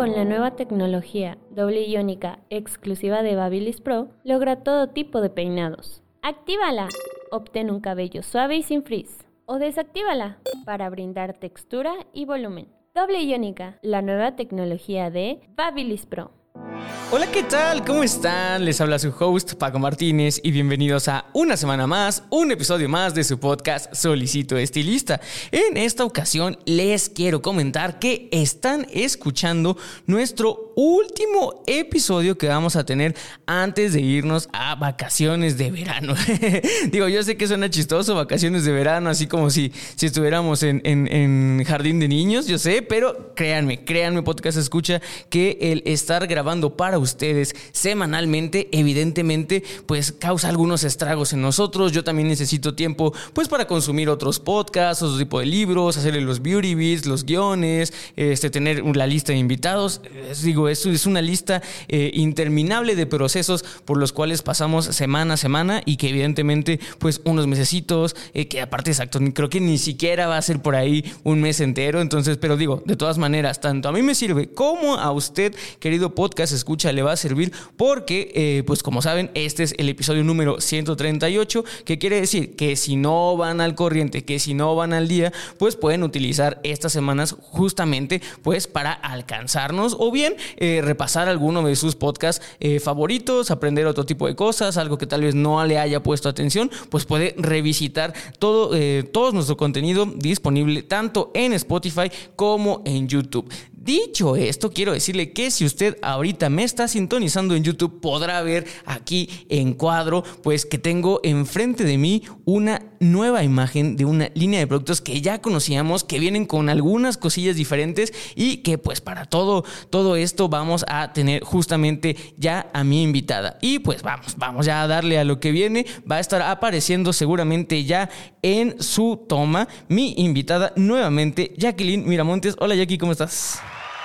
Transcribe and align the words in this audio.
Con 0.00 0.12
la 0.12 0.24
nueva 0.24 0.52
tecnología 0.52 1.36
doble 1.50 1.82
iónica 1.82 2.38
exclusiva 2.48 3.22
de 3.22 3.36
Babyliss 3.36 3.82
Pro, 3.82 4.08
logra 4.24 4.62
todo 4.62 4.88
tipo 4.88 5.20
de 5.20 5.28
peinados. 5.28 6.02
¡Actívala! 6.22 6.88
Obtén 7.30 7.70
un 7.70 7.80
cabello 7.80 8.22
suave 8.22 8.56
y 8.56 8.62
sin 8.62 8.82
frizz. 8.82 9.26
O 9.44 9.58
desactívala 9.58 10.38
para 10.64 10.88
brindar 10.88 11.34
textura 11.34 11.92
y 12.14 12.24
volumen. 12.24 12.68
Doble 12.94 13.20
iónica, 13.20 13.78
la 13.82 14.00
nueva 14.00 14.36
tecnología 14.36 15.10
de 15.10 15.42
Babyliss 15.54 16.06
Pro. 16.06 16.30
Hola, 16.54 17.30
¿qué 17.30 17.42
tal? 17.42 17.84
¿Cómo 17.84 18.02
están? 18.02 18.64
Les 18.64 18.80
habla 18.80 18.98
su 18.98 19.12
host 19.18 19.54
Paco 19.54 19.78
Martínez 19.78 20.40
y 20.42 20.50
bienvenidos 20.50 21.08
a 21.08 21.26
una 21.32 21.56
semana 21.56 21.86
más, 21.86 22.24
un 22.30 22.50
episodio 22.50 22.88
más 22.88 23.14
de 23.14 23.24
su 23.24 23.38
podcast 23.38 23.94
Solicito 23.94 24.56
Estilista. 24.56 25.20
En 25.52 25.76
esta 25.76 26.04
ocasión 26.04 26.58
les 26.64 27.08
quiero 27.08 27.42
comentar 27.42 27.98
que 27.98 28.28
están 28.32 28.86
escuchando 28.92 29.76
nuestro 30.06 30.69
último 30.80 31.62
episodio 31.66 32.38
que 32.38 32.48
vamos 32.48 32.76
a 32.76 32.84
tener 32.84 33.14
antes 33.46 33.92
de 33.92 34.00
irnos 34.00 34.48
a 34.52 34.74
vacaciones 34.76 35.58
de 35.58 35.70
verano. 35.70 36.14
Digo, 36.90 37.08
yo 37.08 37.22
sé 37.22 37.36
que 37.36 37.46
suena 37.46 37.68
chistoso, 37.68 38.14
vacaciones 38.14 38.64
de 38.64 38.72
verano, 38.72 39.10
así 39.10 39.26
como 39.26 39.50
si, 39.50 39.72
si 39.96 40.06
estuviéramos 40.06 40.62
en, 40.62 40.80
en 40.84 41.62
jardín 41.66 42.00
de 42.00 42.08
niños, 42.08 42.46
yo 42.46 42.58
sé, 42.58 42.82
pero 42.82 43.34
créanme, 43.34 43.84
créanme, 43.84 44.22
podcast 44.22 44.56
escucha 44.56 45.02
que 45.28 45.58
el 45.60 45.82
estar 45.84 46.26
grabando 46.26 46.76
para 46.76 46.98
ustedes 46.98 47.54
semanalmente, 47.72 48.68
evidentemente, 48.72 49.62
pues 49.86 50.12
causa 50.12 50.48
algunos 50.48 50.84
estragos 50.84 51.32
en 51.32 51.42
nosotros. 51.42 51.92
Yo 51.92 52.04
también 52.04 52.28
necesito 52.28 52.74
tiempo, 52.74 53.12
pues, 53.34 53.48
para 53.48 53.66
consumir 53.66 54.08
otros 54.08 54.38
podcasts, 54.40 55.02
otro 55.02 55.18
tipo 55.18 55.40
de 55.40 55.46
libros, 55.46 55.96
hacerle 55.96 56.20
los 56.20 56.40
beauty 56.40 56.74
beats, 56.74 57.06
los 57.06 57.24
guiones, 57.24 57.92
este, 58.16 58.50
tener 58.50 58.84
la 58.96 59.06
lista 59.06 59.32
de 59.32 59.38
invitados. 59.38 60.00
Es, 60.30 60.42
digo, 60.42 60.68
esto 60.70 60.90
es 60.90 61.06
una 61.06 61.22
lista 61.22 61.62
eh, 61.88 62.10
interminable 62.14 62.96
de 62.96 63.06
procesos 63.06 63.64
por 63.84 63.98
los 63.98 64.12
cuales 64.12 64.42
pasamos 64.42 64.86
semana 64.86 65.34
a 65.34 65.36
semana 65.36 65.82
y 65.84 65.96
que 65.96 66.08
evidentemente, 66.08 66.80
pues, 66.98 67.20
unos 67.24 67.46
mesecitos, 67.46 68.16
eh, 68.34 68.48
que 68.48 68.60
aparte, 68.60 68.90
exacto, 68.90 69.18
creo 69.34 69.48
que 69.48 69.60
ni 69.60 69.78
siquiera 69.78 70.26
va 70.26 70.36
a 70.36 70.42
ser 70.42 70.60
por 70.60 70.74
ahí 70.74 71.04
un 71.24 71.40
mes 71.40 71.60
entero. 71.60 72.00
Entonces, 72.00 72.36
pero 72.38 72.56
digo, 72.56 72.82
de 72.86 72.96
todas 72.96 73.18
maneras, 73.18 73.60
tanto 73.60 73.88
a 73.88 73.92
mí 73.92 74.02
me 74.02 74.14
sirve 74.14 74.48
como 74.48 74.94
a 74.96 75.12
usted, 75.12 75.54
querido 75.78 76.14
podcast, 76.14 76.52
escucha 76.52 76.92
le 76.92 77.02
va 77.02 77.12
a 77.12 77.16
servir 77.16 77.52
porque, 77.76 78.32
eh, 78.34 78.62
pues 78.66 78.82
como 78.82 79.02
saben, 79.02 79.30
este 79.34 79.62
es 79.62 79.74
el 79.78 79.88
episodio 79.88 80.24
número 80.24 80.60
138, 80.60 81.64
que 81.84 81.98
quiere 81.98 82.20
decir 82.20 82.56
que 82.56 82.76
si 82.76 82.96
no 82.96 83.36
van 83.36 83.60
al 83.60 83.74
corriente, 83.74 84.24
que 84.24 84.38
si 84.38 84.54
no 84.54 84.74
van 84.74 84.92
al 84.92 85.08
día, 85.08 85.32
pues 85.58 85.76
pueden 85.76 86.02
utilizar 86.02 86.60
estas 86.62 86.92
semanas 86.92 87.36
justamente 87.38 88.22
pues 88.42 88.66
para 88.66 88.92
alcanzarnos 88.92 89.96
o 89.98 90.10
bien 90.10 90.34
eh, 90.56 90.80
repasar 90.82 91.28
alguno 91.28 91.62
de 91.62 91.76
sus 91.76 91.94
podcasts 91.94 92.44
eh, 92.60 92.80
favoritos, 92.80 93.50
aprender 93.50 93.86
otro 93.86 94.04
tipo 94.04 94.26
de 94.26 94.34
cosas, 94.34 94.76
algo 94.76 94.98
que 94.98 95.06
tal 95.06 95.22
vez 95.22 95.34
no 95.34 95.64
le 95.64 95.78
haya 95.78 96.02
puesto 96.02 96.28
atención, 96.28 96.70
pues 96.88 97.04
puede 97.04 97.34
revisitar 97.36 98.12
todo, 98.38 98.70
todo 99.12 99.32
nuestro 99.32 99.56
contenido 99.56 100.06
disponible 100.06 100.82
tanto 100.82 101.30
en 101.34 101.52
Spotify 101.54 102.10
como 102.36 102.82
en 102.84 103.08
YouTube. 103.08 103.50
Dicho 103.82 104.36
esto, 104.36 104.72
quiero 104.72 104.92
decirle 104.92 105.32
que 105.32 105.50
si 105.50 105.64
usted 105.64 105.96
ahorita 106.02 106.50
me 106.50 106.64
está 106.64 106.86
sintonizando 106.86 107.54
en 107.54 107.64
YouTube, 107.64 107.98
podrá 107.98 108.42
ver 108.42 108.66
aquí 108.84 109.30
en 109.48 109.72
cuadro, 109.72 110.22
pues 110.42 110.66
que 110.66 110.76
tengo 110.76 111.18
enfrente 111.22 111.84
de 111.84 111.96
mí 111.96 112.22
una 112.44 112.82
nueva 113.00 113.42
imagen 113.42 113.96
de 113.96 114.04
una 114.04 114.30
línea 114.34 114.60
de 114.60 114.66
productos 114.66 115.00
que 115.00 115.22
ya 115.22 115.40
conocíamos, 115.40 116.04
que 116.04 116.18
vienen 116.18 116.44
con 116.44 116.68
algunas 116.68 117.16
cosillas 117.16 117.56
diferentes 117.56 118.12
y 118.34 118.58
que 118.58 118.76
pues 118.76 119.00
para 119.00 119.24
todo, 119.24 119.64
todo 119.88 120.16
esto 120.16 120.50
vamos 120.50 120.84
a 120.86 121.14
tener 121.14 121.42
justamente 121.42 122.16
ya 122.36 122.70
a 122.74 122.84
mi 122.84 123.02
invitada. 123.02 123.56
Y 123.62 123.78
pues 123.78 124.02
vamos, 124.02 124.36
vamos 124.36 124.66
ya 124.66 124.82
a 124.82 124.88
darle 124.88 125.18
a 125.18 125.24
lo 125.24 125.40
que 125.40 125.52
viene. 125.52 125.86
Va 126.08 126.16
a 126.16 126.20
estar 126.20 126.42
apareciendo 126.42 127.14
seguramente 127.14 127.82
ya 127.84 128.10
en 128.42 128.82
su 128.82 129.24
toma 129.26 129.68
mi 129.88 130.12
invitada 130.18 130.74
nuevamente, 130.76 131.54
Jacqueline 131.56 132.06
Miramontes. 132.06 132.56
Hola 132.58 132.74
Jackie, 132.74 132.98
¿cómo 132.98 133.12
estás? 133.12 133.62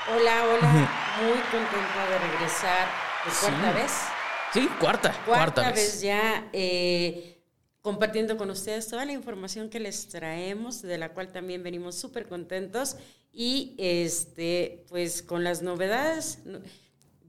Hola, 0.08 0.46
hola. 0.46 0.72
Muy 1.24 1.40
contenta 1.50 2.08
de 2.08 2.20
regresar 2.20 2.88
por 3.24 3.34
cuarta 3.40 3.72
vez. 3.72 3.92
Sí, 4.54 4.70
cuarta. 4.80 5.24
Cuarta, 5.26 5.72
vez. 5.72 6.00
ya 6.00 6.48
eh, 6.54 7.42
compartiendo 7.82 8.38
con 8.38 8.52
ustedes 8.52 8.88
toda 8.88 9.04
la 9.06 9.14
información 9.14 9.68
que 9.68 9.80
les 9.80 10.08
traemos, 10.08 10.84
de 10.84 11.00
la 11.00 11.10
cual 11.10 11.32
también 11.32 11.64
venimos 11.64 11.96
súper 11.96 12.28
contentos. 12.28 12.98
Y 13.32 13.74
este, 13.80 14.86
pues 14.90 15.24
con 15.24 15.44
las 15.44 15.64
novedades, 15.64 16.38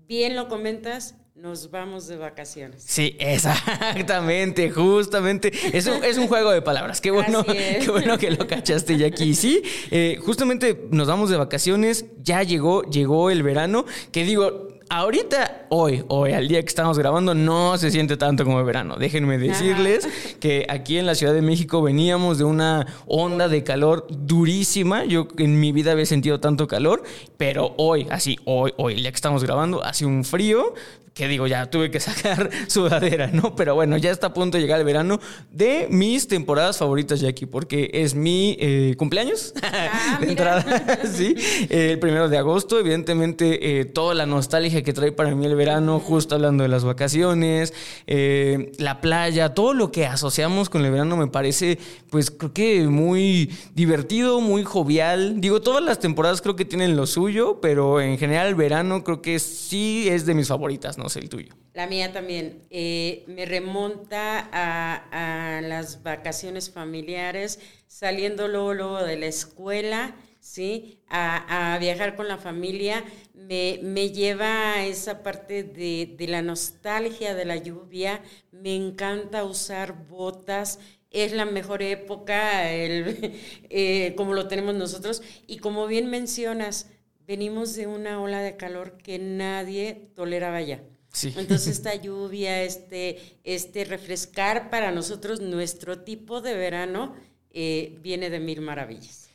bien 0.07 0.37
lo 0.37 0.49
comentas, 0.49 1.15
nos 1.37 1.71
vamos 1.71 2.09
de 2.09 2.17
vacaciones. 2.17 2.83
Sí, 2.87 3.15
exactamente, 3.21 4.71
justamente. 4.71 5.53
Es 5.73 5.87
un, 5.87 6.03
es 6.03 6.17
un 6.17 6.29
juego 6.29 6.51
de 6.51 6.63
palabras. 6.63 7.03
Qué 7.03 7.11
bueno, 7.11 7.45
qué 7.45 7.87
bueno 7.91 8.17
que 8.17 8.31
lo 8.31 8.47
cachaste 8.47 8.97
ya 8.97 9.07
aquí. 9.07 9.35
Sí, 9.35 9.63
eh, 9.91 10.19
justamente 10.25 10.87
nos 10.91 11.09
vamos 11.09 11.29
de 11.29 11.37
vacaciones. 11.37 12.07
Ya 12.23 12.43
llegó, 12.43 12.85
llegó 12.85 13.31
el 13.31 13.43
verano. 13.43 13.85
Que 14.13 14.25
digo, 14.25 14.69
ahorita, 14.89 15.67
hoy, 15.69 16.05
hoy, 16.09 16.33
al 16.33 16.49
día 16.49 16.63
que 16.63 16.69
estamos 16.69 16.99
grabando, 16.99 17.35
no 17.35 17.77
se 17.77 17.91
siente 17.91 18.17
tanto 18.17 18.45
como 18.45 18.59
el 18.59 18.65
verano. 18.65 18.97
Déjenme 18.97 19.37
decirles 19.37 20.09
que 20.41 20.65
aquí 20.71 20.97
en 20.97 21.05
la 21.05 21.15
Ciudad 21.15 21.35
de 21.35 21.43
México 21.43 21.83
veníamos 21.83 22.39
de 22.39 22.45
una 22.45 22.87
onda 23.07 23.49
de 23.49 23.63
calor 23.63 24.07
durísima. 24.09 25.05
Yo 25.05 25.29
en 25.37 25.61
mi 25.61 25.73
vida 25.73 25.93
había 25.93 26.07
sentido 26.07 26.41
tanto 26.41 26.67
calor, 26.67 27.03
pero 27.37 27.75
hoy, 27.77 28.07
así, 28.11 28.39
hoy, 28.47 28.73
hoy, 28.79 28.95
el 28.95 29.03
día 29.03 29.11
que 29.11 29.17
estamos 29.17 29.45
grabando, 29.45 29.85
hace 29.85 30.07
un 30.07 30.25
frío 30.25 30.73
que 31.17 31.29
digo, 31.29 31.47
ya 31.47 31.71
tuve 31.71 31.91
que 31.91 31.99
sacar 32.01 32.51
sudadera, 32.69 33.29
¿no? 33.29 33.57
Pero 33.57 33.75
bueno, 33.75 33.97
ya 33.97 34.11
está 34.11 34.29
a 34.29 34.35
punto 34.35 34.59
de 34.59 34.63
llegar 34.63 34.79
el 34.79 34.85
verano 34.85 35.19
de 35.51 35.89
mis 35.91 36.29
temporadas 36.29 36.77
favoritas, 36.77 37.21
Jackie, 37.21 37.47
porque 37.47 37.91
es 37.95 38.15
mi 38.15 38.57
eh, 38.61 38.95
cumpleaños 38.99 39.55
ah, 39.63 40.19
de 40.21 40.29
entrada, 40.29 40.99
sí, 41.11 41.35
el 41.71 41.99
primero 41.99 42.29
de 42.29 42.37
agosto, 42.37 42.79
evidentemente 42.79 43.81
eh, 43.81 43.87
toda 43.87 44.15
la 44.15 44.27
nostalgia 44.27 44.83
que 44.83 44.93
trae 44.93 45.11
para 45.11 45.35
mí 45.35 45.47
el 45.47 45.57
verano, 45.57 46.01
justo 46.01 46.35
hablando 46.35 46.65
de 46.65 46.69
las 46.69 46.85
vacaciones, 46.85 47.73
eh, 48.07 48.73
la 48.77 49.01
playa, 49.01 49.55
todo 49.55 49.73
lo 49.73 49.91
que 49.91 50.05
asociamos 50.05 50.69
con 50.69 50.85
el 50.85 50.93
verano 50.93 51.17
me 51.17 51.29
parece, 51.29 51.79
pues 52.11 52.31
creo 52.31 52.53
que 52.53 52.87
muy 52.89 53.51
divertido, 53.75 54.43
muy 54.43 54.65
jovial. 54.65 55.41
Digo, 55.41 55.63
todas 55.63 55.83
las 55.83 55.99
temporadas 55.99 56.43
creo 56.43 56.57
que 56.57 56.67
tienen 56.67 56.95
lo 56.95 57.07
suyo, 57.07 57.59
pero 57.63 58.03
en 58.03 58.19
general 58.19 58.49
el 58.49 58.55
verano 58.55 59.03
creo 59.03 59.23
que 59.23 59.39
sí 59.39 60.09
es 60.11 60.27
de 60.27 60.35
mis 60.35 60.49
favoritas, 60.49 60.99
¿no? 60.99 61.06
El 61.15 61.29
tuyo. 61.29 61.55
La 61.75 61.87
mía 61.87 62.13
también. 62.13 62.63
Eh, 62.71 63.23
me 63.29 63.45
remonta 63.45 64.49
a, 64.51 65.61
las 65.63 66.03
vacaciones 66.03 66.71
familiares, 66.71 67.61
saliendo 67.87 68.49
luego, 68.49 69.05
de 69.05 69.17
la 69.17 69.27
escuela, 69.27 70.17
¿sí? 70.41 70.99
A, 71.09 71.77
viajar 71.79 72.17
con 72.17 72.29
la 72.29 72.39
familia. 72.39 73.05
Me, 73.35 74.11
lleva 74.11 74.73
a 74.73 74.87
esa 74.87 75.23
parte 75.23 75.63
de, 75.63 76.27
la 76.27 76.43
nostalgia 76.43 77.35
de 77.35 77.45
la 77.45 77.57
lluvia. 77.57 78.23
Me 78.51 78.75
encanta 78.75 79.45
usar 79.45 80.09
botas 80.09 80.81
es 81.13 81.33
la 81.33 81.45
mejor 81.47 81.83
época, 81.83 82.65
eh, 82.75 84.15
como 84.17 84.35
lo 84.35 84.49
tenemos 84.49 84.75
nosotros. 84.75 85.23
Y 85.47 85.59
como 85.59 85.87
bien 85.87 86.11
mencionas, 86.11 86.91
venimos 87.27 87.75
de 87.75 87.87
una 87.87 88.21
ola 88.21 88.41
de 88.41 88.57
calor 88.57 88.97
que 88.99 89.19
nadie 89.19 90.11
toleraba 90.15 90.61
ya. 90.61 90.83
Entonces 91.25 91.69
esta 91.69 91.95
lluvia, 92.03 92.63
este, 92.63 93.19
este 93.45 93.85
refrescar 93.85 94.71
para 94.71 94.93
nosotros 94.93 95.41
nuestro 95.41 96.01
tipo 96.01 96.41
de 96.41 96.55
verano 96.55 97.15
eh, 97.53 97.99
viene 98.03 98.29
de 98.29 98.39
mil 98.39 98.61
maravillas. 98.61 99.31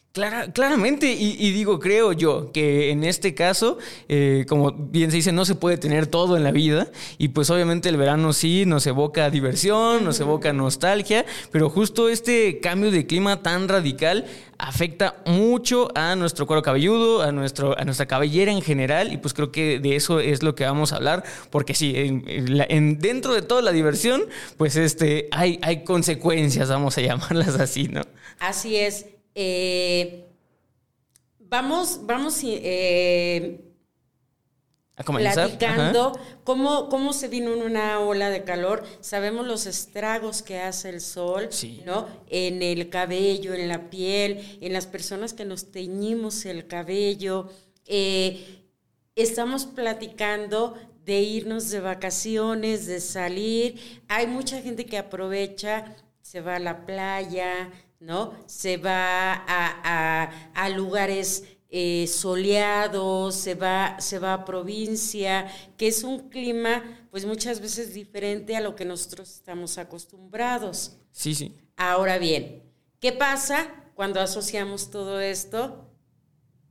claramente, 0.54 1.12
y, 1.12 1.52
digo, 1.52 1.80
creo 1.80 2.12
yo 2.12 2.52
que 2.52 2.92
en 2.92 3.04
este 3.04 3.34
caso, 3.34 3.78
eh, 4.10 4.46
como 4.48 4.74
bien 4.74 5.10
se 5.10 5.18
dice, 5.18 5.32
no 5.32 5.46
se 5.46 5.56
puede 5.56 5.78
tener 5.78 6.06
todo 6.06 6.38
en 6.38 6.44
la 6.44 6.52
vida, 6.52 6.88
y 7.18 7.30
pues 7.30 7.50
obviamente 7.50 7.90
el 7.90 7.98
verano 7.98 8.34
sí 8.34 8.66
nos 8.68 8.86
evoca 8.86 9.30
diversión, 9.30 10.04
nos 10.04 10.20
evoca 10.20 10.54
nostalgia, 10.54 11.26
pero 11.50 11.70
justo 11.70 12.10
este 12.10 12.60
cambio 12.60 12.92
de 12.92 13.08
clima 13.08 13.42
tan 13.42 13.68
radical 13.68 14.26
afecta 14.62 15.16
mucho 15.26 15.90
a 15.96 16.16
nuestro 16.16 16.46
cuero 16.46 16.62
cabelludo, 16.62 17.24
a, 17.24 17.32
nuestro, 17.32 17.78
a 17.78 17.84
nuestra 17.84 18.06
cabellera 18.06 18.52
en 18.52 18.62
general, 18.62 19.12
y 19.12 19.18
pues 19.18 19.34
creo 19.34 19.52
que 19.52 19.80
de 19.80 19.96
eso 19.96 20.20
es 20.20 20.44
lo 20.44 20.54
que 20.54 20.64
vamos 20.66 20.94
a 20.94 20.98
hablar, 20.98 21.24
porque 21.50 21.74
sí, 21.74 21.94
en, 21.96 23.00
dentro 23.00 23.34
de 23.34 23.42
toda 23.42 23.62
la 23.62 23.72
diversión, 23.72 24.24
pues 24.58 24.76
este, 24.76 25.28
hay, 25.32 25.60
hay 25.64 25.84
consecuencias, 25.84 26.70
vamos 26.70 26.98
a 26.98 27.02
llamarlas 27.08 27.60
así, 27.60 27.88
¿no? 27.88 28.02
Así 28.40 28.76
es. 28.76 29.08
Eh, 29.34 30.28
vamos, 31.40 32.02
vamos 32.04 32.40
eh, 32.44 33.71
a 35.02 35.04
comenzar. 35.04 35.48
platicando 35.48 36.18
cómo, 36.44 36.90
cómo, 36.90 37.14
se 37.14 37.28
vino 37.28 37.54
una 37.54 38.00
ola 38.00 38.30
de 38.30 38.44
calor. 38.44 38.84
Sabemos 39.02 39.46
los 39.46 39.66
estragos 39.66 40.42
que 40.42 40.60
hace 40.60 40.90
el 40.90 41.02
sol, 41.02 41.50
¿no? 41.86 42.08
En 42.28 42.62
el 42.62 42.90
cabello, 42.90 43.54
en 43.54 43.68
la 43.68 43.90
piel, 43.90 44.60
en 44.62 44.74
las 44.74 44.88
personas 44.88 45.34
que 45.34 45.46
nos 45.46 45.72
teñimos 45.72 46.46
el 46.46 46.68
cabello. 46.68 47.50
Eh, 47.86 48.64
estamos 49.16 49.66
platicando 49.66 50.76
de 51.06 51.22
irnos 51.22 51.70
de 51.70 51.80
vacaciones, 51.80 52.86
de 52.86 53.00
salir. 53.00 54.02
Hay 54.08 54.28
mucha 54.28 54.62
gente 54.62 54.86
que 54.86 54.98
aprovecha, 54.98 55.96
se 56.22 56.42
va 56.42 56.56
a 56.56 56.60
la 56.60 56.86
playa, 56.86 57.72
¿no? 58.00 58.34
Se 58.46 58.78
va 58.78 59.44
a, 59.48 60.70
lugares 60.70 61.44
eh, 61.74 62.06
soleados, 62.08 63.34
se 63.34 63.56
va, 63.56 63.96
se 64.02 64.20
va 64.20 64.34
a 64.34 64.44
provincia, 64.44 65.50
que 65.78 65.88
es 65.88 66.04
un 66.04 66.28
clima 66.28 67.08
pues 67.10 67.26
muchas 67.26 67.62
veces 67.62 67.94
diferente 67.94 68.58
a 68.58 68.62
lo 68.62 68.76
que 68.76 68.84
nosotros 68.84 69.32
estamos 69.32 69.78
acostumbrados. 69.78 70.98
Sí, 71.14 71.34
sí. 71.34 71.56
Ahora 71.78 72.18
bien, 72.18 72.64
¿qué 73.00 73.14
pasa 73.14 73.74
cuando 73.96 74.20
asociamos 74.20 74.92
todo 74.92 75.22
esto? 75.22 75.90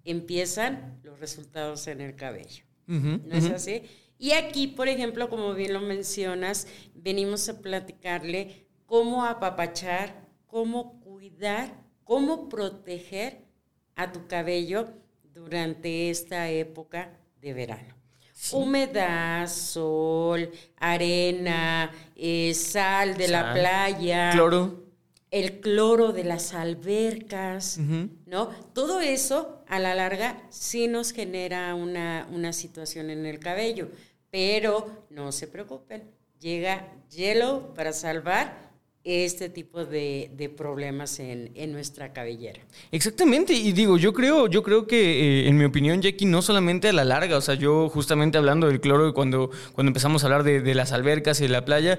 Empiezan 0.05 1.01
los 1.03 1.19
resultados 1.19 1.87
en 1.87 2.03
el 2.03 2.15
cabello. 2.15 2.65
¿No 2.87 3.35
es 3.37 3.49
así? 3.51 3.85
Y 4.19 4.33
aquí, 4.33 4.67
por 4.67 4.89
ejemplo, 4.89 5.31
como 5.31 5.55
bien 5.55 5.73
lo 5.73 5.81
mencionas, 5.81 6.67
venimos 6.95 7.49
a 7.49 7.63
platicarle 7.63 8.67
cómo 8.85 9.25
apapachar, 9.25 10.29
cómo 10.47 11.01
cuidar, 11.01 11.83
cómo 12.05 12.51
proteger 12.51 13.50
a 13.97 14.13
tu 14.13 14.27
cabello 14.27 14.89
durante 15.35 16.11
esta 16.11 16.49
época 16.49 17.11
de 17.41 17.53
verano. 17.53 17.95
Humedad, 18.53 19.47
sol, 19.49 20.51
arena, 20.77 21.91
eh, 22.17 22.55
sal 22.55 23.17
de 23.17 23.29
la 23.29 23.53
playa. 23.53 24.31
Cloro. 24.33 24.85
El 25.31 25.61
cloro 25.61 26.13
de 26.13 26.25
las 26.25 26.55
albercas, 26.55 27.79
¿no? 28.27 28.49
Todo 28.73 29.01
eso, 29.01 29.63
a 29.69 29.79
la 29.79 29.95
larga, 29.95 30.43
sí 30.51 30.89
nos 30.89 31.13
genera 31.13 31.75
una, 31.77 32.27
una 32.33 32.53
situación 32.53 33.11
en 33.11 33.27
el 33.27 33.39
cabello. 33.39 33.91
Pero 34.31 35.07
no 35.11 35.31
se 35.31 35.47
preocupen, 35.47 36.03
llega 36.41 36.89
hielo 37.11 37.73
para 37.75 37.93
salvar 37.93 38.70
este 39.05 39.49
tipo 39.49 39.87
de, 39.87 40.53
problemas 40.57 41.21
en, 41.21 41.73
nuestra 41.73 42.13
cabellera. 42.13 42.61
Exactamente, 42.93 43.55
y 43.55 43.73
digo, 43.73 43.97
yo 43.97 44.13
creo, 44.13 44.47
yo 44.47 44.63
creo 44.63 44.87
que, 44.87 45.45
eh, 45.45 45.49
en 45.49 45.57
mi 45.57 45.65
opinión, 45.65 46.03
Jackie, 46.03 46.27
no 46.27 46.43
solamente 46.43 46.89
a 46.89 46.93
la 46.93 47.05
larga, 47.05 47.39
o 47.39 47.41
sea, 47.41 47.55
yo 47.55 47.89
justamente 47.89 48.37
hablando 48.37 48.67
del 48.67 48.81
cloro, 48.81 49.15
cuando, 49.15 49.51
cuando 49.73 49.89
empezamos 49.89 50.23
a 50.23 50.27
hablar 50.27 50.43
de, 50.43 50.75
las 50.75 50.93
albercas 50.93 51.41
y 51.41 51.45
de 51.45 51.49
la 51.49 51.65
playa, 51.65 51.99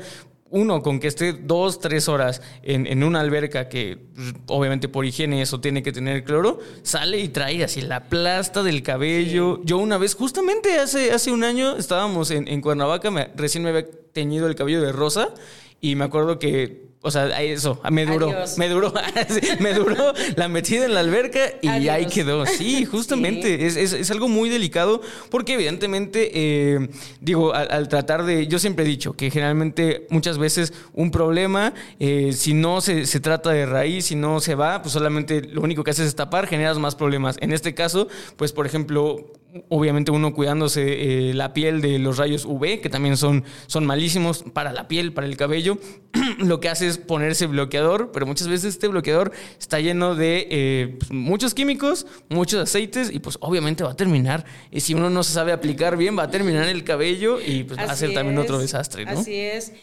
uno, 0.52 0.84
con 0.84 1.00
que 1.00 1.08
esté 1.08 1.34
dos, 1.34 1.80
tres 1.80 2.10
horas 2.10 2.42
en, 2.62 3.04
una 3.04 3.22
alberca 3.22 3.70
que 3.70 3.98
pues, 4.14 4.34
obviamente 4.48 4.90
por 4.90 5.06
higiene 5.06 5.42
eso 5.42 5.62
tiene 5.62 5.82
que 5.82 5.94
tener 5.94 6.26
cloro, 6.26 6.60
sale 6.84 7.20
y 7.20 7.30
trae 7.30 7.64
así 7.64 7.82
la 7.82 8.04
plasta 8.04 8.62
del 8.62 8.84
cabello. 8.84 9.62
Yo 9.64 9.78
una 9.78 9.98
vez, 9.98 10.14
justamente 10.14 10.78
hace, 10.78 11.14
hace 11.14 11.32
un 11.32 11.46
año, 11.46 11.78
estábamos 11.78 12.32
en, 12.32 12.50
en 12.50 12.62
Cuernavaca, 12.62 13.32
recién 13.36 13.64
me 13.64 13.70
había 13.70 13.90
teñido 14.12 14.48
el 14.48 14.56
cabello 14.56 14.82
de 14.82 14.92
rosa 14.92 15.34
y 15.80 15.96
me 15.96 16.04
acuerdo 16.04 16.38
que 16.38 16.91
o 17.04 17.10
sea, 17.10 17.42
eso, 17.42 17.82
me 17.90 18.06
duró, 18.06 18.32
me 18.58 18.70
duró, 18.70 18.94
me 19.60 19.74
duró 19.74 20.14
la 20.36 20.48
metida 20.48 20.86
en 20.86 20.94
la 20.94 21.00
alberca 21.00 21.40
y 21.60 21.68
ahí 21.68 22.06
quedó. 22.06 22.46
Sí, 22.46 22.86
justamente, 22.92 23.66
Es, 23.66 24.12
algo 24.12 24.28
muy 24.28 24.50
delicado 24.50 25.02
porque 25.32 25.54
evidentemente, 25.54 26.30
eh, 26.34 26.90
digo, 27.20 27.56
al, 27.56 27.88
tratar 27.88 28.24
de, 28.24 28.46
yo 28.46 28.60
siempre 28.60 28.86
he 28.86 28.88
dicho 28.88 29.14
que 29.14 29.32
generalmente 29.32 30.06
muchas 30.12 30.38
veces 30.38 30.74
un 30.94 31.10
problema, 31.10 31.74
eh, 32.00 32.34
si 32.34 32.54
no 32.54 32.82
se, 32.82 33.08
se, 33.08 33.20
trata 33.20 33.50
de 33.50 33.66
raíz, 33.66 34.06
si 34.06 34.16
no 34.16 34.40
se 34.40 34.54
va, 34.54 34.84
pues 34.84 34.94
solamente 34.94 35.42
lo 35.42 35.62
único 35.62 35.84
que 35.84 35.92
haces 35.92 36.06
es 36.06 36.16
tapar, 36.16 36.46
generas 36.46 36.78
más 36.78 36.96
problemas. 36.96 37.36
En 37.42 37.52
este 37.52 37.74
caso, 37.74 38.10
pues 38.38 38.52
por 38.52 38.68
ejemplo, 38.68 39.26
obviamente 39.70 40.12
uno 40.12 40.34
cuidándose 40.34 41.30
eh, 41.30 41.34
la 41.34 41.54
piel 41.54 41.82
de 41.82 42.00
los 42.00 42.18
rayos 42.18 42.46
UV, 42.46 42.82
que 42.82 42.90
también 42.90 43.18
son, 43.18 43.44
son 43.68 43.86
malísimos 43.86 44.44
para 44.44 44.72
la 44.72 44.88
piel, 44.88 45.14
para 45.14 45.28
el 45.28 45.38
cabello, 45.38 45.78
lo 46.40 46.60
que 46.60 46.70
hace 46.70 46.88
es 46.88 46.98
ponerse 46.98 47.48
bloqueador, 47.48 48.12
pero 48.12 48.26
muchas 48.26 48.48
veces 48.48 48.76
este 48.76 48.88
bloqueador 48.88 49.32
está 49.60 49.80
lleno 49.80 50.16
de 50.16 50.48
eh, 50.50 50.96
pues, 51.00 51.12
muchos 51.12 51.54
químicos, 51.54 52.08
muchos 52.30 52.62
aceites 52.62 53.12
y 53.12 53.20
pues 53.20 53.38
obviamente 53.42 53.84
va 53.84 53.92
a 53.92 53.96
terminar, 53.96 54.46
y 54.72 54.82
si 54.82 54.94
uno 54.94 55.10
no 55.10 55.24
se 55.24 55.34
sabe 55.34 55.52
aplicar 55.52 55.98
bien, 55.98 56.18
va 56.18 56.24
a 56.24 56.32
terminar 56.32 56.68
el 56.68 56.84
cabello 56.84 57.40
y 57.42 57.64
pues 57.64 57.80
va 57.80 57.92
a 57.92 57.96
ser 57.96 58.14
también 58.14 58.38
otro 58.38 58.60
desastre, 58.60 59.06
¿no? 59.06 59.12
Así 59.12 59.36
es. 59.36 59.74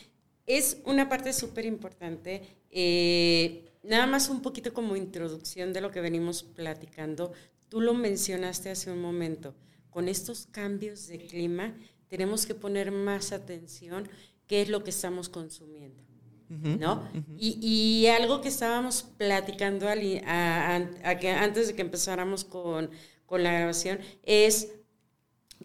Es 0.46 0.78
una 0.86 1.10
parte 1.10 1.34
súper 1.34 1.66
importante. 1.66 2.42
Eh, 2.70 3.64
nada 3.82 4.06
más 4.06 4.30
un 4.30 4.40
poquito 4.40 4.72
como 4.72 4.96
introducción 4.96 5.72
de 5.74 5.82
lo 5.82 5.90
que 5.90 6.00
venimos 6.00 6.42
platicando 6.42 7.32
Tú 7.68 7.80
lo 7.80 7.94
mencionaste 7.94 8.70
hace 8.70 8.90
un 8.90 9.00
momento, 9.00 9.54
con 9.90 10.08
estos 10.08 10.46
cambios 10.50 11.06
de 11.08 11.18
clima 11.18 11.74
tenemos 12.08 12.46
que 12.46 12.54
poner 12.54 12.90
más 12.90 13.32
atención 13.32 14.08
qué 14.46 14.62
es 14.62 14.68
lo 14.68 14.82
que 14.82 14.90
estamos 14.90 15.28
consumiendo. 15.28 16.02
¿No? 16.50 17.06
y, 17.36 18.06
algo 18.06 18.40
que 18.40 18.48
estábamos 18.48 19.02
platicando 19.18 19.86
antes 19.86 21.66
de 21.68 21.74
que 21.74 21.82
empezáramos 21.82 22.42
con, 22.42 22.88
con 23.26 23.42
la 23.42 23.52
grabación 23.52 23.98
es 24.22 24.72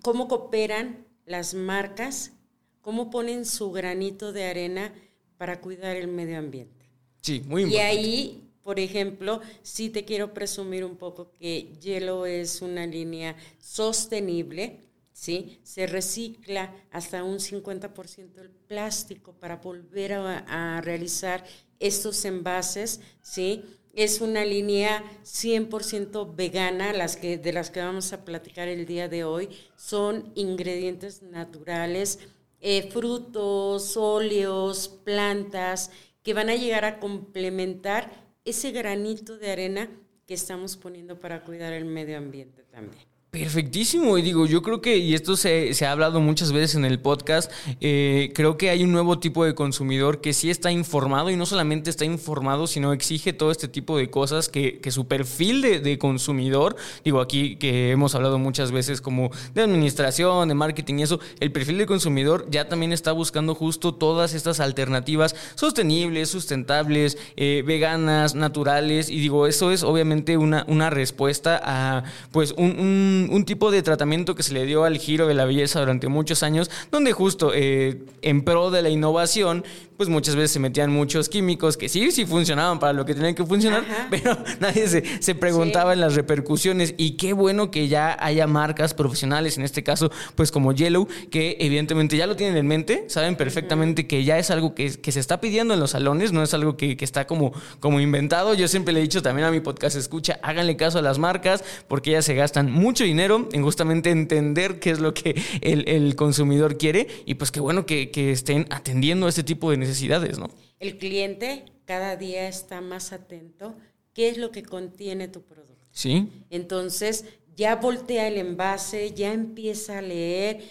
cómo 0.02 0.28
cooperan 0.28 1.08
las 1.26 1.54
marcas, 1.54 2.34
cómo 2.82 3.10
ponen 3.10 3.46
su 3.46 3.72
granito 3.72 4.34
de 4.34 4.44
arena 4.44 4.94
para 5.38 5.62
cuidar 5.62 5.96
el 5.96 6.10
medio 6.10 6.38
ambiente. 6.38 6.90
Sí, 7.22 7.42
muy 7.48 7.64
importante. 7.64 7.96
Y 7.96 7.98
ahí 7.98 8.43
por 8.64 8.80
ejemplo, 8.80 9.42
sí 9.62 9.90
te 9.90 10.06
quiero 10.06 10.34
presumir 10.34 10.86
un 10.86 10.96
poco 10.96 11.32
que 11.32 11.74
Yellow 11.82 12.26
es 12.26 12.62
una 12.62 12.88
línea 12.88 13.36
sostenible, 13.60 14.80
¿sí? 15.12 15.60
Se 15.64 15.86
recicla 15.86 16.74
hasta 16.92 17.24
un 17.24 17.40
50% 17.40 18.40
el 18.40 18.50
plástico 18.50 19.34
para 19.34 19.58
volver 19.58 20.14
a, 20.14 20.82
realizar 20.82 21.44
estos 21.80 22.24
envases, 22.24 23.02
¿sí? 23.22 23.64
Es 23.94 24.22
una 24.22 24.46
línea 24.46 25.04
100% 25.24 26.36
vegana, 26.36 26.94
las 26.94 27.18
que, 27.18 27.38
de 27.38 27.54
las 27.54 27.70
que 27.70 27.82
vamos 27.82 28.12
a 28.14 28.24
platicar 28.26 28.68
el 28.68 28.86
día 28.86 29.08
de 29.08 29.24
hoy. 29.24 29.50
Son 29.76 30.32
ingredientes 30.36 31.22
naturales, 31.22 32.20
eh, 32.62 32.90
frutos, 32.92 33.98
óleos, 33.98 34.88
plantas, 34.88 35.92
que 36.24 36.34
van 36.34 36.50
a 36.50 36.56
llegar 36.56 36.86
a 36.86 37.00
complementar 37.00 38.23
ese 38.46 38.72
granito 38.72 39.38
de 39.38 39.52
arena 39.52 39.90
que 40.26 40.34
estamos 40.34 40.78
poniendo 40.78 41.20
para 41.20 41.44
cuidar 41.44 41.74
el 41.74 41.86
medio 41.86 42.18
ambiente 42.18 42.64
también. 42.64 43.13
Perfectísimo, 43.34 44.16
y 44.20 44.22
digo, 44.22 44.46
yo 44.46 44.62
creo 44.62 44.80
que, 44.80 44.98
y 44.98 45.16
esto 45.16 45.36
se, 45.36 45.74
se 45.74 45.88
ha 45.88 45.92
hablado 45.92 46.22
muchas 46.22 46.52
veces 46.52 46.76
en 46.76 46.86
el 46.86 47.00
podcast, 47.00 47.52
eh, 47.82 48.32
creo 48.36 48.58
que 48.58 48.70
hay 48.70 48.84
un 48.84 48.92
nuevo 48.92 49.18
tipo 49.18 49.44
de 49.44 49.56
consumidor 49.56 50.22
que 50.22 50.34
sí 50.34 50.52
está 50.52 50.72
informado 50.72 51.32
y 51.32 51.36
no 51.36 51.48
solamente 51.48 51.90
está 51.90 52.06
informado, 52.06 52.68
sino 52.68 52.94
exige 52.94 53.34
todo 53.34 53.50
este 53.50 53.68
tipo 53.68 53.98
de 53.98 54.12
cosas 54.12 54.50
que, 54.50 54.78
que 54.78 54.92
su 54.92 55.08
perfil 55.08 55.64
de, 55.64 55.80
de, 55.80 55.98
consumidor, 55.98 56.76
digo 57.04 57.22
aquí 57.22 57.56
que 57.56 57.90
hemos 57.90 58.14
hablado 58.14 58.38
muchas 58.38 58.72
veces 58.72 59.02
como 59.02 59.32
de 59.56 59.64
administración, 59.64 60.48
de 60.48 60.54
marketing 60.54 61.00
y 61.00 61.02
eso, 61.02 61.20
el 61.40 61.52
perfil 61.52 61.80
de 61.80 61.88
consumidor 61.88 62.46
ya 62.52 62.70
también 62.70 62.94
está 62.94 63.14
buscando 63.14 63.56
justo 63.56 63.96
todas 63.96 64.36
estas 64.36 64.60
alternativas 64.60 65.36
sostenibles, 65.56 66.30
sustentables, 66.30 67.18
eh, 67.36 67.64
veganas, 67.66 68.36
naturales, 68.36 69.10
y 69.10 69.20
digo, 69.20 69.48
eso 69.48 69.72
es 69.72 69.82
obviamente 69.82 70.38
una, 70.38 70.66
una 70.68 70.92
respuesta 70.92 71.60
a 71.64 72.04
pues 72.32 72.54
un 72.58 73.23
un, 73.23 73.23
un, 73.30 73.46
tipo 73.46 73.72
de 73.72 73.82
tratamiento 73.84 74.36
que 74.36 74.44
se 74.44 74.54
le 74.54 74.66
dio 74.66 74.86
al 74.86 74.98
giro 74.98 75.28
de 75.28 75.34
la 75.34 75.46
belleza 75.46 75.80
durante 75.80 76.08
muchos 76.08 76.44
años, 76.44 76.72
donde 76.92 77.12
justo 77.12 77.52
eh, 77.54 78.04
en 78.22 78.44
pro 78.44 78.72
de 78.72 78.82
la 78.82 78.90
innovación, 78.90 79.64
pues 79.98 80.10
muchas 80.10 80.36
veces 80.36 80.52
se 80.52 80.60
metían 80.60 80.92
muchos 80.92 81.30
químicos 81.30 81.78
que 81.78 81.90
sí, 81.90 82.12
sí 82.12 82.26
funcionaban 82.26 82.80
para 82.80 82.94
lo 82.94 83.06
que 83.06 83.14
tenían 83.14 83.36
que 83.36 83.46
funcionar, 83.46 83.86
pero 84.10 84.38
nadie 84.60 84.88
se, 84.88 85.04
se 85.22 85.36
preguntaba 85.36 85.94
en 85.94 86.02
las 86.02 86.16
repercusiones. 86.16 86.96
Y 86.98 87.12
qué 87.12 87.34
bueno 87.34 87.72
que 87.72 87.88
ya 87.88 88.18
haya 88.20 88.48
marcas 88.48 88.94
profesionales, 88.94 89.58
en 89.58 89.64
este 89.64 89.84
caso, 89.84 90.12
pues 90.36 90.52
como 90.52 90.74
Yellow, 90.74 91.08
que 91.30 91.58
evidentemente 91.60 92.18
ya 92.18 92.28
lo 92.28 92.36
tienen 92.36 92.58
en 92.58 92.68
mente, 92.68 93.06
saben 93.08 93.36
perfectamente 93.36 94.08
que 94.08 94.24
ya 94.24 94.38
es 94.38 94.52
algo 94.52 94.76
que, 94.76 94.92
que, 95.00 95.12
se 95.12 95.20
está 95.20 95.40
pidiendo 95.40 95.74
en 95.74 95.80
los 95.80 95.92
salones, 95.92 96.32
no 96.32 96.44
es 96.44 96.54
algo 96.54 96.76
que, 96.76 96.98
que, 96.98 97.06
está 97.06 97.28
como, 97.28 97.54
como 97.80 98.00
inventado. 98.00 98.54
Yo 98.54 98.68
siempre 98.68 98.94
le 98.94 99.00
he 99.00 99.04
dicho 99.04 99.22
también 99.22 99.48
a 99.48 99.52
mi 99.52 99.60
podcast, 99.60 99.96
escucha, 99.96 100.40
háganle 100.42 100.76
caso 100.76 101.00
a 101.00 101.02
las 101.02 101.20
marcas, 101.20 101.64
porque 101.88 102.12
ellas 102.12 102.26
se 102.26 102.36
gastan 102.36 102.72
mucho 102.72 103.04
dinero 103.04 103.13
en 103.20 103.64
justamente 103.64 104.10
entender 104.10 104.80
qué 104.80 104.92
es 104.92 105.00
lo 105.00 105.14
que 105.14 105.42
el, 105.62 105.88
el 105.88 106.16
consumidor 106.16 106.78
quiere. 106.78 107.08
Y 107.26 107.36
pues 107.36 107.52
qué 107.52 107.60
bueno 107.60 107.86
que, 107.86 108.12
que 108.12 108.32
estén 108.32 108.68
atendiendo 108.70 109.26
a 109.26 109.30
este 109.30 109.44
tipo 109.44 109.72
de 109.72 109.78
necesidades, 109.78 110.40
¿no? 110.40 110.50
El 110.80 110.98
cliente 110.98 111.66
cada 111.86 112.16
día 112.16 112.48
está 112.48 112.82
más 112.82 113.14
atento 113.14 113.76
qué 114.14 114.30
es 114.30 114.38
lo 114.38 114.52
que 114.52 114.64
contiene 114.64 115.28
tu 115.28 115.42
producto. 115.42 115.88
Sí. 115.92 116.30
Entonces, 116.50 117.26
ya 117.56 117.76
voltea 117.76 118.28
el 118.28 118.38
envase, 118.38 119.14
ya 119.14 119.34
empieza 119.34 120.00
a 120.00 120.02
leer. 120.02 120.64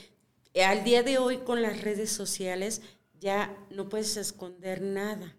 Al 0.64 0.84
día 0.84 1.02
de 1.02 1.18
hoy 1.18 1.38
con 1.38 1.62
las 1.62 1.80
redes 1.82 2.10
sociales 2.10 2.82
ya 3.20 3.56
no 3.70 3.88
puedes 3.88 4.16
esconder 4.16 4.82
nada. 4.82 5.36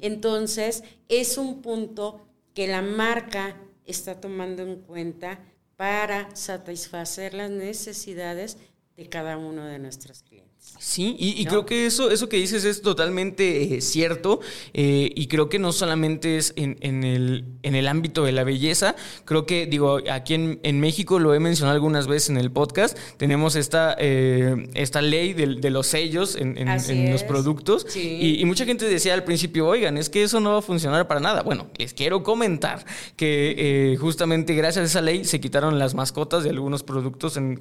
Entonces, 0.00 0.84
es 1.10 1.36
un 1.36 1.60
punto 1.60 2.26
que 2.54 2.66
la 2.66 2.80
marca 2.80 3.60
está 3.84 4.18
tomando 4.18 4.62
en 4.62 4.76
cuenta 4.76 5.38
para 5.76 6.34
satisfacer 6.36 7.34
las 7.34 7.50
necesidades 7.50 8.58
de 8.96 9.08
cada 9.08 9.36
uno 9.36 9.64
de 9.64 9.78
nuestros 9.78 10.22
clientes. 10.22 10.43
Sí, 10.84 11.16
y, 11.18 11.40
y 11.40 11.44
¿No? 11.44 11.50
creo 11.50 11.66
que 11.66 11.86
eso, 11.86 12.10
eso 12.10 12.28
que 12.28 12.36
dices 12.36 12.64
es 12.64 12.82
totalmente 12.82 13.76
eh, 13.76 13.80
cierto 13.80 14.40
eh, 14.74 15.10
y 15.14 15.28
creo 15.28 15.48
que 15.48 15.58
no 15.58 15.72
solamente 15.72 16.36
es 16.36 16.52
en, 16.56 16.76
en, 16.80 17.04
el, 17.04 17.44
en 17.62 17.74
el 17.74 17.88
ámbito 17.88 18.24
de 18.24 18.32
la 18.32 18.44
belleza, 18.44 18.94
creo 19.24 19.46
que, 19.46 19.64
digo, 19.66 20.00
aquí 20.10 20.34
en, 20.34 20.60
en 20.62 20.80
México 20.80 21.18
lo 21.18 21.32
he 21.32 21.40
mencionado 21.40 21.74
algunas 21.74 22.06
veces 22.06 22.30
en 22.30 22.36
el 22.36 22.50
podcast, 22.50 22.98
tenemos 23.16 23.56
esta, 23.56 23.96
eh, 23.98 24.68
esta 24.74 25.00
ley 25.00 25.32
de, 25.32 25.54
de, 25.54 25.70
los 25.70 25.86
sellos 25.86 26.36
en, 26.36 26.58
en 26.58 27.10
los 27.10 27.22
productos 27.22 27.86
sí. 27.88 28.18
y, 28.20 28.40
y, 28.40 28.44
mucha 28.44 28.66
gente 28.66 28.84
decía 28.86 29.14
al 29.14 29.24
principio, 29.24 29.66
oigan, 29.66 29.96
es 29.96 30.10
que 30.10 30.22
eso 30.22 30.38
no 30.38 30.52
va 30.52 30.58
a 30.58 30.62
funcionar 30.62 31.08
para 31.08 31.20
nada. 31.20 31.42
Bueno, 31.42 31.68
les 31.78 31.94
quiero 31.94 32.22
comentar 32.22 32.84
que 33.16 33.54
eh, 33.92 33.96
justamente 33.96 34.54
gracias 34.54 34.82
a 34.82 34.86
esa 34.86 35.00
ley 35.00 35.24
se 35.24 35.40
quitaron 35.40 35.78
las 35.78 35.94
mascotas 35.94 36.44
de 36.44 36.50
algunos 36.50 36.82
productos 36.82 37.38
en, 37.38 37.58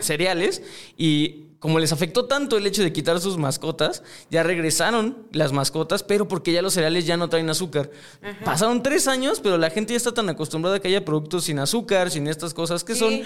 cereales 0.00 0.62
y 0.98 1.45
como 1.66 1.80
les 1.80 1.90
afectó 1.90 2.26
tanto 2.26 2.56
el 2.56 2.64
hecho 2.64 2.80
de 2.84 2.92
quitar 2.92 3.18
sus 3.18 3.38
mascotas, 3.38 4.04
ya 4.30 4.44
regresaron 4.44 5.26
las 5.32 5.50
mascotas, 5.50 6.04
pero 6.04 6.28
porque 6.28 6.52
ya 6.52 6.62
los 6.62 6.74
cereales 6.74 7.06
ya 7.06 7.16
no 7.16 7.28
traen 7.28 7.50
azúcar. 7.50 7.90
Ajá. 8.22 8.44
Pasaron 8.44 8.84
tres 8.84 9.08
años, 9.08 9.40
pero 9.40 9.58
la 9.58 9.68
gente 9.68 9.92
ya 9.92 9.96
está 9.96 10.14
tan 10.14 10.28
acostumbrada 10.28 10.76
a 10.76 10.78
que 10.78 10.86
haya 10.86 11.04
productos 11.04 11.42
sin 11.42 11.58
azúcar, 11.58 12.12
sin 12.12 12.28
estas 12.28 12.54
cosas 12.54 12.84
que 12.84 12.94
sí. 12.94 13.00
son, 13.00 13.14
eh, 13.14 13.24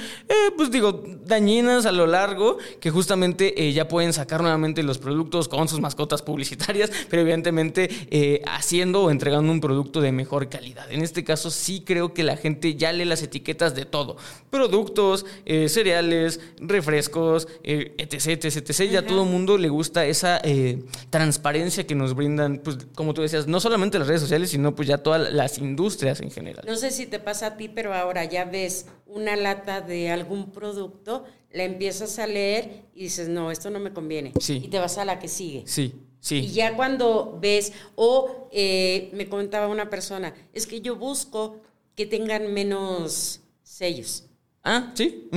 pues 0.57 0.71
digo, 0.71 1.05
dañinas 1.27 1.85
a 1.85 1.93
lo 1.93 2.07
largo, 2.07 2.57
que 2.81 2.91
justamente 2.91 3.63
eh, 3.63 3.75
ya 3.75 3.89
pueden 3.89 4.15
sacar 4.15 4.41
nuevamente 4.41 4.83
los 4.83 4.97
productos 4.97 5.47
con 5.47 5.69
sus 5.69 5.79
mascotas 5.79 6.23
publicitarias, 6.23 6.91
pero 7.11 7.21
evidentemente 7.21 7.91
eh, 8.11 8.41
haciendo 8.47 9.03
o 9.03 9.11
entregando 9.11 9.53
un 9.53 9.61
producto 9.61 10.01
de 10.01 10.13
mejor 10.13 10.49
calidad. 10.49 10.91
En 10.91 11.03
este 11.03 11.25
caso 11.25 11.51
sí 11.51 11.83
creo 11.85 12.15
que 12.15 12.25
la 12.25 12.39
gente 12.39 12.75
ya 12.75 12.91
lee 12.91 13.05
las 13.05 13.23
etiquetas 13.23 13.75
de 13.75 13.85
todo. 13.85 14.17
Productos, 14.49 15.27
cereales, 15.45 16.41
refrescos, 16.59 17.49
eh, 17.63 17.95
etc 18.33 18.57
etc. 18.57 18.91
Ya 18.91 18.99
a 19.01 19.07
todo 19.07 19.25
el 19.25 19.31
mundo 19.31 19.59
le 19.59 19.69
gusta 19.69 20.07
esa 20.07 20.41
eh, 20.43 20.83
transparencia 21.11 21.87
que 21.87 21.95
nos 21.95 22.15
brindan, 22.15 22.59
pues, 22.59 22.79
como 22.95 23.15
tú 23.15 23.23
decías, 23.23 23.47
no 23.47 23.61
solamente 23.61 23.99
las 23.99 24.09
redes 24.09 24.23
sociales, 24.23 24.51
sino 24.51 24.75
pues 24.75 24.89
ya 24.89 24.99
todas 24.99 25.33
las 25.33 25.59
industrias 25.59 26.21
en 26.21 26.31
general. 26.31 26.65
No 26.67 26.77
sé 26.77 26.91
si 26.91 27.07
te 27.07 27.19
pasa 27.19 27.47
a 27.47 27.57
ti, 27.57 27.69
pero 27.69 27.95
ahora 27.95 28.25
ya 28.25 28.45
ves 28.45 28.87
una 29.07 29.37
lata 29.37 29.81
de 29.81 30.11
algún 30.11 30.53
producto, 30.53 31.25
la 31.53 31.65
empiezas 31.65 32.19
a 32.19 32.27
leer 32.27 32.85
y 32.95 33.05
dices, 33.05 33.29
no, 33.29 33.51
esto 33.51 33.71
no 33.71 33.81
me 33.81 33.93
conviene. 33.93 34.33
Sí. 34.41 34.63
Y 34.65 34.69
te 34.69 34.79
vas 34.79 34.99
a 34.99 35.05
la 35.05 35.19
que 35.19 35.29
sigue. 35.29 35.65
Sí. 35.67 35.95
Sí. 36.21 36.37
Y 36.37 36.49
ya 36.49 36.77
cuando 36.77 37.39
ves, 37.41 37.73
o 37.95 38.49
eh, 38.53 39.11
me 39.15 39.29
comentaba 39.29 39.69
una 39.69 39.89
persona, 39.89 40.35
es 40.53 40.67
que 40.67 40.83
yo 40.83 40.97
busco 40.97 41.61
que 41.97 42.07
tengan 42.07 42.53
menos 42.53 43.41
sellos. 43.63 44.25
Ah, 44.63 44.93
sí. 44.95 45.29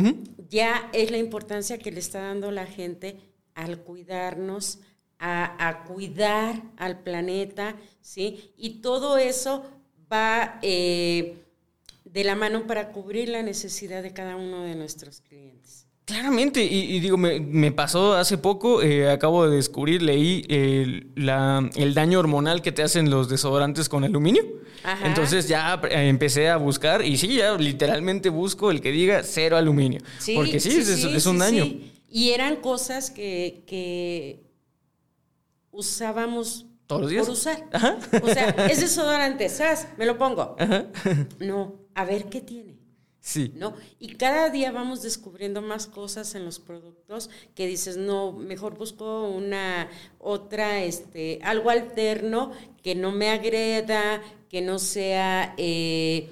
Ya 0.49 0.89
es 0.93 1.11
la 1.11 1.17
importancia 1.17 1.77
que 1.77 1.91
le 1.91 1.99
está 1.99 2.21
dando 2.21 2.51
la 2.51 2.65
gente 2.65 3.17
al 3.55 3.79
cuidarnos, 3.79 4.79
a, 5.19 5.67
a 5.67 5.83
cuidar 5.85 6.61
al 6.77 6.99
planeta, 6.99 7.75
¿sí? 8.01 8.51
Y 8.57 8.81
todo 8.81 9.17
eso 9.17 9.63
va 10.11 10.59
eh, 10.61 11.37
de 12.03 12.23
la 12.23 12.35
mano 12.35 12.67
para 12.67 12.91
cubrir 12.91 13.29
la 13.29 13.41
necesidad 13.41 14.03
de 14.03 14.13
cada 14.13 14.35
uno 14.35 14.63
de 14.63 14.75
nuestros 14.75 15.21
clientes. 15.21 15.87
Claramente, 16.05 16.65
y, 16.65 16.95
y 16.95 16.99
digo, 16.99 17.15
me, 17.15 17.39
me, 17.39 17.71
pasó 17.71 18.15
hace 18.15 18.37
poco, 18.37 18.81
eh, 18.81 19.09
acabo 19.09 19.47
de 19.47 19.55
descubrir, 19.55 20.01
leí 20.01 20.45
eh, 20.49 21.07
la, 21.15 21.69
el 21.75 21.93
daño 21.93 22.19
hormonal 22.19 22.61
que 22.61 22.73
te 22.73 22.83
hacen 22.83 23.09
los 23.09 23.29
desodorantes 23.29 23.87
con 23.87 24.03
aluminio. 24.03 24.43
Ajá. 24.83 25.07
Entonces 25.07 25.47
ya 25.47 25.79
empecé 25.91 26.49
a 26.49 26.57
buscar 26.57 27.05
y 27.05 27.15
sí, 27.15 27.35
ya 27.35 27.55
literalmente 27.55 28.27
busco 28.27 28.69
el 28.69 28.81
que 28.81 28.91
diga 28.91 29.23
cero 29.23 29.55
aluminio. 29.55 30.01
Sí, 30.19 30.35
porque 30.35 30.59
sí, 30.59 30.71
sí, 30.71 30.79
es, 30.79 30.87
sí 30.87 31.15
es, 31.15 31.25
un 31.25 31.39
daño. 31.39 31.65
Y 32.09 32.31
eran 32.31 32.57
cosas 32.57 33.09
que, 33.09 33.63
que 33.65 34.43
usábamos 35.71 36.65
todos 36.85 37.03
los 37.03 37.11
días. 37.11 37.25
por 37.25 37.33
usar. 37.33 37.63
Ajá. 37.71 37.97
O 38.21 38.27
sea, 38.27 38.49
es 38.69 38.81
desodorante, 38.81 39.47
¿sabes? 39.47 39.87
Me 39.97 40.05
lo 40.05 40.17
pongo. 40.17 40.57
Ajá. 40.59 40.85
No, 41.39 41.75
a 41.95 42.03
ver 42.03 42.25
qué 42.25 42.41
tiene. 42.41 42.72
Sí. 43.25 43.53
¿No? 43.55 43.73
Y 43.99 44.15
cada 44.15 44.49
día 44.49 44.73
vamos 44.73 45.01
descubriendo 45.01 45.61
más 45.61 45.87
cosas 45.87 46.35
en 46.35 46.43
los 46.43 46.59
productos 46.59 47.29
que 47.55 47.67
dices, 47.67 47.95
no, 47.95 48.33
mejor 48.33 48.77
busco 48.77 49.29
una 49.29 49.89
otra, 50.19 50.83
este, 50.83 51.39
algo 51.41 51.69
alterno 51.69 52.51
que 52.83 52.95
no 52.95 53.13
me 53.13 53.29
agreda, 53.29 54.21
que 54.49 54.59
no 54.59 54.77
sea 54.77 55.55
eh, 55.55 56.31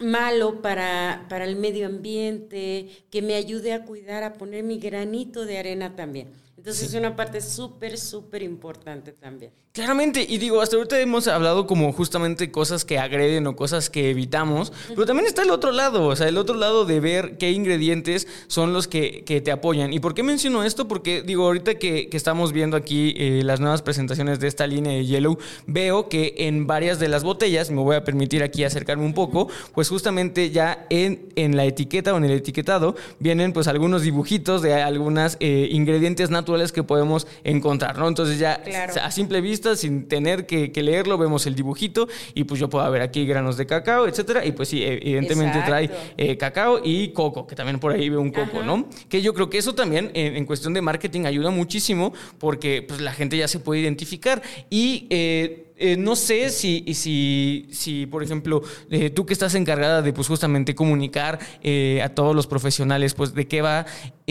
malo 0.00 0.60
para, 0.60 1.24
para 1.28 1.44
el 1.44 1.54
medio 1.54 1.86
ambiente, 1.86 2.88
que 3.12 3.22
me 3.22 3.36
ayude 3.36 3.72
a 3.72 3.84
cuidar, 3.84 4.24
a 4.24 4.32
poner 4.32 4.64
mi 4.64 4.80
granito 4.80 5.46
de 5.46 5.58
arena 5.58 5.94
también. 5.94 6.32
Entonces 6.64 6.88
sí. 6.88 6.96
es 6.96 6.98
una 6.98 7.14
parte 7.14 7.42
súper, 7.42 7.98
súper 7.98 8.42
importante 8.42 9.12
también. 9.12 9.52
Claramente, 9.74 10.24
y 10.26 10.38
digo, 10.38 10.62
hasta 10.62 10.76
ahorita 10.76 11.00
hemos 11.00 11.26
hablado 11.26 11.66
como 11.66 11.92
justamente 11.92 12.52
cosas 12.52 12.84
que 12.84 12.98
agreden 13.00 13.46
o 13.48 13.56
cosas 13.56 13.90
que 13.90 14.08
evitamos, 14.08 14.72
pero 14.90 15.04
también 15.04 15.26
está 15.26 15.42
el 15.42 15.50
otro 15.50 15.72
lado, 15.72 16.06
o 16.06 16.14
sea, 16.14 16.28
el 16.28 16.38
otro 16.38 16.54
lado 16.54 16.84
de 16.84 17.00
ver 17.00 17.38
qué 17.38 17.50
ingredientes 17.50 18.28
son 18.46 18.72
los 18.72 18.86
que, 18.86 19.24
que 19.24 19.40
te 19.40 19.50
apoyan. 19.50 19.92
¿Y 19.92 19.98
por 19.98 20.14
qué 20.14 20.22
menciono 20.22 20.62
esto? 20.62 20.86
Porque 20.86 21.22
digo, 21.22 21.44
ahorita 21.44 21.74
que, 21.74 22.08
que 22.08 22.16
estamos 22.16 22.52
viendo 22.52 22.76
aquí 22.76 23.14
eh, 23.18 23.42
las 23.42 23.58
nuevas 23.58 23.82
presentaciones 23.82 24.38
de 24.38 24.46
esta 24.46 24.68
línea 24.68 24.92
de 24.92 25.06
Yellow, 25.06 25.38
veo 25.66 26.08
que 26.08 26.34
en 26.38 26.68
varias 26.68 27.00
de 27.00 27.08
las 27.08 27.24
botellas, 27.24 27.72
me 27.72 27.80
voy 27.80 27.96
a 27.96 28.04
permitir 28.04 28.44
aquí 28.44 28.62
acercarme 28.62 29.04
un 29.04 29.12
poco, 29.12 29.48
pues 29.74 29.88
justamente 29.88 30.52
ya 30.52 30.86
en, 30.88 31.30
en 31.34 31.56
la 31.56 31.64
etiqueta 31.64 32.14
o 32.14 32.16
en 32.16 32.24
el 32.24 32.30
etiquetado 32.30 32.94
vienen 33.18 33.52
pues 33.52 33.66
algunos 33.66 34.02
dibujitos 34.02 34.62
de 34.62 34.74
algunos 34.74 35.36
eh, 35.40 35.68
ingredientes 35.72 36.30
naturales 36.30 36.53
que 36.72 36.82
podemos 36.82 37.26
encontrar, 37.42 37.98
¿no? 37.98 38.08
Entonces 38.08 38.38
ya 38.38 38.62
claro. 38.62 38.92
a 39.02 39.10
simple 39.10 39.40
vista 39.40 39.76
sin 39.76 40.08
tener 40.08 40.46
que, 40.46 40.72
que, 40.72 40.82
leerlo, 40.82 41.18
vemos 41.18 41.46
el 41.46 41.54
dibujito 41.54 42.08
y 42.34 42.44
pues 42.44 42.60
yo 42.60 42.68
puedo 42.68 42.88
ver 42.90 43.02
aquí 43.02 43.26
granos 43.26 43.56
de 43.56 43.66
cacao, 43.66 44.06
etcétera, 44.06 44.44
y 44.44 44.52
pues 44.52 44.68
sí, 44.68 44.82
evidentemente 44.82 45.58
Exacto. 45.58 45.70
trae 45.70 45.90
eh, 46.16 46.36
cacao 46.36 46.80
y 46.82 47.08
coco, 47.08 47.46
que 47.46 47.54
también 47.54 47.78
por 47.78 47.92
ahí 47.92 48.08
veo 48.08 48.20
un 48.20 48.30
coco, 48.30 48.58
Ajá. 48.58 48.66
¿no? 48.66 48.88
Que 49.08 49.22
yo 49.22 49.34
creo 49.34 49.50
que 49.50 49.58
eso 49.58 49.74
también 49.74 50.10
en, 50.14 50.36
en, 50.36 50.46
cuestión 50.46 50.74
de 50.74 50.82
marketing 50.82 51.24
ayuda 51.24 51.50
muchísimo 51.50 52.12
porque 52.38 52.82
pues 52.86 53.00
la 53.00 53.12
gente 53.12 53.36
ya 53.36 53.48
se 53.48 53.58
puede 53.58 53.80
identificar 53.80 54.42
y... 54.70 55.06
Eh, 55.10 55.60
eh, 55.84 55.98
no 55.98 56.16
sé 56.16 56.48
si, 56.48 56.94
si, 56.94 57.66
si 57.70 58.06
por 58.06 58.22
ejemplo, 58.22 58.62
eh, 58.88 59.10
tú 59.10 59.26
que 59.26 59.34
estás 59.34 59.54
encargada 59.54 60.00
de 60.00 60.14
pues 60.14 60.28
justamente 60.28 60.74
comunicar 60.74 61.38
eh, 61.62 62.00
a 62.02 62.08
todos 62.08 62.34
los 62.34 62.46
profesionales, 62.46 63.12
pues 63.12 63.34
de 63.34 63.46
qué 63.46 63.60
va, 63.60 63.84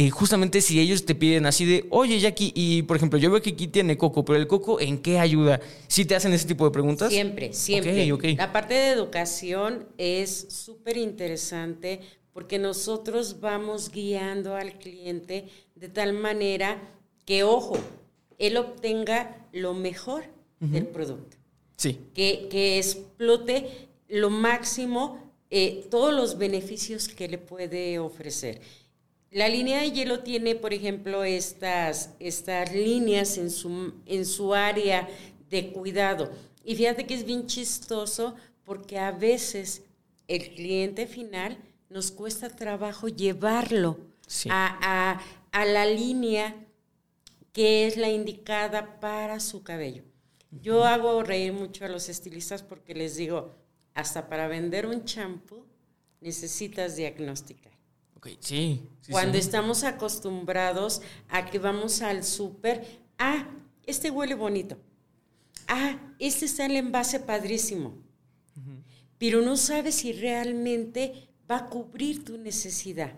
justamente 0.09 0.61
si 0.61 0.79
ellos 0.79 1.05
te 1.05 1.13
piden 1.13 1.45
así 1.45 1.63
de, 1.65 1.85
oye 1.91 2.19
Jackie, 2.19 2.51
y 2.55 2.81
por 2.81 2.97
ejemplo, 2.97 3.19
yo 3.19 3.29
veo 3.29 3.39
que 3.39 3.51
aquí 3.51 3.67
tiene 3.67 3.97
coco, 3.97 4.25
pero 4.25 4.39
el 4.39 4.47
coco, 4.47 4.79
¿en 4.79 4.97
qué 4.97 5.19
ayuda? 5.19 5.61
¿Sí 5.87 6.05
te 6.05 6.15
hacen 6.15 6.33
ese 6.33 6.47
tipo 6.47 6.65
de 6.65 6.71
preguntas? 6.71 7.13
Siempre, 7.13 7.53
siempre. 7.53 7.91
Okay, 7.91 8.11
okay. 8.11 8.35
La 8.35 8.51
parte 8.51 8.73
de 8.73 8.89
educación 8.89 9.85
es 9.99 10.47
súper 10.49 10.97
interesante 10.97 11.99
porque 12.33 12.57
nosotros 12.57 13.41
vamos 13.41 13.91
guiando 13.91 14.55
al 14.55 14.79
cliente 14.79 15.49
de 15.75 15.89
tal 15.89 16.13
manera 16.13 16.81
que, 17.25 17.43
ojo, 17.43 17.77
él 18.39 18.57
obtenga 18.57 19.47
lo 19.51 19.75
mejor 19.75 20.23
uh 20.59 20.65
-huh. 20.65 20.71
del 20.71 20.87
producto. 20.87 21.42
Sí. 21.83 21.99
Que, 22.13 22.47
que, 22.49 22.77
explote 22.77 23.89
lo 24.07 24.29
máximo 24.29 25.19
eh, 25.49 25.85
todos 25.91 26.13
los 26.13 26.37
beneficios 26.37 27.09
que 27.09 27.27
le 27.27 27.37
puede 27.37 27.99
ofrecer. 27.99 28.61
La 29.31 29.49
línea 29.49 29.81
de 29.81 29.91
hielo 29.91 30.21
tiene, 30.21 30.55
por 30.55 30.73
ejemplo, 30.73 31.25
estas, 31.25 32.11
estas 32.19 32.73
líneas 32.73 33.37
en 33.37 33.51
su, 33.51 33.95
en 34.05 34.25
su 34.25 34.53
área 34.53 35.09
de 35.49 35.73
cuidado. 35.73 36.31
Y 36.63 36.75
fíjate 36.75 37.05
que 37.05 37.15
es 37.15 37.25
bien 37.25 37.47
chistoso 37.47 38.33
porque 38.63 38.97
a 38.97 39.11
veces 39.11 39.81
el 40.29 40.53
cliente 40.55 41.05
final 41.05 41.57
nos 41.89 42.11
cuesta 42.11 42.49
trabajo 42.49 43.09
llevarlo 43.09 43.99
a, 44.49 45.19
a, 45.51 45.65
la 45.65 45.85
línea 45.85 46.55
que 47.51 47.87
es 47.87 47.97
la 47.97 48.09
indicada 48.09 49.01
para 49.01 49.41
su 49.41 49.63
cabello. 49.63 50.12
Yo 50.61 50.83
hago 50.83 51.23
reír 51.23 51.53
mucho 51.53 51.85
a 51.85 51.87
los 51.87 52.09
estilistas 52.09 52.63
porque 52.63 52.93
les 52.93 53.15
digo, 53.15 53.55
hasta 53.93 54.27
para 54.27 54.47
vender 54.47 54.85
un 54.85 55.05
champú 55.05 55.65
necesitas 56.21 56.95
diagnosticar. 56.95 57.73
sí, 58.39 58.81
Cuando 59.09 59.37
estamos 59.37 59.83
acostumbrados 59.83 61.01
a 61.29 61.45
que 61.45 61.59
vamos 61.59 62.01
al 62.01 62.23
súper, 62.23 63.01
ah, 63.17 63.47
este 63.85 64.09
huele 64.09 64.35
bonito. 64.35 64.77
Ah, 65.67 65.99
este 66.19 66.45
está 66.45 66.65
en 66.65 66.71
el 66.71 66.77
envase 66.77 67.19
padrísimo. 67.19 67.97
Pero 69.17 69.41
no 69.41 69.55
sabes 69.55 69.95
si 69.95 70.11
realmente 70.13 71.29
va 71.49 71.57
a 71.57 71.69
cubrir 71.69 72.25
tu 72.25 72.37
necesidad. 72.37 73.13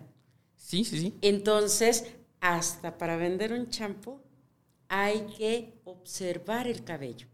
Sí, 0.56 0.84
sí, 0.84 1.00
sí. 1.00 1.14
Entonces, 1.20 2.04
hasta 2.40 2.98
para 2.98 3.16
vender 3.16 3.52
un 3.52 3.70
champú 3.70 4.20
hay 4.88 5.26
que 5.36 5.74
observar 5.84 6.66
el 6.66 6.84
cabello. 6.84 7.26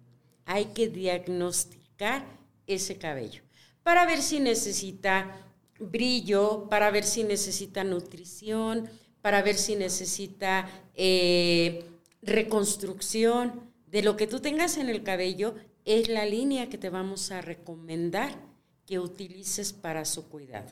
Hay 0.44 0.66
que 0.66 0.88
diagnosticar 0.88 2.24
ese 2.66 2.98
cabello 2.98 3.42
para 3.82 4.06
ver 4.06 4.22
si 4.22 4.40
necesita 4.40 5.36
brillo, 5.78 6.68
para 6.68 6.90
ver 6.90 7.04
si 7.04 7.24
necesita 7.24 7.84
nutrición, 7.84 8.88
para 9.20 9.42
ver 9.42 9.56
si 9.56 9.76
necesita 9.76 10.68
eh, 10.94 11.84
reconstrucción. 12.22 13.72
De 13.86 14.02
lo 14.02 14.16
que 14.16 14.26
tú 14.26 14.40
tengas 14.40 14.78
en 14.78 14.88
el 14.88 15.02
cabello 15.02 15.54
es 15.84 16.08
la 16.08 16.24
línea 16.24 16.68
que 16.68 16.78
te 16.78 16.90
vamos 16.90 17.30
a 17.30 17.40
recomendar 17.40 18.40
que 18.86 18.98
utilices 18.98 19.72
para 19.72 20.04
su 20.04 20.28
cuidado. 20.28 20.70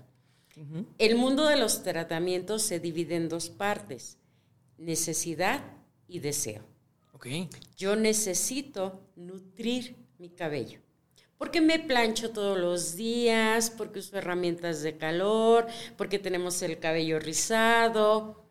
El 0.98 1.16
mundo 1.16 1.46
de 1.46 1.56
los 1.56 1.82
tratamientos 1.82 2.62
se 2.62 2.80
divide 2.80 3.16
en 3.16 3.30
dos 3.30 3.48
partes, 3.48 4.18
necesidad 4.76 5.62
y 6.06 6.18
deseo. 6.18 6.69
Yo 7.76 7.96
necesito 7.96 9.00
nutrir 9.16 9.96
mi 10.18 10.30
cabello 10.30 10.80
porque 11.40 11.62
me 11.62 11.78
plancho 11.78 12.32
todos 12.32 12.58
los 12.58 12.96
días, 12.96 13.70
porque 13.70 14.00
uso 14.00 14.18
herramientas 14.18 14.82
de 14.82 14.98
calor, 14.98 15.66
porque 15.96 16.18
tenemos 16.18 16.60
el 16.60 16.78
cabello 16.78 17.18
rizado. 17.18 18.44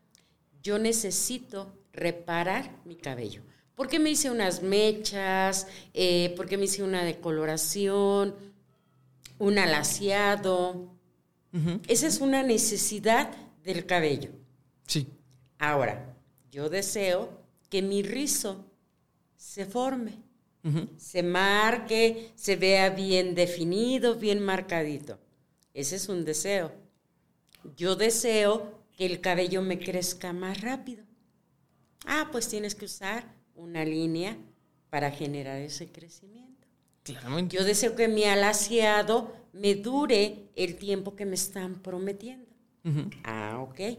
Yo 0.63 0.79
necesito 0.79 1.71
reparar 1.93 2.79
mi 2.85 2.95
cabello. 2.95 3.43
Porque 3.75 3.99
me 3.99 4.09
hice 4.09 4.31
unas 4.31 4.63
mechas, 4.63 5.67
eh, 5.93 6.33
porque 6.35 6.57
me 6.57 6.65
hice 6.65 6.81
una 6.81 7.03
decoloración, 7.03 8.33
un 9.37 9.59
alaciado. 9.59 10.91
Esa 11.87 12.07
es 12.07 12.19
una 12.21 12.41
necesidad 12.41 13.29
del 13.63 13.85
cabello. 13.85 14.31
Sí. 14.87 15.05
Ahora, 15.59 16.15
yo 16.49 16.69
deseo 16.69 17.38
que 17.69 17.81
mi 17.81 18.03
rizo 18.03 18.65
se 19.35 19.65
forme 19.65 20.29
se 20.97 21.23
marque, 21.23 22.31
se 22.35 22.55
vea 22.55 22.89
bien 22.89 23.33
definido, 23.33 24.15
bien 24.15 24.39
marcadito. 24.39 25.17
Ese 25.73 25.95
es 25.95 26.09
un 26.09 26.25
deseo. 26.25 26.71
Yo 27.75 27.95
deseo 27.95 28.79
que 28.97 29.05
el 29.05 29.21
cabello 29.21 29.61
me 29.61 29.79
crezca 29.79 30.33
más 30.33 30.61
rápido. 30.61 31.03
Ah, 32.05 32.29
pues 32.31 32.47
tienes 32.49 32.75
que 32.75 32.85
usar 32.85 33.33
una 33.55 33.85
línea 33.85 34.37
para 34.89 35.11
generar 35.11 35.59
ese 35.59 35.91
crecimiento. 35.91 36.67
Claramente. 37.03 37.55
Yo 37.55 37.63
deseo 37.63 37.95
que 37.95 38.07
mi 38.07 38.25
alaciado 38.25 39.33
me 39.53 39.75
dure 39.75 40.49
el 40.55 40.75
tiempo 40.75 41.15
que 41.15 41.25
me 41.25 41.35
están 41.35 41.81
prometiendo. 41.81 42.47
Ah, 43.23 43.59
ok. 43.61 43.97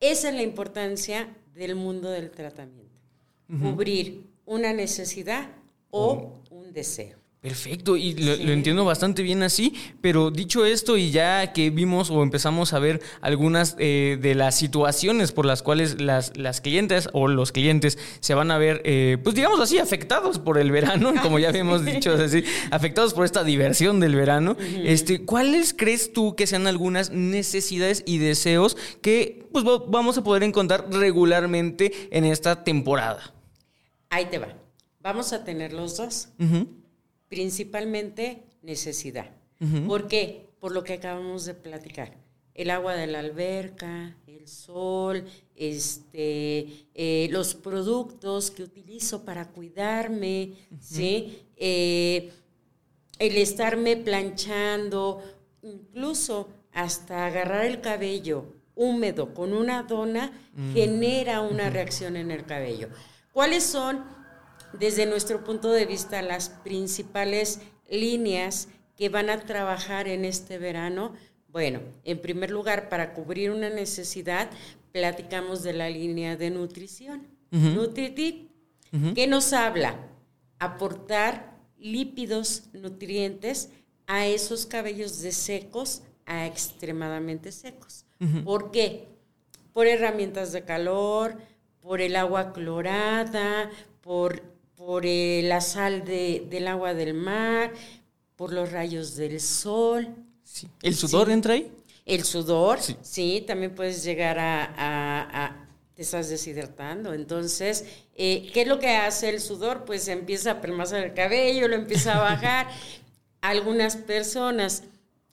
Esa 0.00 0.28
es 0.28 0.34
la 0.34 0.42
importancia 0.42 1.36
del 1.58 1.74
mundo 1.74 2.10
del 2.10 2.30
tratamiento. 2.30 3.00
Cubrir 3.48 4.26
una 4.46 4.72
necesidad 4.72 5.50
o 5.90 6.38
un 6.50 6.72
deseo. 6.72 7.18
Perfecto, 7.48 7.96
y 7.96 8.12
lo, 8.12 8.52
entiendo 8.52 8.84
bastante 8.84 9.22
bien 9.22 9.42
así, 9.42 9.72
pero 10.02 10.30
dicho 10.30 10.66
esto 10.66 10.98
y 10.98 11.10
ya 11.10 11.54
que 11.54 11.70
vimos 11.70 12.10
o 12.10 12.22
empezamos 12.22 12.74
a 12.74 12.78
ver 12.78 13.00
algunas 13.22 13.74
eh, 13.78 14.18
de 14.20 14.34
las 14.34 14.54
situaciones 14.58 15.32
por 15.32 15.46
las 15.46 15.62
cuales 15.62 15.98
las, 15.98 16.36
las, 16.36 16.60
clientes 16.60 17.08
o 17.14 17.26
los 17.26 17.50
clientes 17.52 17.96
se 18.20 18.34
van 18.34 18.50
a 18.50 18.58
ver, 18.58 18.82
eh, 18.84 19.16
pues 19.24 19.34
digamos 19.34 19.60
así, 19.60 19.78
afectados 19.78 20.38
por 20.38 20.58
el 20.58 20.70
verano, 20.70 21.14
como 21.22 21.38
ya 21.38 21.48
habíamos 21.48 21.84
dicho, 21.86 22.12
así, 22.12 22.44
afectados 22.70 23.14
por 23.14 23.24
esta 23.24 23.44
diversión 23.44 23.98
del 23.98 24.14
verano, 24.14 24.54
este, 24.84 25.24
¿cuáles 25.24 25.72
crees 25.72 26.12
tú 26.12 26.36
que 26.36 26.46
sean 26.46 26.66
algunas 26.66 27.10
necesidades 27.12 28.02
y 28.04 28.18
deseos 28.18 28.76
que 29.00 29.48
pues, 29.52 29.64
vamos 29.64 30.18
a 30.18 30.22
poder 30.22 30.42
encontrar 30.42 30.84
regularmente 30.90 32.08
en 32.10 32.26
esta 32.26 32.62
temporada? 32.62 33.32
Ahí 34.10 34.26
te 34.26 34.38
va. 34.38 34.48
Vamos 35.00 35.32
a 35.32 35.44
tener 35.44 35.72
los 35.72 35.96
dos. 35.96 36.28
Principalmente 37.28 38.44
necesidad. 38.62 39.30
¿Por 39.86 40.08
qué? 40.08 40.48
Por 40.60 40.72
lo 40.72 40.84
que 40.84 40.94
acabamos 40.94 41.44
de 41.44 41.54
platicar. 41.54 42.16
El 42.54 42.70
agua 42.70 42.94
de 42.94 43.06
la 43.06 43.20
alberca, 43.20 44.16
el 44.26 44.48
sol, 44.48 45.24
este, 45.54 46.86
eh, 46.94 47.28
los 47.30 47.54
productos 47.54 48.50
que 48.50 48.62
utilizo 48.62 49.24
para 49.24 49.48
cuidarme, 49.48 50.54
¿sí? 50.80 51.42
Eh, 51.56 52.32
el 53.18 53.36
estarme 53.36 53.96
planchando, 53.96 55.22
incluso 55.62 56.48
hasta 56.72 57.26
agarrar 57.26 57.64
el 57.64 57.80
cabello 57.80 58.54
húmedo 58.74 59.34
con 59.34 59.52
una 59.52 59.82
dona, 59.82 60.30
mm. 60.54 60.72
genera 60.72 61.40
una 61.40 61.68
reacción 61.68 62.16
en 62.16 62.30
el 62.30 62.44
cabello. 62.44 62.88
¿Cuáles 63.32 63.64
son, 63.64 64.04
desde 64.72 65.06
nuestro 65.06 65.44
punto 65.44 65.70
de 65.70 65.86
vista, 65.86 66.22
las 66.22 66.50
principales 66.50 67.60
líneas 67.88 68.68
que 68.96 69.08
van 69.08 69.30
a 69.30 69.40
trabajar 69.40 70.08
en 70.08 70.24
este 70.24 70.58
verano? 70.58 71.14
Bueno, 71.48 71.80
en 72.04 72.20
primer 72.20 72.50
lugar, 72.50 72.88
para 72.88 73.14
cubrir 73.14 73.50
una 73.50 73.70
necesidad, 73.70 74.50
platicamos 74.92 75.62
de 75.62 75.72
la 75.72 75.88
línea 75.88 76.36
de 76.36 76.50
nutrición. 76.50 77.26
Nutritiv, 77.50 78.48
¿qué 79.14 79.26
nos 79.26 79.52
habla? 79.52 79.96
Aportar 80.58 81.56
lípidos, 81.78 82.64
nutrientes 82.72 83.70
a 84.06 84.26
esos 84.26 84.66
cabellos 84.66 85.20
de 85.22 85.32
secos 85.32 86.02
a 86.26 86.46
extremadamente 86.46 87.52
secos. 87.52 88.04
¿Por 88.44 88.70
qué? 88.70 89.06
Por 89.72 89.86
herramientas 89.86 90.52
de 90.52 90.64
calor, 90.64 91.38
por 91.80 92.00
el 92.00 92.16
agua 92.16 92.52
clorada, 92.52 93.70
por, 94.00 94.42
por 94.88 95.04
eh, 95.04 95.42
la 95.44 95.60
sal 95.60 96.06
del 96.06 96.66
agua 96.66 96.94
del 96.94 97.12
mar, 97.12 97.74
por 98.36 98.54
los 98.54 98.72
rayos 98.72 99.16
del 99.16 99.38
sol. 99.38 100.08
¿El 100.80 100.94
sudor 100.94 101.28
entra 101.28 101.52
ahí? 101.52 101.70
El 102.06 102.24
sudor, 102.24 102.78
sí, 103.02 103.44
también 103.46 103.74
puedes 103.74 104.02
llegar 104.02 104.38
a, 104.40 105.68
te 105.92 106.00
estás 106.00 106.30
deshidratando. 106.30 107.12
Entonces, 107.12 107.84
eh, 108.14 108.48
¿qué 108.54 108.62
es 108.62 108.66
lo 108.66 108.78
que 108.78 108.96
hace 108.96 109.28
el 109.28 109.40
sudor? 109.40 109.84
Pues 109.84 110.08
empieza 110.08 110.52
a 110.52 110.60
pelmazar 110.62 111.04
el 111.04 111.12
cabello, 111.12 111.68
lo 111.68 111.74
empieza 111.74 112.14
a 112.14 112.20
bajar. 112.30 112.68
Algunas 113.42 113.94
personas 113.94 114.84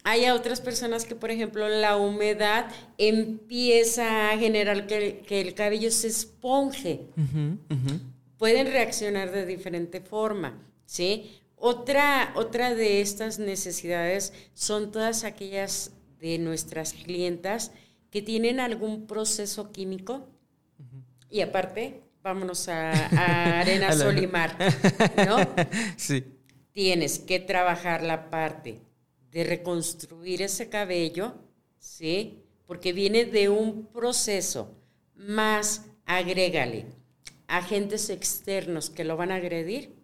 hay 0.04 0.30
otras 0.30 0.60
personas 0.60 1.06
que, 1.06 1.16
por 1.16 1.32
ejemplo, 1.32 1.70
la 1.70 1.96
humedad 1.96 2.68
empieza 2.98 4.32
a 4.32 4.38
generar 4.38 4.86
que, 4.86 5.24
el 5.30 5.54
cabello 5.54 5.90
se 5.92 6.10
esponje. 6.10 7.08
Pueden 8.38 8.68
reaccionar 8.68 9.32
de 9.32 9.46
diferente 9.46 10.02
forma, 10.02 10.62
¿sí? 10.86 11.42
Otra, 11.56 12.34
otra 12.36 12.76
de 12.76 13.02
estas 13.02 13.40
necesidades 13.40 14.34
son 14.54 14.92
todas 14.92 15.24
aquellas 15.24 15.92
de 16.20 16.38
nuestras 16.38 16.94
clientas 16.94 17.72
que 18.12 18.22
tienen 18.22 18.60
algún 18.60 19.08
proceso 19.08 19.72
químico 19.72 20.28
y 21.30 21.42
aparte, 21.42 22.02
vámonos 22.22 22.68
a, 22.68 22.92
a 22.92 23.60
arena, 23.62 23.94
sol 23.94 24.18
y 24.22 24.28
mar, 24.28 24.58
¿no? 25.26 25.38
Sí. 25.98 26.24
Tienes 26.72 27.20
que 27.20 27.40
trabajar 27.40 28.04
la 28.04 28.30
parte 28.30 28.82
de 29.32 29.44
reconstruir 29.46 30.42
ese 30.42 30.70
cabello, 30.70 31.36
¿sí? 31.80 32.44
Porque 32.68 32.92
viene 32.92 33.26
de 33.26 33.48
un 33.48 33.86
proceso, 33.86 34.76
más 35.16 35.86
agrégale 36.06 36.86
agentes 37.48 38.10
externos 38.10 38.90
que 38.90 39.04
lo 39.04 39.18
van 39.18 39.32
a 39.32 39.36
agredir. 39.36 39.96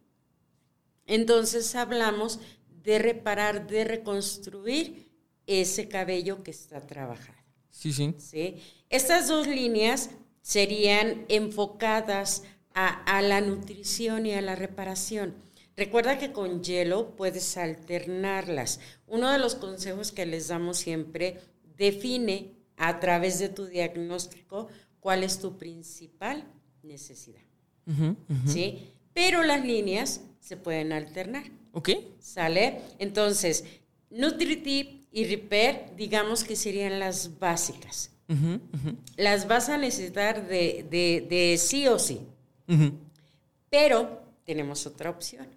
Entonces 1.06 1.76
hablamos 1.76 2.40
de 2.84 3.00
reparar, 3.00 3.68
de 3.68 3.84
reconstruir 3.84 5.12
ese 5.46 5.88
cabello 5.88 6.44
que 6.44 6.52
está 6.52 6.82
trabajado. 6.82 7.38
Sí, 7.70 7.94
sí. 7.94 8.16
¿sí? 8.18 8.58
Estas 8.90 9.28
dos 9.28 9.48
líneas 9.48 10.12
serían 10.42 11.26
enfocadas 11.30 12.44
a, 12.74 12.88
a 13.04 13.22
la 13.22 13.42
nutrición 13.42 14.26
y 14.26 14.34
a 14.34 14.42
la 14.42 14.56
reparación. 14.56 15.36
Recuerda 15.76 16.18
que 16.18 16.32
con 16.32 16.64
hielo 16.64 17.16
puedes 17.16 17.58
alternarlas. 17.58 18.80
Uno 19.08 19.32
de 19.32 19.40
los 19.40 19.56
consejos 19.56 20.12
que 20.12 20.26
les 20.26 20.50
damos 20.50 20.78
siempre, 20.78 21.40
define 21.78 22.54
a 22.78 23.00
través 23.00 23.40
de 23.40 23.50
tu 23.50 23.66
diagnóstico 23.66 24.68
cuál 25.00 25.24
es 25.24 25.40
tu 25.40 25.58
principal 25.58 26.46
necesidad. 26.84 27.42
¿Sí? 28.46 28.90
Pero 29.14 29.44
las 29.44 29.66
líneas 29.66 30.22
se 30.40 30.58
pueden 30.58 30.92
alternar. 30.94 31.44
Ok. 31.74 31.90
¿Sale? 32.20 32.82
Entonces, 33.00 33.66
Nutritip 34.10 35.04
y 35.12 35.26
Repair, 35.26 35.96
digamos 35.98 36.44
que 36.44 36.56
serían 36.56 37.00
las 37.00 37.38
básicas. 37.40 38.12
Las 39.18 39.48
vas 39.48 39.68
a 39.70 39.78
necesitar 39.78 40.48
de, 40.48 40.86
de- 40.90 41.26
de 41.30 41.58
sí 41.58 41.88
o 41.88 42.00
sí. 42.00 42.22
Pero 43.70 44.22
tenemos 44.46 44.86
otra 44.86 45.10
opción. 45.10 45.48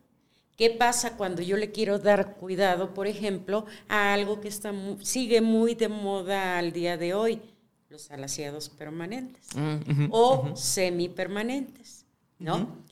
¿Qué 0.57 0.71
pasa 0.71 1.17
cuando 1.17 1.43
yo 1.43 1.57
le 1.57 1.73
quiero 1.73 1.99
dar 1.99 2.37
cuidado, 2.37 2.95
por 2.95 3.07
ejemplo, 3.09 3.67
a 3.89 4.13
algo 4.15 4.41
que 4.41 4.49
está 4.49 4.73
sigue 5.03 5.41
muy 5.41 5.75
de 5.75 5.89
moda 5.89 6.59
al 6.59 6.73
día 6.73 6.97
de 6.97 7.13
hoy? 7.15 7.41
Los 7.95 8.11
alaciados 8.11 8.71
permanentes 8.71 9.47
Mm, 9.55 10.09
o 10.11 10.57
semipermanentes, 10.57 12.07
¿no? 12.41 12.85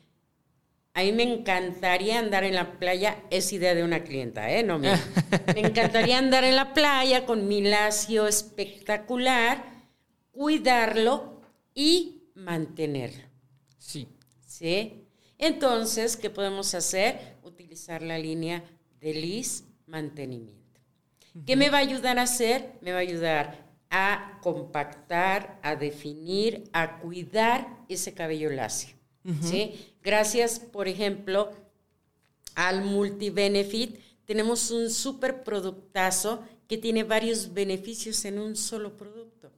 A 0.94 1.02
mí 1.02 1.10
me 1.10 1.24
encantaría 1.24 2.20
andar 2.20 2.44
en 2.44 2.54
la 2.54 2.78
playa, 2.78 3.20
es 3.28 3.52
idea 3.52 3.74
de 3.74 3.82
una 3.82 4.04
clienta, 4.04 4.48
¿eh? 4.52 4.62
No 4.62 4.78
mía. 4.78 5.00
Me 5.56 5.60
encantaría 5.62 6.18
andar 6.18 6.44
en 6.44 6.54
la 6.54 6.72
playa 6.72 7.26
con 7.26 7.48
mi 7.48 7.62
lacio 7.62 8.28
espectacular, 8.28 9.64
cuidarlo 10.30 11.42
y 11.74 12.28
mantenerlo. 12.36 13.24
Sí. 13.78 14.06
¿sí? 14.46 15.08
Entonces, 15.36 16.16
¿qué 16.16 16.30
podemos 16.30 16.76
hacer? 16.76 17.38
Utilizar 17.42 18.02
la 18.02 18.18
línea 18.18 18.62
de 19.00 19.14
LIS 19.14 19.64
mantenimiento. 19.86 20.80
¿Qué 21.44 21.56
me 21.56 21.70
va 21.70 21.78
a 21.78 21.80
ayudar 21.80 22.20
a 22.20 22.22
hacer? 22.22 22.74
Me 22.82 22.92
va 22.92 22.98
a 22.98 23.00
ayudar 23.00 23.71
a 23.92 24.38
compactar, 24.42 25.60
a 25.62 25.76
definir, 25.76 26.64
a 26.72 26.98
cuidar 26.98 27.84
ese 27.88 28.14
cabello 28.14 28.50
lacio. 28.50 28.96
¿sí? 29.42 29.94
Gracias, 30.02 30.58
por 30.58 30.88
ejemplo, 30.88 31.52
al 32.54 32.82
Multibenefit, 32.82 33.98
tenemos 34.24 34.70
un 34.70 34.90
super 34.90 35.44
productazo 35.44 36.42
que 36.66 36.78
tiene 36.78 37.04
varios 37.04 37.52
beneficios 37.52 38.24
en 38.24 38.38
un 38.38 38.56
solo 38.56 38.96
producto 38.96 39.52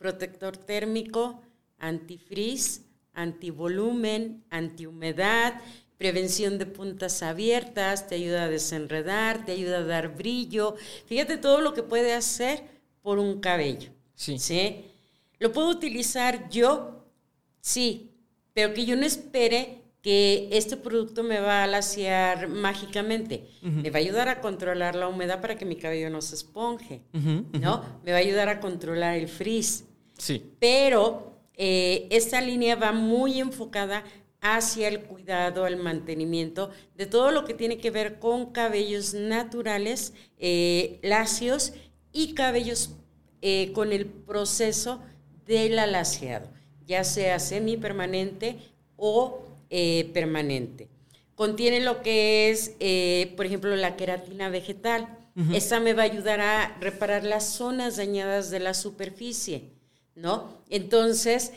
protector 0.00 0.56
térmico, 0.56 1.42
antifrizz, 1.78 2.80
antivolumen, 3.12 4.42
antihumedad, 4.48 5.60
prevención 5.98 6.56
de 6.56 6.64
puntas 6.64 7.22
abiertas, 7.22 8.08
te 8.08 8.14
ayuda 8.14 8.44
a 8.44 8.48
desenredar, 8.48 9.44
te 9.44 9.52
ayuda 9.52 9.78
a 9.78 9.84
dar 9.84 10.16
brillo. 10.16 10.74
Fíjate 11.04 11.36
todo 11.36 11.60
lo 11.60 11.74
que 11.74 11.82
puede 11.82 12.14
hacer 12.14 12.79
por 13.02 13.18
un 13.18 13.40
cabello. 13.40 13.90
Sí. 14.14 14.38
¿Sí? 14.38 14.84
¿Lo 15.38 15.52
puedo 15.52 15.68
utilizar 15.68 16.48
yo? 16.50 17.04
Sí, 17.60 18.10
pero 18.52 18.74
que 18.74 18.84
yo 18.84 18.96
no 18.96 19.06
espere 19.06 19.80
que 20.02 20.48
este 20.52 20.76
producto 20.76 21.22
me 21.22 21.40
va 21.40 21.62
a 21.62 21.66
laciar 21.66 22.48
mágicamente. 22.48 23.46
Me 23.62 23.90
va 23.90 23.98
a 23.98 24.02
ayudar 24.02 24.28
a 24.28 24.40
controlar 24.40 24.94
la 24.94 25.08
humedad 25.08 25.40
para 25.40 25.56
que 25.56 25.66
mi 25.66 25.76
cabello 25.76 26.08
no 26.08 26.22
se 26.22 26.34
esponje. 26.34 27.02
¿no? 27.12 27.84
Me 28.02 28.12
va 28.12 28.18
a 28.18 28.20
ayudar 28.20 28.48
a 28.48 28.60
controlar 28.60 29.16
el 29.16 29.28
frizz. 29.28 29.84
Sí. 30.16 30.42
Pero 30.58 31.40
eh, 31.54 32.06
esta 32.10 32.40
línea 32.40 32.76
va 32.76 32.92
muy 32.92 33.40
enfocada 33.40 34.04
hacia 34.40 34.88
el 34.88 35.02
cuidado, 35.02 35.66
el 35.66 35.76
mantenimiento 35.76 36.70
de 36.96 37.04
todo 37.04 37.30
lo 37.30 37.44
que 37.44 37.52
tiene 37.52 37.76
que 37.76 37.90
ver 37.90 38.18
con 38.18 38.52
cabellos 38.52 39.12
naturales, 39.12 40.14
eh, 40.38 40.98
lacios 41.02 41.74
y 42.12 42.34
cabellos 42.34 42.90
eh, 43.42 43.72
con 43.74 43.92
el 43.92 44.06
proceso 44.06 45.00
del 45.46 45.78
alaciado, 45.78 46.48
ya 46.86 47.04
sea 47.04 47.38
semipermanente 47.38 48.58
o 48.96 49.42
eh, 49.70 50.10
permanente. 50.12 50.88
Contiene 51.34 51.80
lo 51.80 52.02
que 52.02 52.50
es, 52.50 52.72
eh, 52.80 53.32
por 53.36 53.46
ejemplo, 53.46 53.74
la 53.76 53.96
queratina 53.96 54.48
vegetal. 54.48 55.16
Esta 55.54 55.80
me 55.80 55.94
va 55.94 56.02
a 56.02 56.04
ayudar 56.04 56.40
a 56.42 56.76
reparar 56.80 57.24
las 57.24 57.48
zonas 57.48 57.96
dañadas 57.96 58.50
de 58.50 58.60
la 58.60 58.74
superficie, 58.74 59.70
¿no? 60.14 60.58
Entonces, 60.68 61.52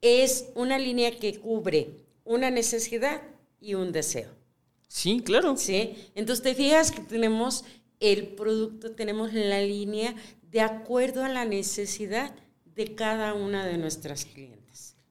es 0.00 0.46
una 0.56 0.76
línea 0.76 1.16
que 1.16 1.38
cubre 1.38 2.02
una 2.24 2.50
necesidad 2.50 3.22
y 3.60 3.74
un 3.74 3.92
deseo. 3.92 4.28
Sí, 4.88 5.20
claro. 5.20 5.56
¿sí? 5.56 5.94
Entonces 6.14 6.42
te 6.42 6.54
fijas 6.54 6.90
que 6.90 7.00
tenemos 7.00 7.64
el 8.02 8.28
producto, 8.28 8.92
tenemos 8.92 9.32
la 9.32 9.62
línea 9.62 10.14
de 10.50 10.60
acuerdo 10.60 11.24
a 11.24 11.28
la 11.28 11.44
necesidad 11.44 12.34
de 12.74 12.94
cada 12.94 13.32
una 13.34 13.64
de 13.64 13.78
nuestras 13.78 14.24
clientes. 14.24 14.61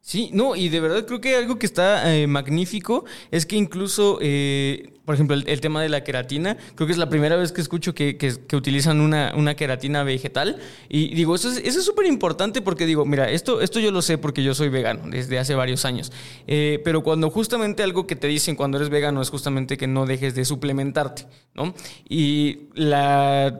Sí, 0.03 0.31
no, 0.33 0.55
y 0.55 0.69
de 0.69 0.79
verdad 0.79 1.05
creo 1.05 1.21
que 1.21 1.35
algo 1.35 1.59
que 1.59 1.67
está 1.67 2.15
eh, 2.15 2.25
magnífico 2.25 3.05
es 3.29 3.45
que 3.45 3.55
incluso, 3.55 4.17
eh, 4.19 4.93
por 5.05 5.13
ejemplo, 5.13 5.35
el, 5.35 5.61
tema 5.61 5.79
de 5.83 5.89
la 5.89 6.03
queratina, 6.03 6.57
creo 6.73 6.87
que 6.87 6.93
es 6.93 6.97
la 6.97 7.07
primera 7.07 7.35
vez 7.35 7.51
que 7.51 7.61
escucho 7.61 7.93
que, 7.93 8.17
que, 8.17 8.55
utilizan 8.55 8.99
una, 8.99 9.31
una, 9.35 9.55
queratina 9.55 10.03
vegetal. 10.03 10.57
Y 10.89 11.13
digo, 11.13 11.35
eso 11.35 11.51
es 11.51 11.57
eso 11.59 11.79
es 11.79 11.85
súper 11.85 12.07
importante 12.07 12.63
porque 12.63 12.87
digo, 12.87 13.05
mira, 13.05 13.29
esto, 13.29 13.61
esto 13.61 13.79
yo 13.79 13.91
lo 13.91 14.01
sé 14.01 14.17
porque 14.17 14.43
yo 14.43 14.55
soy 14.55 14.69
vegano 14.69 15.03
desde 15.07 15.37
hace 15.37 15.53
varios 15.53 15.85
años. 15.85 16.11
Eh, 16.47 16.81
pero 16.83 17.03
cuando 17.03 17.29
justamente 17.29 17.83
algo 17.83 18.07
que 18.07 18.15
te 18.15 18.25
dicen 18.25 18.55
cuando 18.55 18.77
eres 18.77 18.89
vegano 18.89 19.21
es 19.21 19.29
justamente 19.29 19.77
que 19.77 19.85
no 19.85 20.07
dejes 20.07 20.33
de 20.33 20.45
suplementarte, 20.45 21.27
¿no? 21.53 21.75
Y 22.09 22.69
la, 22.73 23.59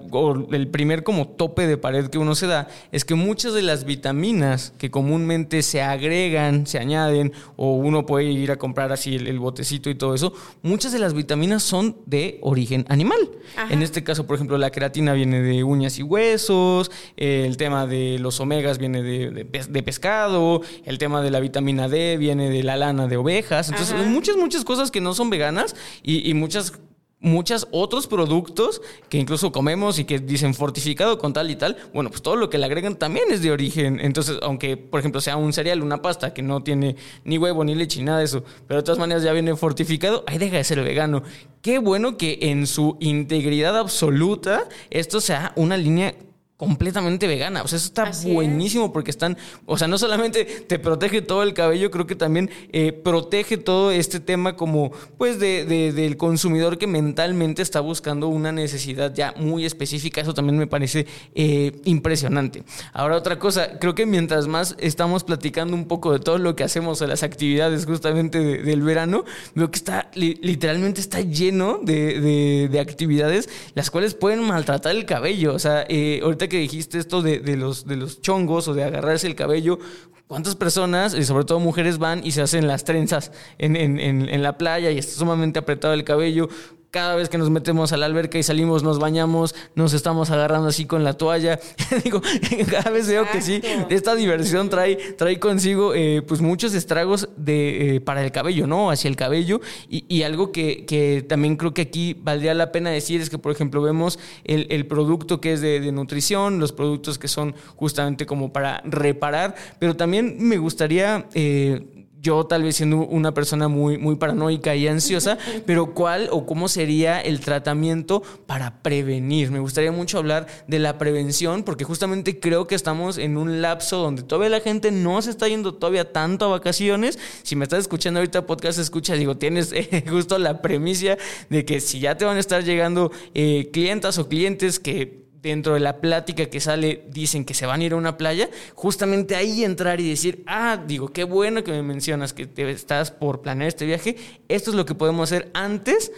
el 0.52 0.68
primer 0.70 1.04
como 1.04 1.28
tope 1.28 1.68
de 1.68 1.78
pared 1.78 2.08
que 2.08 2.18
uno 2.18 2.34
se 2.34 2.48
da 2.48 2.68
es 2.92 3.06
que 3.06 3.14
muchas 3.14 3.54
de 3.54 3.62
las 3.62 3.86
vitaminas 3.86 4.74
que 4.80 4.90
comúnmente 4.90 5.62
se 5.62 5.82
agregan, 5.82 6.32
se 6.66 6.80
añaden, 6.80 7.34
o 7.56 7.76
uno 7.76 8.06
puede 8.06 8.26
ir 8.26 8.52
a 8.52 8.58
comprar 8.58 8.92
así 8.92 9.16
el, 9.16 9.28
el 9.28 9.40
botecito 9.40 9.90
y 9.90 9.96
todo 9.96 10.16
eso, 10.16 10.34
muchas 10.62 10.92
de 10.92 11.00
las 11.00 11.14
vitaminas 11.14 11.64
son 11.64 11.98
de 12.06 12.40
origen 12.42 12.86
animal. 12.90 13.20
Ajá. 13.56 13.74
En 13.74 13.82
este 13.82 14.04
caso, 14.04 14.26
por 14.26 14.36
ejemplo, 14.36 14.58
la 14.58 14.72
queratina 14.72 15.14
viene 15.14 15.42
de 15.42 15.64
uñas 15.64 16.00
y 16.00 16.04
huesos, 16.04 16.92
el 17.18 17.58
tema 17.58 17.88
de 17.88 18.18
los 18.20 18.40
omegas 18.40 18.78
viene 18.78 19.02
de, 19.04 19.30
de, 19.32 19.44
de, 19.44 19.84
pescado, 19.84 20.62
el 20.86 20.98
tema 20.98 21.22
de 21.22 21.32
la 21.32 21.40
vitamina 21.40 21.88
D 21.88 22.18
viene 22.18 22.50
de 22.50 22.64
la 22.64 22.76
lana 22.78 23.08
de 23.08 23.18
ovejas. 23.18 23.70
Entonces, 23.70 23.96
Ajá. 23.96 24.04
muchas, 24.04 24.38
muchas 24.38 24.64
cosas 24.64 24.92
que 24.92 25.02
no 25.02 25.14
son 25.14 25.30
veganas 25.30 25.76
y, 26.04 26.30
y 26.30 26.34
muchas 26.34 26.74
muchos 27.22 27.68
otros 27.72 28.08
productos 28.08 28.82
que 29.08 29.18
incluso 29.18 29.52
comemos 29.52 30.00
y 30.00 30.06
que 30.06 30.20
dicen 30.20 30.54
fortificado 30.54 31.18
con 31.18 31.34
tal 31.34 31.50
y 31.50 31.56
tal, 31.56 31.78
bueno, 31.94 32.10
pues 32.10 32.22
todo 32.22 32.36
lo 32.36 32.50
que 32.50 32.58
le 32.58 32.66
agregan 32.66 32.96
también 32.96 33.26
es 33.32 33.42
de 33.42 33.52
origen. 33.52 34.00
Entonces, 34.02 34.38
aunque, 34.42 34.76
por 34.76 35.00
ejemplo, 35.00 35.22
sea 35.22 35.38
un 35.38 35.54
cereal, 35.54 35.84
una 35.84 36.02
pasta 36.02 36.34
que 36.34 36.42
no 36.42 36.64
tiene 36.64 36.96
ni 37.24 37.38
huevo 37.38 37.64
ni 37.64 37.76
leche 37.76 38.00
ni 38.00 38.06
nada 38.06 38.20
de 38.20 38.26
eso, 38.26 38.44
pero 38.68 38.82
de 38.82 38.86
todas 38.86 39.00
maneras 39.00 39.24
ya 39.24 39.32
viene 39.34 39.56
fortificado, 39.56 40.24
ahí 40.28 40.38
deja 40.38 40.58
de 40.58 40.64
ser 40.64 40.84
vegano. 40.84 41.24
Qué 41.62 41.78
bueno 41.78 42.18
que 42.18 42.40
en 42.42 42.66
su 42.66 42.98
integridad 43.00 43.78
absoluta 43.78 44.68
esto 44.90 45.22
sea 45.22 45.54
una 45.56 45.78
línea 45.78 46.16
completamente 46.62 47.26
vegana. 47.26 47.64
O 47.64 47.68
sea, 47.68 47.78
eso 47.78 47.88
está 47.88 48.04
Así 48.04 48.32
buenísimo 48.32 48.86
es. 48.86 48.92
porque 48.92 49.10
están, 49.10 49.36
o 49.66 49.80
sea, 49.80 49.88
no 49.88 49.98
solamente 49.98 50.46
te 50.46 50.78
protege 50.78 51.24
todo 51.24 51.42
el 51.42 51.56
cabello, 51.56 51.90
creo 51.90 52.06
que 52.06 52.16
también 52.16 52.52
eh, 52.72 52.92
protege 52.92 53.58
todo 53.58 53.90
este 53.90 54.20
tema 54.20 54.56
como, 54.56 54.92
pues, 55.18 55.40
de, 55.40 55.66
de, 55.66 55.92
del 55.92 56.18
consumidor 56.18 56.78
que 56.78 56.86
mentalmente 56.86 57.64
está 57.64 57.80
buscando 57.80 58.28
una 58.28 58.52
necesidad 58.52 59.12
ya 59.12 59.34
muy 59.38 59.66
específica. 59.66 60.22
Eso 60.22 60.36
también 60.36 60.60
me 60.60 60.68
parece 60.68 61.08
eh, 61.34 61.72
impresionante. 61.86 62.62
Ahora, 62.94 63.16
otra 63.16 63.40
cosa, 63.40 63.80
creo 63.80 63.96
que 63.96 64.06
mientras 64.06 64.46
más 64.46 64.76
estamos 64.78 65.24
platicando 65.24 65.76
un 65.76 65.88
poco 65.88 66.14
de 66.14 66.20
todo 66.20 66.38
lo 66.38 66.56
que 66.56 66.64
hacemos, 66.64 67.00
de 67.00 67.08
las 67.08 67.24
actividades 67.24 67.88
justamente 67.88 68.38
de, 68.38 68.60
del 68.60 68.84
verano, 68.84 69.26
veo 69.56 69.72
que 69.72 69.78
está, 69.78 70.12
li, 70.14 70.38
literalmente 70.44 71.02
está 71.02 71.22
lleno 71.22 71.80
de, 71.82 72.70
de, 72.70 72.80
actividades 72.80 73.50
las 73.74 73.90
cuales 73.90 74.14
pueden 74.14 74.44
maltratar 74.44 74.96
el 74.96 75.06
cabello. 75.06 75.56
O 75.56 75.60
sea, 75.60 75.86
eh, 75.90 76.20
ahorita 76.22 76.51
que 76.52 76.60
dijiste 76.60 77.00
esto 77.00 77.22
de, 77.22 77.40
de, 77.40 77.56
los, 77.56 77.88
de 77.88 77.96
los 77.96 78.22
chongos 78.22 78.68
o 78.68 78.74
de 78.74 78.84
agarrarse 78.84 79.26
el 79.26 79.36
cabello, 79.36 79.80
¿cuántas 80.28 80.56
personas, 80.56 81.16
y 81.16 81.24
sobre 81.24 81.46
todo 81.46 81.60
mujeres, 81.60 81.98
van 81.98 82.24
y 82.24 82.32
se 82.32 82.42
hacen 82.42 82.68
las 82.68 82.84
trenzas 82.84 83.32
en, 83.58 83.76
en, 83.76 84.00
en, 84.00 84.28
en 84.28 84.44
la 84.44 84.58
playa 84.58 84.92
y 84.92 84.98
está 84.98 85.18
sumamente 85.18 85.60
apretado 85.60 85.94
el 85.94 86.04
cabello? 86.04 86.50
Cada 86.92 87.16
vez 87.16 87.30
que 87.30 87.38
nos 87.38 87.50
metemos 87.50 87.94
a 87.94 87.98
la 87.98 88.06
alberca 88.06 88.38
y 88.38 88.44
salimos, 88.44 88.84
nos 88.84 89.00
bañamos, 89.00 89.56
nos 89.76 89.94
estamos 89.94 90.30
agarrando 90.30 90.68
así 90.68 90.86
con 90.86 91.06
la 91.06 91.14
toalla. 91.14 91.58
Digo, 92.04 92.22
cada 92.70 92.92
vez 92.92 93.08
veo 93.08 93.26
que 93.32 93.42
sí, 93.42 93.62
esta 93.90 94.14
diversión 94.14 94.70
trae, 94.70 94.98
trae 95.18 95.40
consigo 95.40 95.94
eh, 95.96 96.22
pues 96.22 96.42
muchos 96.42 96.74
estragos 96.74 97.30
de, 97.38 97.96
eh, 97.96 98.02
para 98.02 98.24
el 98.24 98.34
cabello, 98.34 98.68
¿no? 98.68 98.92
Hacia 98.92 99.08
el 99.08 99.16
cabello. 99.16 99.62
Y, 99.90 100.22
algo 100.24 100.52
que, 100.52 100.86
que, 100.86 101.26
también 101.28 101.56
creo 101.56 101.74
que 101.74 101.84
aquí 101.84 102.14
valdría 102.14 102.54
la 102.54 102.72
pena 102.72 102.90
decir 102.90 103.22
es 103.22 103.30
que, 103.30 103.38
por 103.38 103.54
ejemplo, 103.54 103.82
vemos 103.82 104.20
el, 104.44 104.68
el 104.70 104.86
producto 104.86 105.40
que 105.40 105.54
es 105.54 105.62
de, 105.62 105.80
de, 105.80 105.92
nutrición, 105.94 106.60
los 106.60 106.74
productos 106.74 107.18
que 107.18 107.30
son 107.30 107.56
justamente 107.78 108.26
como 108.26 108.52
para 108.52 108.82
reparar, 108.86 109.56
pero 109.80 109.96
también 109.96 110.36
me 110.40 110.58
gustaría... 110.58 111.28
Eh, 111.34 112.01
yo 112.22 112.46
tal 112.46 112.64
vez 112.64 112.76
siendo 112.76 112.98
una 112.98 113.34
persona 113.34 113.68
muy, 113.68 113.98
muy 113.98 114.16
paranoica 114.16 114.76
y 114.76 114.88
ansiosa, 114.88 115.38
pero 115.66 115.94
¿cuál 115.94 116.30
o 116.32 116.46
cómo 116.46 116.68
sería 116.68 117.20
el 117.20 117.40
tratamiento 117.40 118.22
para 118.46 118.84
prevenir? 118.84 119.50
Me 119.50 119.60
gustaría 119.60 119.92
mucho 119.92 120.20
hablar 120.20 120.46
de 120.68 120.80
la 120.80 120.98
prevención, 121.00 121.64
porque 121.64 121.84
justamente 121.84 122.40
creo 122.40 122.68
que 122.68 122.76
estamos 122.76 123.18
en 123.18 123.38
un 123.38 123.62
lapso 123.62 123.98
donde 123.98 124.22
todavía 124.22 124.50
la 124.50 124.60
gente 124.60 124.92
no 124.92 125.22
se 125.22 125.32
está 125.32 125.48
yendo 125.48 125.74
todavía 125.74 126.14
tanto 126.14 126.46
a 126.46 126.50
vacaciones. 126.50 127.18
Si 127.42 127.56
me 127.56 127.64
estás 127.64 127.80
escuchando 127.80 128.20
ahorita 128.20 128.46
podcast, 128.46 128.78
escucha, 128.78 129.16
digo, 129.16 129.38
tienes 129.38 129.72
eh, 129.74 130.04
justo 130.08 130.38
la 130.38 130.62
premisa 130.62 131.18
de 131.50 131.66
que 131.66 131.80
si 131.80 132.00
ya 132.00 132.18
te 132.18 132.26
van 132.26 132.38
a 132.38 132.40
estar 132.40 132.64
llegando 132.64 133.12
eh, 133.34 133.70
clientas 133.74 134.20
o 134.20 134.28
clientes 134.30 134.80
que 134.80 135.31
dentro 135.42 135.74
de 135.74 135.80
la 135.80 136.00
plática 136.00 136.46
que 136.46 136.60
sale 136.60 137.06
dicen 137.10 137.46
que 137.46 137.54
se 137.54 137.66
van 137.66 137.82
a 137.82 137.84
ir 137.84 137.94
a 137.94 137.96
una 137.96 138.18
playa, 138.18 138.50
justamente 138.76 139.36
ahí 139.36 139.64
entrar 139.64 140.00
y 140.00 140.10
decir, 140.10 140.44
ah, 140.48 140.82
digo, 140.86 141.10
qué 141.10 141.24
bueno 141.24 141.64
que 141.64 141.72
me 141.72 141.82
mencionas 141.82 142.34
que 142.34 142.46
te 142.46 142.70
estás 142.70 143.12
por 143.12 143.42
planear 143.42 143.68
este 143.68 143.86
viaje, 143.86 144.16
esto 144.48 144.70
es 144.70 144.76
lo 144.76 144.86
que 144.86 144.96
podemos 144.96 145.32
hacer 145.32 145.50
antes 145.54 146.12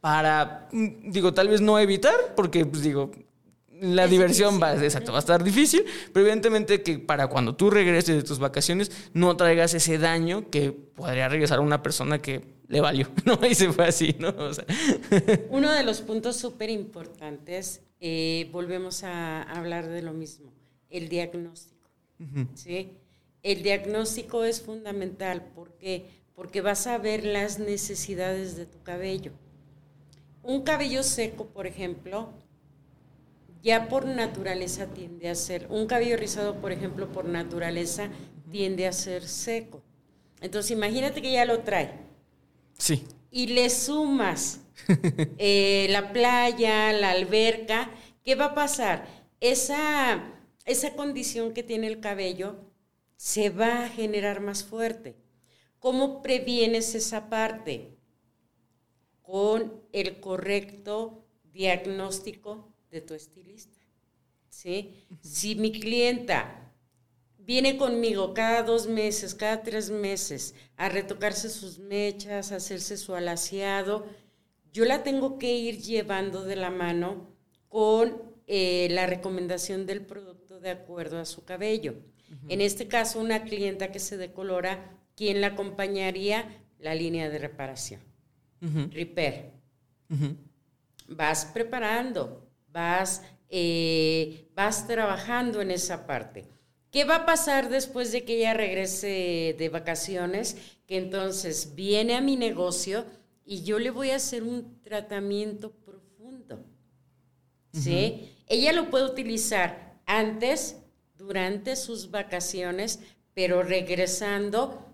para, 0.00 0.68
mm, 0.72 1.10
digo, 1.10 1.34
tal 1.34 1.48
vez 1.48 1.60
no 1.60 1.78
evitar, 1.78 2.14
porque, 2.36 2.64
pues 2.64 2.82
digo, 2.82 3.10
la 3.80 4.06
diversión 4.06 4.60
va, 4.60 4.74
exacto, 4.74 5.12
va 5.12 5.18
a 5.18 5.20
estar 5.20 5.42
difícil, 5.42 5.84
pero 6.12 6.26
evidentemente 6.26 6.82
que 6.82 6.98
para 6.98 7.28
cuando 7.28 7.54
tú 7.54 7.70
regreses 7.70 8.16
de 8.16 8.22
tus 8.22 8.38
vacaciones 8.38 8.90
no 9.12 9.36
traigas 9.36 9.74
ese 9.74 9.98
daño 9.98 10.50
que 10.50 10.72
podría 10.72 11.28
regresar 11.28 11.58
a 11.58 11.62
una 11.62 11.82
persona 11.82 12.20
que 12.20 12.58
le 12.68 12.80
valió, 12.80 13.08
¿no? 13.24 13.38
Y 13.46 13.54
se 13.54 13.72
fue 13.72 13.86
así, 13.86 14.16
¿no? 14.18 14.34
Uno 15.50 15.72
de 15.72 15.82
los 15.84 16.00
puntos 16.00 16.36
súper 16.36 16.70
importantes 16.70 17.80
eh, 18.00 18.48
volvemos 18.52 19.02
a 19.04 19.42
hablar 19.42 19.88
de 19.88 20.02
lo 20.02 20.12
mismo, 20.12 20.52
el 20.90 21.08
diagnóstico. 21.08 21.78
¿sí? 22.54 22.90
El 23.42 23.62
diagnóstico 23.62 24.44
es 24.44 24.60
fundamental 24.60 25.50
porque, 25.54 26.06
porque 26.34 26.60
vas 26.60 26.86
a 26.86 26.98
ver 26.98 27.24
las 27.24 27.58
necesidades 27.58 28.56
de 28.56 28.66
tu 28.66 28.82
cabello. 28.82 29.32
Un 30.42 30.62
cabello 30.62 31.02
seco, 31.02 31.46
por 31.46 31.66
ejemplo, 31.66 32.32
ya 33.62 33.88
por 33.88 34.06
naturaleza 34.06 34.86
tiende 34.86 35.28
a 35.28 35.34
ser, 35.34 35.66
un 35.70 35.86
cabello 35.86 36.16
rizado, 36.16 36.60
por 36.60 36.72
ejemplo, 36.72 37.10
por 37.10 37.24
naturaleza 37.24 38.10
tiende 38.50 38.86
a 38.86 38.92
ser 38.92 39.26
seco. 39.26 39.82
Entonces, 40.40 40.70
imagínate 40.70 41.20
que 41.20 41.32
ya 41.32 41.44
lo 41.44 41.60
trae. 41.60 41.92
Sí. 42.78 43.04
Y 43.30 43.48
le 43.48 43.68
sumas 43.70 44.60
eh, 45.38 45.86
la 45.90 46.12
playa, 46.12 46.92
la 46.92 47.10
alberca, 47.10 47.90
¿qué 48.24 48.34
va 48.34 48.46
a 48.46 48.54
pasar? 48.54 49.06
Esa, 49.40 50.22
esa 50.64 50.94
condición 50.94 51.52
que 51.52 51.62
tiene 51.62 51.88
el 51.88 52.00
cabello 52.00 52.56
se 53.16 53.50
va 53.50 53.84
a 53.84 53.88
generar 53.88 54.40
más 54.40 54.64
fuerte. 54.64 55.16
¿Cómo 55.78 56.22
previenes 56.22 56.94
esa 56.94 57.28
parte? 57.28 57.96
Con 59.22 59.82
el 59.92 60.20
correcto 60.20 61.26
diagnóstico 61.52 62.67
de 62.90 63.00
tu 63.00 63.14
estilista. 63.14 63.78
¿sí? 64.48 64.94
Si 65.20 65.54
mi 65.54 65.72
clienta 65.72 66.72
viene 67.38 67.76
conmigo 67.76 68.34
cada 68.34 68.62
dos 68.62 68.86
meses, 68.86 69.34
cada 69.34 69.62
tres 69.62 69.90
meses 69.90 70.54
a 70.76 70.88
retocarse 70.88 71.48
sus 71.48 71.78
mechas, 71.78 72.52
a 72.52 72.56
hacerse 72.56 72.96
su 72.96 73.14
alaciado, 73.14 74.06
yo 74.72 74.84
la 74.84 75.02
tengo 75.02 75.38
que 75.38 75.56
ir 75.56 75.78
llevando 75.78 76.44
de 76.44 76.56
la 76.56 76.70
mano 76.70 77.34
con 77.68 78.22
eh, 78.46 78.88
la 78.90 79.06
recomendación 79.06 79.86
del 79.86 80.04
producto 80.04 80.60
de 80.60 80.70
acuerdo 80.70 81.18
a 81.18 81.24
su 81.24 81.44
cabello. 81.44 81.94
En 82.48 82.60
este 82.60 82.88
caso, 82.88 83.20
una 83.20 83.44
clienta 83.44 83.90
que 83.90 83.98
se 83.98 84.18
decolora, 84.18 84.98
¿quién 85.16 85.40
la 85.40 85.48
acompañaría? 85.48 86.62
La 86.78 86.94
línea 86.94 87.30
de 87.30 87.38
reparación. 87.38 88.02
Repair. 88.60 89.52
Vas 91.08 91.46
preparando, 91.46 92.47
vas, 92.78 93.22
eh, 93.48 94.48
vas 94.54 94.86
trabajando 94.86 95.60
en 95.60 95.72
esa 95.72 96.06
parte. 96.06 96.46
¿Qué 96.92 97.04
va 97.04 97.16
a 97.16 97.26
pasar 97.26 97.68
después 97.68 98.12
de 98.12 98.24
que 98.24 98.36
ella 98.38 98.54
regrese 98.54 99.56
de 99.58 99.68
vacaciones? 99.68 100.56
Que 100.86 100.96
entonces 100.96 101.74
viene 101.74 102.14
a 102.14 102.20
mi 102.20 102.36
negocio 102.36 103.04
y 103.44 103.64
yo 103.64 103.80
le 103.80 103.90
voy 103.90 104.10
a 104.10 104.16
hacer 104.16 104.44
un 104.44 104.80
tratamiento 104.80 105.72
profundo. 105.72 106.64
¿Sí? 107.72 108.32
Ella 108.46 108.72
lo 108.72 108.88
puede 108.90 109.06
utilizar 109.06 110.00
antes, 110.06 110.76
durante 111.16 111.74
sus 111.76 112.10
vacaciones, 112.10 113.00
pero 113.34 113.62
regresando, 113.62 114.86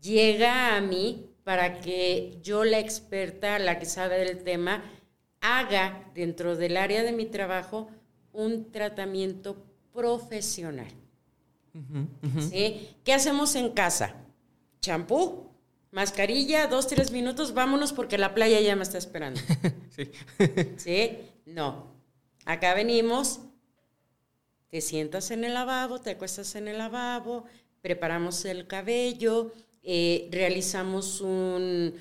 llega 0.00 0.74
a 0.74 0.80
mí 0.80 1.30
para 1.44 1.80
que 1.80 2.38
yo, 2.42 2.64
la 2.64 2.80
experta, 2.80 3.58
la 3.58 3.78
que 3.78 3.86
sabe 3.86 4.18
del 4.18 4.42
tema, 4.42 4.82
haga 5.46 6.10
dentro 6.14 6.56
del 6.56 6.76
área 6.76 7.02
de 7.02 7.12
mi 7.12 7.26
trabajo 7.26 7.88
un 8.32 8.70
tratamiento 8.72 9.64
profesional. 9.92 10.92
¿Sí? 12.50 12.88
¿Qué 13.04 13.12
hacemos 13.12 13.54
en 13.54 13.70
casa? 13.70 14.14
Champú, 14.80 15.50
mascarilla, 15.90 16.66
dos, 16.66 16.86
tres 16.86 17.10
minutos, 17.10 17.52
vámonos 17.54 17.92
porque 17.92 18.18
la 18.18 18.34
playa 18.34 18.60
ya 18.60 18.76
me 18.76 18.82
está 18.82 18.98
esperando. 18.98 19.40
sí. 19.96 20.10
¿Sí? 20.76 21.18
No. 21.44 21.94
Acá 22.44 22.74
venimos, 22.74 23.40
te 24.68 24.80
sientas 24.80 25.30
en 25.30 25.44
el 25.44 25.54
lavabo, 25.54 26.00
te 26.00 26.10
acuestas 26.10 26.54
en 26.54 26.68
el 26.68 26.78
lavabo, 26.78 27.44
preparamos 27.82 28.44
el 28.44 28.66
cabello, 28.66 29.52
eh, 29.88 30.28
realizamos 30.32 31.20
un, 31.20 31.94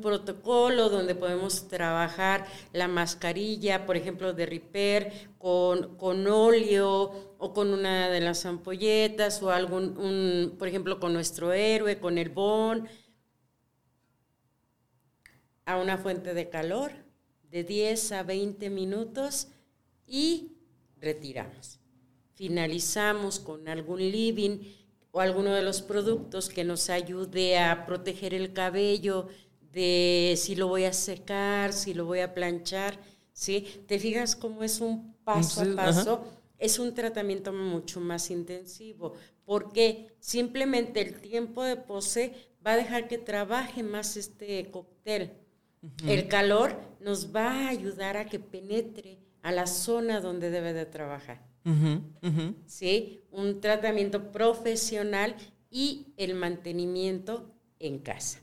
protocolo 0.00 0.88
donde 0.88 1.14
podemos 1.14 1.68
trabajar 1.68 2.46
la 2.72 2.88
mascarilla, 2.88 3.86
por 3.86 3.96
ejemplo, 3.96 4.32
de 4.32 4.46
Repair, 4.46 5.30
con, 5.38 5.96
con 5.96 6.26
óleo 6.26 7.34
o 7.38 7.52
con 7.52 7.72
una 7.72 8.10
de 8.10 8.20
las 8.20 8.44
ampolletas 8.44 9.42
o 9.42 9.50
algún, 9.50 9.96
un, 9.96 10.56
por 10.58 10.68
ejemplo, 10.68 11.00
con 11.00 11.12
nuestro 11.12 11.52
héroe, 11.52 11.98
con 11.98 12.18
el 12.18 12.28
bon 12.28 12.88
a 15.64 15.76
una 15.76 15.98
fuente 15.98 16.34
de 16.34 16.48
calor 16.48 16.92
de 17.50 17.64
10 17.64 18.12
a 18.12 18.22
20 18.22 18.70
minutos 18.70 19.48
y 20.06 20.56
retiramos. 21.00 21.78
Finalizamos 22.34 23.40
con 23.40 23.68
algún 23.68 24.00
living 24.00 24.58
o 25.12 25.20
alguno 25.20 25.54
de 25.54 25.62
los 25.62 25.82
productos 25.82 26.48
que 26.48 26.64
nos 26.64 26.90
ayude 26.90 27.58
a 27.58 27.86
proteger 27.86 28.34
el 28.34 28.52
cabello 28.52 29.28
de 29.72 30.34
si 30.36 30.56
lo 30.56 30.68
voy 30.68 30.84
a 30.84 30.92
secar, 30.92 31.72
si 31.72 31.94
lo 31.94 32.04
voy 32.04 32.20
a 32.20 32.34
planchar, 32.34 32.98
¿sí? 33.32 33.66
Te 33.86 33.98
fijas 33.98 34.36
cómo 34.36 34.62
es 34.62 34.80
un 34.80 35.14
paso 35.24 35.62
a 35.62 35.76
paso, 35.76 36.24
es 36.58 36.78
un 36.78 36.94
tratamiento 36.94 37.52
mucho 37.52 38.00
más 38.00 38.30
intensivo, 38.30 39.14
porque 39.44 40.08
simplemente 40.20 41.00
el 41.00 41.20
tiempo 41.20 41.62
de 41.62 41.76
pose 41.76 42.34
va 42.66 42.72
a 42.72 42.76
dejar 42.76 43.08
que 43.08 43.18
trabaje 43.18 43.82
más 43.82 44.16
este 44.16 44.70
cóctel. 44.70 45.32
El 46.06 46.28
calor 46.28 46.78
nos 47.00 47.34
va 47.34 47.52
a 47.52 47.68
ayudar 47.68 48.18
a 48.18 48.26
que 48.26 48.38
penetre 48.38 49.18
a 49.42 49.50
la 49.50 49.66
zona 49.66 50.20
donde 50.20 50.50
debe 50.50 50.74
de 50.74 50.84
trabajar. 50.84 51.42
¿Sí? 52.66 53.22
Un 53.30 53.60
tratamiento 53.60 54.30
profesional 54.30 55.36
y 55.70 56.08
el 56.16 56.34
mantenimiento 56.34 57.50
en 57.78 57.98
casa. 57.98 58.40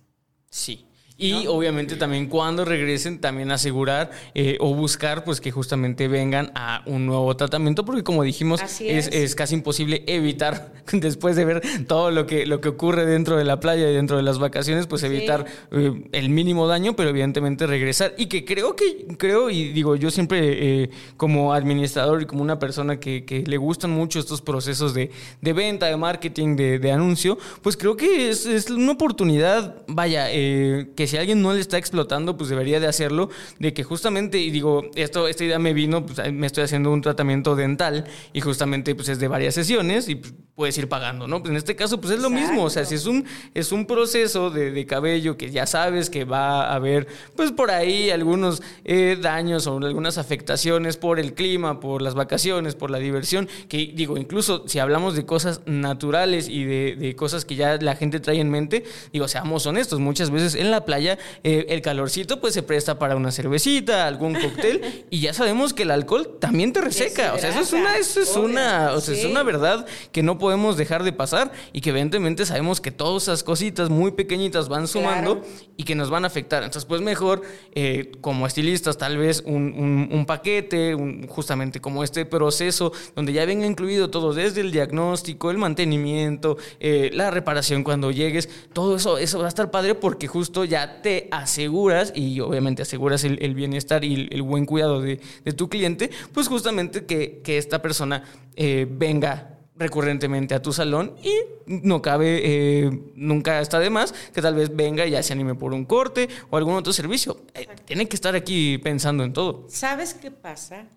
Sí. 0.50 0.86
Y 1.20 1.48
obviamente 1.48 1.96
también 1.96 2.28
cuando 2.28 2.64
regresen, 2.64 3.20
también 3.20 3.50
asegurar 3.50 4.12
eh, 4.36 4.58
o 4.60 4.76
buscar 4.76 5.24
pues 5.24 5.42
que 5.42 5.50
justamente 5.50 6.08
vengan 6.08 6.52
a 6.54 6.84
un 6.86 7.08
nuevo 7.08 7.36
tratamiento, 7.36 7.84
porque 7.86 8.04
como 8.04 8.22
dijimos, 8.22 8.62
es. 8.80 9.36
casi 9.36 9.56
imposible 9.56 10.04
evitar, 10.06 10.74
después 10.92 11.36
de 11.36 11.46
ver 11.46 11.62
todo 11.88 12.12
lo 12.12 12.28
que, 12.28 12.46
lo 12.46 12.62
que 12.62 12.70
ocurre 12.70 13.08
dentro 13.08 13.36
de 13.36 13.46
la 13.46 13.60
playa 13.60 13.90
y 13.90 13.96
dentro 13.96 14.18
de 14.18 14.22
las 14.22 14.38
vacaciones, 14.38 14.86
pues 14.86 15.02
evitar 15.02 15.46
eh, 15.72 16.04
el 16.12 16.30
mínimo 16.30 16.68
daño, 16.68 16.96
pero 16.96 17.10
evidentemente 17.10 17.66
regresar. 17.66 18.14
Y 18.20 18.28
que 18.28 18.46
creo 18.46 18.76
que, 18.76 19.08
creo, 19.18 19.50
y 19.50 19.70
digo, 19.70 19.96
yo 19.96 20.12
siempre 20.12 20.84
eh, 20.84 20.90
como 21.18 21.52
administrador 21.52 22.22
y 22.22 22.26
como 22.26 22.44
una 22.44 22.60
persona 22.60 23.00
que, 23.00 23.18
le 23.48 23.58
gustan 23.58 23.92
mucho 23.92 24.20
estos 24.20 24.42
procesos 24.42 24.94
de, 24.94 25.10
venta, 25.42 25.88
de 25.88 25.98
marketing, 25.98 26.56
de, 26.56 26.92
anuncio, 26.92 27.38
pues 27.62 27.76
creo 27.76 27.98
que 27.98 28.30
es, 28.30 28.46
es 28.46 28.70
una 28.70 28.94
oportunidad, 28.94 29.84
vaya, 29.88 30.30
que 30.30 31.07
que 31.08 31.12
si 31.12 31.18
alguien 31.18 31.42
no 31.42 31.54
le 31.54 31.62
está 31.62 31.78
explotando, 31.78 32.36
pues 32.36 32.50
debería 32.50 32.82
de 32.82 32.88
hacerlo, 32.88 33.30
de 33.60 33.74
que 33.74 33.84
justamente, 33.84 34.40
y 34.40 34.52
digo, 34.52 34.84
esto, 34.96 35.30
esta 35.30 35.46
idea 35.46 35.58
me 35.58 35.74
vino, 35.74 36.06
pues 36.06 36.34
me 36.34 36.46
estoy 36.46 36.66
haciendo 36.66 36.92
un 36.92 37.02
tratamiento 37.02 37.56
dental 37.56 38.06
y 38.34 38.42
justamente 38.42 38.94
pues 38.94 39.08
es 39.08 39.20
de 39.20 39.30
varias 39.30 39.56
sesiones 39.56 40.10
y 40.10 40.16
pues, 40.16 40.34
puedes 40.54 40.78
ir 40.80 40.90
pagando, 40.90 41.28
¿no? 41.28 41.40
Pues 41.40 41.52
en 41.52 41.58
este 41.58 41.76
caso 41.76 42.02
pues 42.02 42.16
es 42.16 42.20
lo 42.20 42.32
mismo, 42.32 42.64
o 42.64 42.70
sea, 42.72 42.84
si 42.84 42.96
es 42.96 43.06
un, 43.06 43.26
es 43.54 43.72
un 43.72 43.86
proceso 43.86 44.50
de, 44.50 44.72
de, 44.72 44.86
cabello 44.88 45.38
que 45.38 45.52
ya 45.52 45.68
sabes 45.68 46.10
que 46.10 46.26
va 46.26 46.66
a 46.66 46.74
haber 46.74 47.08
pues 47.36 47.52
por 47.52 47.70
ahí 47.70 48.10
algunos 48.10 48.64
eh, 48.84 49.20
daños 49.22 49.68
o 49.68 49.78
algunas 49.78 50.18
afectaciones 50.18 50.98
por 50.98 51.20
el 51.20 51.36
clima, 51.36 51.80
por 51.80 52.02
las 52.02 52.16
vacaciones, 52.16 52.74
por 52.74 52.90
la 52.90 52.98
diversión, 52.98 53.48
que 53.70 53.94
digo, 53.96 54.18
incluso 54.18 54.68
si 54.68 54.80
hablamos 54.80 55.16
de 55.16 55.28
cosas 55.28 55.62
naturales 55.68 56.50
y 56.50 56.64
de, 56.64 56.96
de 56.96 57.16
cosas 57.16 57.46
que 57.46 57.56
ya 57.56 57.78
la 57.78 57.96
gente 57.96 58.20
trae 58.20 58.40
en 58.40 58.50
mente, 58.50 58.84
digo, 59.14 59.28
seamos 59.28 59.68
honestos, 59.68 60.00
muchas 60.00 60.32
veces 60.32 60.56
en 60.56 60.72
la 60.72 60.86
playa 60.86 60.97
eh, 61.06 61.18
el 61.44 61.82
calorcito 61.82 62.40
pues 62.40 62.54
se 62.54 62.64
presta 62.64 63.00
para 63.00 63.16
una 63.16 63.32
cervecita, 63.32 64.08
algún 64.08 64.34
cóctel 64.34 65.06
y 65.10 65.20
ya 65.20 65.34
sabemos 65.34 65.74
que 65.74 65.84
el 65.84 65.92
alcohol 65.92 66.38
también 66.40 66.74
te 66.74 66.82
reseca, 66.82 67.34
o 67.34 67.38
sea, 67.38 67.50
eso 67.50 67.62
es 67.62 67.74
una, 67.74 67.98
eso 67.98 68.22
es 68.22 68.36
una, 68.36 68.92
o 68.94 69.02
sea, 69.02 69.16
es 69.16 69.26
una 69.26 69.44
verdad 69.44 69.86
que 70.12 70.24
no 70.24 70.38
podemos 70.38 70.78
dejar 70.78 71.04
de 71.04 71.14
pasar 71.14 71.52
y 71.74 71.82
que 71.82 71.90
evidentemente 71.92 72.46
sabemos 72.46 72.82
que 72.82 72.92
todas 72.92 73.24
esas 73.24 73.44
cositas 73.44 73.90
muy 73.90 74.12
pequeñitas 74.12 74.70
van 74.70 74.88
sumando 74.88 75.42
y 75.76 75.84
que 75.84 75.96
nos 75.96 76.10
van 76.10 76.24
a 76.24 76.28
afectar. 76.28 76.64
Entonces, 76.64 76.86
pues 76.86 77.02
mejor 77.02 77.42
eh, 77.74 78.12
como 78.22 78.48
estilistas 78.48 78.98
tal 78.98 79.18
vez 79.18 79.44
un, 79.46 80.10
un, 80.12 80.26
paquete, 80.26 80.96
un, 80.96 81.28
justamente 81.28 81.80
como 81.80 82.04
este 82.04 82.26
proceso 82.26 82.92
donde 83.16 83.34
ya 83.34 83.46
venga 83.46 83.66
incluido 83.66 84.10
todo 84.10 84.34
desde 84.34 84.62
el 84.62 84.72
diagnóstico, 84.72 85.52
el 85.52 85.58
mantenimiento, 85.58 86.58
eh, 86.80 87.10
la 87.14 87.32
reparación 87.32 87.84
cuando 87.84 88.12
llegues, 88.12 88.50
todo 88.74 88.96
eso, 88.96 89.18
eso 89.18 89.40
va 89.40 89.46
a 89.46 89.50
estar 89.50 89.72
padre 89.72 89.96
porque 89.96 90.28
justo 90.28 90.66
ya 90.66 90.87
te 91.02 91.28
aseguras 91.32 92.12
y 92.16 92.40
obviamente 92.40 92.82
aseguras 92.82 93.24
el, 93.24 93.56
bienestar 93.56 94.04
y 94.04 94.28
el, 94.32 94.42
buen 94.42 94.66
cuidado 94.66 95.02
de, 95.02 95.20
de, 95.44 95.54
tu 95.54 95.70
cliente, 95.70 96.10
pues 96.34 96.48
justamente 96.48 97.06
que, 97.06 97.42
que 97.44 97.58
esta 97.58 97.82
persona 97.82 98.24
eh, 98.56 98.88
venga 98.90 99.58
recurrentemente 99.78 100.56
a 100.56 100.62
tu 100.62 100.74
salón 100.74 101.16
y 101.24 101.34
no 101.68 102.02
cabe, 102.02 102.42
eh, 102.44 103.12
nunca 103.16 103.62
está 103.62 103.80
de 103.80 103.90
más 103.90 104.14
que 104.34 104.42
tal 104.42 104.56
vez 104.56 104.76
venga 104.76 105.06
y 105.06 105.12
ya 105.12 105.24
se 105.24 105.34
anime 105.34 105.56
por 105.56 105.74
un 105.74 105.86
corte 105.86 106.28
o 106.50 106.58
algún 106.58 106.74
otro 106.74 106.92
servicio. 106.94 107.42
Eh, 107.54 107.68
tiene 107.86 108.08
que 108.08 108.16
estar 108.16 108.36
aquí 108.36 108.78
pensando 108.80 109.24
en 109.24 109.34
todo. 109.34 109.66
¿Sabes 109.70 110.14
qué 110.14 110.32
pasa? 110.32 110.88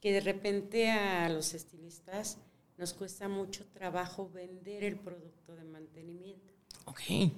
Que 0.00 0.12
de 0.12 0.20
repente 0.20 0.90
a 0.90 1.28
los 1.28 1.54
estilistas 1.54 2.38
nos 2.76 2.94
cuesta 2.94 3.28
mucho 3.28 3.66
trabajo 3.66 4.30
vender 4.32 4.84
el 4.84 4.96
producto 4.96 5.56
de 5.56 5.64
mantenimiento. 5.64 6.52
Ok. 6.84 7.32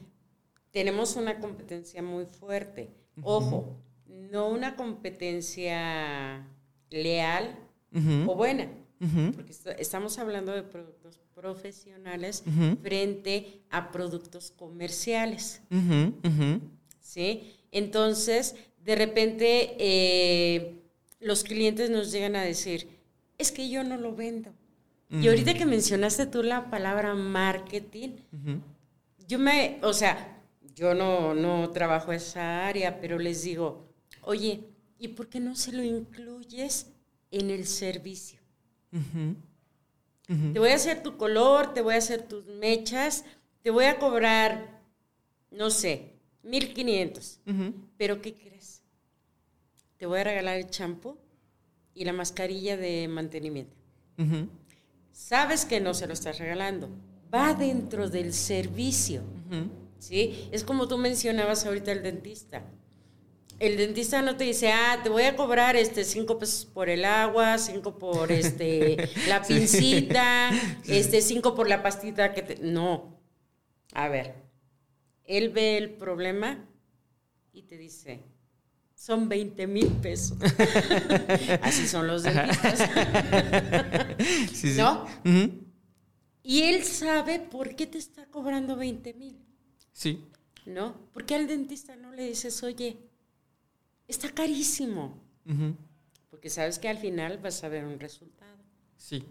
Tenemos 0.71 1.17
una 1.17 1.41
competencia 1.41 2.03
muy 2.03 2.27
fuerte. 2.27 2.91
Ojo, 3.23 3.77
no 4.07 4.49
una 4.49 4.77
competencia 4.77 6.47
leal 6.91 7.59
o 8.27 8.35
buena 8.35 8.69
porque 9.35 9.55
estamos 9.79 10.19
hablando 10.19 10.53
de 10.53 10.63
productos 10.63 11.19
profesionales 11.35 12.45
frente 12.83 13.63
a 13.71 13.91
productos 13.91 14.51
comerciales. 14.51 15.63
¿Sí? 17.01 17.55
Entonces, 17.73 18.57
de 18.85 18.97
repente, 18.97 19.75
eh, 19.79 20.83
los 21.19 21.45
clientes 21.45 21.89
nos 21.89 22.13
llegan 22.13 22.37
a 22.37 22.43
decir, 22.43 22.89
es 23.39 23.51
que 23.53 23.71
yo 23.71 23.83
no 23.85 23.97
lo 23.97 24.15
vendo. 24.15 24.53
Y 25.11 25.27
ahorita 25.29 25.55
que 25.55 25.67
mencionaste 25.67 26.27
tú 26.27 26.43
la 26.43 26.71
palabra 26.71 27.15
marketing, 27.15 28.11
yo 29.27 29.39
me, 29.39 29.79
o 29.83 29.95
sea, 29.95 30.40
yo 30.81 30.95
no, 30.95 31.35
no 31.35 31.69
trabajo 31.71 32.11
esa 32.11 32.67
área, 32.67 33.01
pero 33.03 33.19
les 33.19 33.43
digo, 33.43 33.87
oye, 34.23 34.65
¿y 34.99 35.09
por 35.09 35.29
qué 35.29 35.39
no 35.39 35.55
se 35.55 35.73
lo 35.73 35.85
incluyes 35.85 36.91
en 37.31 37.51
el 37.51 37.67
servicio? 37.67 38.41
Te 40.27 40.59
voy 40.59 40.71
a 40.71 40.77
hacer 40.77 41.03
tu 41.03 41.19
color, 41.19 41.75
te 41.75 41.83
voy 41.83 41.95
a 41.95 41.99
hacer 41.99 42.23
tus 42.23 42.47
mechas, 42.47 43.27
te 43.61 43.69
voy 43.71 43.85
a 43.85 43.99
cobrar, 43.99 44.81
no 45.51 45.69
sé, 45.69 46.15
1500. 46.45 47.41
Pero 47.99 48.23
¿qué 48.23 48.35
crees? 48.35 48.83
Te 49.99 50.07
voy 50.07 50.21
a 50.21 50.25
regalar 50.25 50.57
el 50.57 50.71
champú 50.71 51.19
y 51.93 52.07
la 52.07 52.15
mascarilla 52.15 52.79
de 52.79 53.07
mantenimiento. 53.07 53.77
Sabes 55.13 55.67
que 55.67 55.79
no 55.79 55.93
se 55.93 56.07
lo 56.07 56.15
estás 56.15 56.39
regalando. 56.39 56.89
Va 57.33 57.53
dentro 57.53 58.09
del 58.09 58.33
servicio. 58.33 59.23
¿Sí? 60.01 60.49
Es 60.51 60.65
como 60.65 60.89
tú 60.89 60.99
mencionabas 60.99 61.65
ahorita 61.65 61.93
el 61.93 62.03
dentista 62.03 62.65
el 63.61 63.77
dentista 63.77 64.23
no 64.23 64.37
te 64.37 64.45
dice, 64.45 64.73
ah, 64.73 65.01
te 65.03 65.11
voy 65.11 65.25
a 65.25 65.37
cobrar 65.37 65.77
este 65.77 66.05
cinco 66.05 66.39
pesos 66.39 66.65
por 66.65 66.89
el 66.89 67.05
agua, 67.05 67.59
cinco 67.59 67.99
por 67.99 68.33
este 68.33 69.11
la 69.29 69.43
pincita, 69.43 70.51
este 70.89 71.21
cinco 71.21 71.55
por 71.55 71.69
la 71.69 71.83
pastita 71.83 72.33
que 72.33 72.43
te. 72.43 72.57
No. 72.57 73.21
A 73.93 74.09
ver. 74.09 74.35
Él 75.25 75.51
ve 75.51 75.77
el 75.77 75.91
problema 75.91 76.67
y 77.53 77.63
te 77.63 77.77
dice, 77.77 78.25
son 78.95 79.29
20 79.29 79.67
mil 79.67 79.89
pesos. 79.89 80.39
Así 81.63 81.87
son 81.87 82.07
los 82.07 82.23
dentistas. 82.23 82.91
¿No? 84.77 85.07
Y 86.43 86.63
él 86.63 86.83
sabe 86.83 87.39
por 87.39 87.77
qué 87.77 87.87
te 87.87 87.99
está 87.99 88.25
cobrando 88.27 88.75
20 88.75 89.15
mil. 89.15 89.39
Sí. 89.93 90.25
¿No? 90.67 90.95
Porque 91.13 91.35
al 91.35 91.47
dentista 91.47 91.97
no 91.97 92.13
le 92.13 92.27
dices, 92.27 92.63
oye, 92.63 92.99
está 94.07 94.31
carísimo. 94.31 95.19
Porque 96.31 96.51
sabes 96.51 96.79
que 96.79 96.89
al 96.89 96.99
final 96.99 97.39
vas 97.39 97.65
a 97.65 97.69
ver 97.69 97.85
un 97.85 97.99
resultado. 97.99 98.59
Sí. 98.97 99.25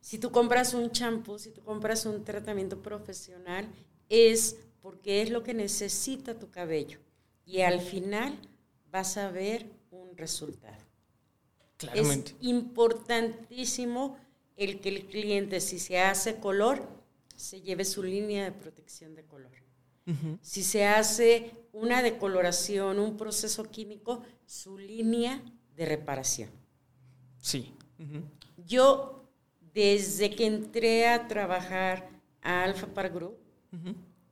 Si 0.00 0.18
tú 0.18 0.30
compras 0.30 0.72
un 0.72 0.90
champú, 0.92 1.38
si 1.38 1.50
tú 1.50 1.62
compras 1.62 2.06
un 2.06 2.22
tratamiento 2.24 2.80
profesional, 2.80 3.68
es 4.08 4.56
porque 4.80 5.22
es 5.22 5.30
lo 5.30 5.42
que 5.42 5.52
necesita 5.52 6.38
tu 6.38 6.50
cabello. 6.50 7.00
Y 7.44 7.62
al 7.62 7.80
final 7.80 8.38
vas 8.90 9.16
a 9.16 9.30
ver 9.30 9.66
un 9.90 10.16
resultado. 10.16 10.84
Claramente. 11.76 12.32
Es 12.32 12.36
importantísimo 12.46 14.16
el 14.56 14.80
que 14.80 14.90
el 14.90 15.06
cliente, 15.06 15.60
si 15.60 15.78
se 15.78 15.98
hace 15.98 16.36
color, 16.36 16.88
se 17.36 17.60
lleve 17.60 17.84
su 17.84 18.02
línea 18.02 18.44
de 18.44 18.52
protección 18.52 19.14
de 19.14 19.24
color. 19.24 19.52
Si 20.40 20.62
se 20.62 20.86
hace 20.86 21.50
una 21.72 22.00
decoloración, 22.00 23.00
un 23.00 23.16
proceso 23.16 23.64
químico, 23.64 24.22
su 24.46 24.78
línea 24.78 25.42
de 25.76 25.84
reparación. 25.84 26.48
Sí. 27.40 27.74
Yo, 28.64 29.28
desde 29.74 30.30
que 30.30 30.46
entré 30.46 31.08
a 31.08 31.26
trabajar 31.26 32.08
a 32.40 32.62
Alpha 32.62 32.86
Par 32.86 33.10
Group, 33.10 33.36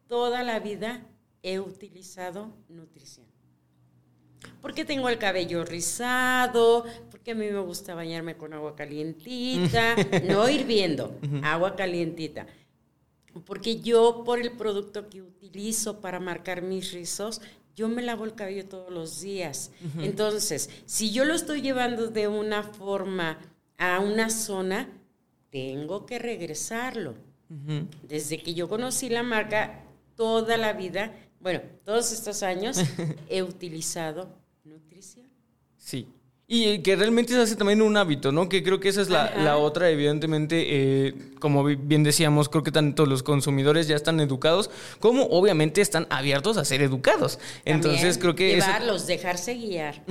toda 0.06 0.44
la 0.44 0.60
vida 0.60 1.04
he 1.42 1.58
utilizado 1.58 2.54
nutrición. 2.68 3.26
Porque 4.62 4.84
tengo 4.84 5.08
el 5.08 5.18
cabello 5.18 5.64
rizado, 5.64 6.84
porque 7.10 7.32
a 7.32 7.34
mí 7.34 7.46
me 7.50 7.58
gusta 7.58 7.94
bañarme 7.94 8.36
con 8.36 8.52
agua 8.52 8.76
calientita, 8.76 9.96
no 10.22 10.48
hirviendo, 10.48 11.18
agua 11.42 11.74
calientita 11.74 12.46
porque 13.44 13.81
yo 13.81 14.23
por 14.25 14.40
el 14.40 14.53
producto 14.53 15.09
que 15.09 15.23
utilizo 15.23 16.01
para 16.01 16.20
marcar 16.20 16.62
mis 16.62 16.92
rizos, 16.92 17.40
yo 17.75 17.88
me 17.88 18.03
lavo 18.03 18.25
el 18.25 18.35
cabello 18.35 18.66
todos 18.68 18.92
los 18.92 19.20
días. 19.20 19.73
Entonces, 19.99 20.70
si 20.87 21.11
yo 21.11 21.25
lo 21.25 21.35
estoy 21.35 21.61
llevando 21.61 22.07
de 22.07 22.29
una 22.29 22.62
forma 22.62 23.38
a 23.79 23.99
una 23.99 24.31
zona, 24.31 24.88
tengo 25.51 26.07
que 26.07 26.18
regresarlo. 26.18 27.14
Desde 28.03 28.42
que 28.42 28.55
yo 28.55 28.68
conocí 28.68 29.09
la 29.09 29.23
marca, 29.23 29.85
toda 30.16 30.57
la 30.57 30.73
vida, 30.73 31.14
bueno, 31.40 31.61
todos 31.85 32.12
estos 32.12 32.42
años, 32.42 32.79
he 33.29 33.42
utilizado 33.42 34.29
nutrición. 34.64 35.29
Sí. 35.77 36.09
Y 36.54 36.78
que 36.82 36.94
realmente 36.94 37.32
se 37.32 37.40
hace 37.40 37.56
también 37.56 37.82
un 37.82 37.96
hábito, 37.96 38.30
¿no? 38.30 38.48
Que 38.48 38.62
creo 38.62 38.78
que 38.78 38.88
esa 38.88 39.02
es 39.02 39.08
la, 39.10 39.56
otra, 39.56 39.90
evidentemente, 39.90 40.64
eh, 41.08 41.14
como 41.40 41.64
bien 41.64 42.04
decíamos, 42.04 42.48
creo 42.48 42.62
que 42.62 42.70
tanto 42.70 43.06
los 43.06 43.24
consumidores 43.24 43.88
ya 43.88 43.96
están 43.96 44.20
educados, 44.20 44.70
como 45.00 45.24
obviamente 45.24 45.80
están 45.80 46.06
abiertos 46.10 46.56
a 46.56 46.64
ser 46.64 46.80
educados. 46.80 47.40
Entonces 47.64 48.18
creo 48.18 48.36
que... 48.36 48.54
Llevarlos, 48.54 49.08
dejarse 49.08 49.54
guiar. 49.54 50.04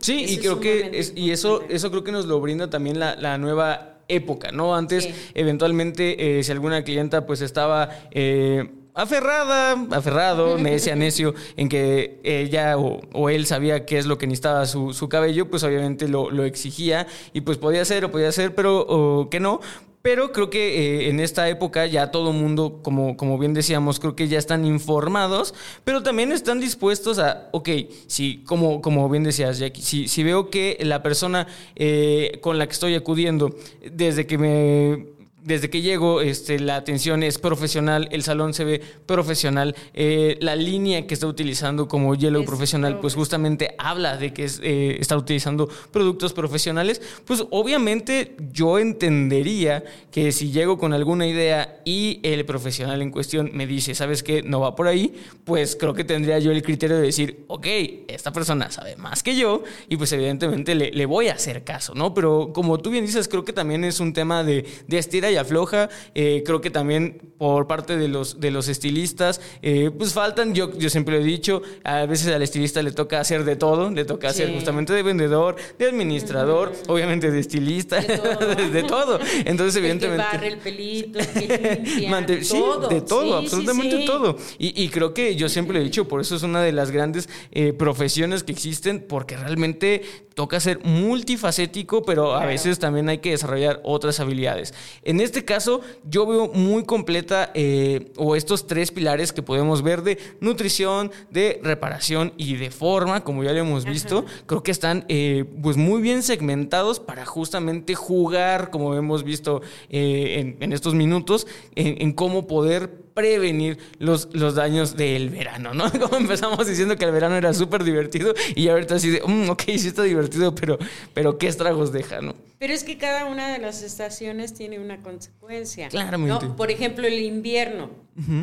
Sí, 0.00 0.26
y 0.28 0.36
creo 0.36 0.60
que... 0.60 0.90
Es, 0.92 1.14
y 1.16 1.30
eso, 1.30 1.62
eso 1.70 1.90
creo 1.90 2.04
que 2.04 2.12
nos 2.12 2.26
lo 2.26 2.42
brinda 2.42 2.68
también 2.68 3.00
la, 3.00 3.38
nueva 3.38 4.00
época, 4.08 4.52
¿no? 4.52 4.76
Antes, 4.76 5.08
eventualmente, 5.32 6.38
eh, 6.38 6.44
si 6.44 6.52
alguna 6.52 6.84
clienta 6.84 7.24
pues 7.24 7.40
estaba... 7.40 7.88
Eh, 8.10 8.68
aferrada, 8.96 9.86
aferrado, 9.92 10.58
necia, 10.66 10.96
necio, 10.96 11.34
en 11.56 11.68
que 11.68 12.18
ella 12.24 12.76
o, 12.78 13.28
él 13.28 13.46
sabía 13.46 13.86
qué 13.86 13.98
es 13.98 14.06
lo 14.06 14.18
que 14.18 14.26
necesitaba 14.26 14.66
su, 14.66 15.08
cabello, 15.08 15.48
pues 15.48 15.62
obviamente 15.62 16.08
lo, 16.08 16.44
exigía 16.44 17.06
y 17.32 17.42
pues 17.42 17.58
podía 17.58 17.84
ser 17.84 18.04
o 18.04 18.10
podía 18.10 18.32
ser, 18.32 18.54
pero 18.54 19.28
que 19.30 19.38
no. 19.38 19.60
Pero 20.02 20.30
creo 20.30 20.50
que 20.50 21.06
eh, 21.06 21.08
en 21.08 21.18
esta 21.18 21.48
época 21.48 21.84
ya 21.84 22.12
todo 22.12 22.32
mundo, 22.32 22.78
como, 22.84 23.16
como 23.16 23.38
bien 23.38 23.54
decíamos, 23.54 23.98
creo 23.98 24.14
que 24.14 24.28
ya 24.28 24.38
están 24.38 24.64
informados, 24.64 25.52
pero 25.82 26.04
también 26.04 26.30
están 26.30 26.60
dispuestos 26.60 27.18
a, 27.18 27.48
ok, 27.50 27.68
si, 28.06 28.44
como, 28.44 28.80
como 28.80 29.08
bien 29.08 29.24
decías, 29.24 29.58
Jackie, 29.58 29.82
si, 29.82 30.06
si 30.06 30.22
veo 30.22 30.48
que 30.48 30.78
la 30.82 31.02
persona 31.02 31.48
eh, 31.74 32.38
con 32.40 32.56
la 32.56 32.68
que 32.68 32.72
estoy 32.72 32.94
acudiendo, 32.94 33.56
desde 33.90 34.28
que 34.28 34.38
me 34.38 35.15
desde 35.46 35.70
que 35.70 35.80
llego, 35.80 36.20
este, 36.22 36.58
la 36.58 36.74
atención 36.74 37.22
es 37.22 37.38
profesional, 37.38 38.08
el 38.10 38.24
salón 38.24 38.52
se 38.52 38.64
ve 38.64 38.82
profesional, 39.06 39.76
eh, 39.94 40.36
la 40.40 40.56
línea 40.56 41.06
que 41.06 41.14
está 41.14 41.28
utilizando 41.28 41.86
como 41.86 42.16
Yellow 42.16 42.44
profesional, 42.44 42.98
pues 42.98 43.14
justamente 43.14 43.76
habla 43.78 44.16
de 44.16 44.32
que 44.32 44.50
eh, 44.62 44.96
está 44.98 45.16
utilizando 45.16 45.68
productos 45.92 46.32
profesionales, 46.32 47.00
pues 47.24 47.44
obviamente 47.50 48.36
yo 48.52 48.80
entendería 48.80 49.84
que 50.10 50.32
si 50.32 50.50
llego 50.50 50.78
con 50.78 50.92
alguna 50.92 51.28
idea 51.28 51.80
y 51.84 52.18
el 52.24 52.44
profesional 52.44 53.00
en 53.00 53.12
cuestión 53.12 53.50
me 53.54 53.68
dice, 53.68 53.94
¿sabes 53.94 54.24
qué? 54.24 54.42
No 54.42 54.58
va 54.58 54.74
por 54.74 54.88
ahí, 54.88 55.14
pues 55.44 55.76
creo 55.76 55.94
que 55.94 56.02
tendría 56.02 56.40
yo 56.40 56.50
el 56.50 56.62
criterio 56.64 56.96
de 56.96 57.02
decir, 57.02 57.44
ok, 57.46 57.66
esta 58.08 58.32
persona 58.32 58.72
sabe 58.72 58.96
más 58.96 59.22
que 59.22 59.36
yo 59.36 59.62
y 59.88 59.96
pues 59.96 60.10
evidentemente 60.10 60.74
le, 60.74 61.06
voy 61.06 61.28
a 61.28 61.34
hacer 61.34 61.62
caso, 61.62 61.94
¿no? 61.94 62.14
Pero 62.14 62.50
como 62.52 62.78
tú 62.78 62.90
bien 62.90 63.06
dices, 63.06 63.28
creo 63.28 63.44
que 63.44 63.52
también 63.52 63.84
es 63.84 64.00
un 64.00 64.12
tema 64.12 64.42
de, 64.42 64.66
de 64.88 64.98
estira 64.98 65.30
y 65.30 65.35
afloja. 65.38 65.88
Eh, 66.14 66.42
creo 66.44 66.60
que 66.60 66.70
también 66.70 67.20
por 67.38 67.66
parte 67.66 67.96
de 67.96 68.08
los, 68.08 68.40
de 68.40 68.50
los 68.50 68.68
estilistas, 68.68 69.40
eh, 69.62 69.90
pues 69.96 70.12
faltan, 70.12 70.54
yo, 70.54 70.76
yo 70.78 70.88
siempre 70.90 71.16
lo 71.16 71.22
he 71.22 71.24
dicho, 71.24 71.62
a 71.84 72.06
veces 72.06 72.28
al 72.28 72.42
estilista 72.42 72.82
le 72.82 72.92
toca 72.92 73.20
hacer 73.20 73.44
de 73.44 73.56
todo, 73.56 73.90
le 73.90 74.04
toca 74.04 74.28
hacer 74.28 74.52
justamente 74.52 74.92
de 74.92 75.02
vendedor, 75.02 75.56
de 75.78 75.86
administrador, 75.86 76.72
obviamente 76.88 77.30
de 77.30 77.40
estilista, 77.40 78.00
de 78.00 78.82
todo. 78.82 79.18
Entonces, 79.44 79.76
evidentemente... 79.76 80.24
El 80.24 80.32
barre 80.32 80.48
el 80.48 80.58
pelito, 80.58 81.18
el 81.18 82.46
todo. 82.48 82.88
de 82.88 83.00
todo, 83.00 83.36
absolutamente 83.36 84.04
todo. 84.06 84.36
Y, 84.58 84.88
creo 84.88 85.12
que 85.12 85.36
yo 85.36 85.48
siempre 85.48 85.74
lo 85.74 85.80
he 85.80 85.84
dicho, 85.84 86.08
por 86.08 86.20
eso 86.20 86.36
es 86.36 86.42
una 86.42 86.62
de 86.62 86.72
las 86.72 86.90
grandes 86.90 87.28
eh, 87.52 87.72
profesiones 87.72 88.42
que 88.44 88.52
existen, 88.52 89.04
porque 89.06 89.36
realmente 89.36 90.02
toca 90.34 90.60
ser 90.60 90.80
multifacético, 90.84 92.02
pero 92.02 92.34
a 92.34 92.44
veces 92.44 92.78
también 92.78 93.08
hay 93.08 93.18
que 93.18 93.30
desarrollar 93.30 93.80
otras 93.84 94.20
habilidades. 94.20 94.74
En 95.02 95.20
este 95.26 95.44
caso, 95.44 95.82
yo 96.08 96.26
veo 96.26 96.48
muy 96.48 96.84
completa 96.84 97.50
eh, 97.54 98.12
o 98.16 98.34
estos 98.36 98.66
tres 98.66 98.90
pilares 98.90 99.32
que 99.32 99.42
podemos 99.42 99.82
ver 99.82 100.02
de 100.02 100.18
nutrición, 100.40 101.10
de 101.30 101.60
reparación 101.62 102.32
y 102.36 102.56
de 102.56 102.70
forma, 102.70 103.22
como 103.22 103.44
ya 103.44 103.52
lo 103.52 103.58
hemos 103.58 103.84
visto, 103.84 104.24
creo 104.46 104.62
que 104.62 104.70
están 104.70 105.04
eh, 105.08 105.44
pues 105.62 105.76
muy 105.76 106.00
bien 106.00 106.22
segmentados 106.22 107.00
para 107.00 107.26
justamente 107.26 107.94
jugar, 107.94 108.70
como 108.70 108.94
hemos 108.94 109.22
visto 109.22 109.60
eh, 109.90 110.56
en, 110.60 110.72
estos 110.72 110.94
minutos, 110.94 111.46
en 111.74 112.12
cómo 112.12 112.46
poder 112.46 113.05
prevenir 113.16 113.78
los, 113.98 114.28
los 114.34 114.56
daños 114.56 114.94
del 114.94 115.30
verano, 115.30 115.72
¿no? 115.72 115.90
Como 116.00 116.18
empezamos 116.18 116.66
diciendo 116.66 116.96
que 116.96 117.06
el 117.06 117.12
verano 117.12 117.34
era 117.34 117.54
súper 117.54 117.82
divertido 117.82 118.34
y 118.54 118.68
ahorita 118.68 118.96
así 118.96 119.08
de, 119.08 119.22
mm, 119.26 119.48
ok, 119.48 119.62
sí 119.78 119.88
está 119.88 120.02
divertido, 120.02 120.54
pero, 120.54 120.78
pero 121.14 121.38
¿qué 121.38 121.46
estragos 121.46 121.92
deja, 121.92 122.20
no? 122.20 122.34
Pero 122.58 122.74
es 122.74 122.84
que 122.84 122.98
cada 122.98 123.24
una 123.24 123.50
de 123.50 123.58
las 123.58 123.82
estaciones 123.82 124.52
tiene 124.52 124.78
una 124.78 125.02
consecuencia. 125.02 125.88
Claramente. 125.88 126.46
Por 126.58 126.70
ejemplo, 126.70 127.06
el 127.06 127.18
invierno. 127.20 127.88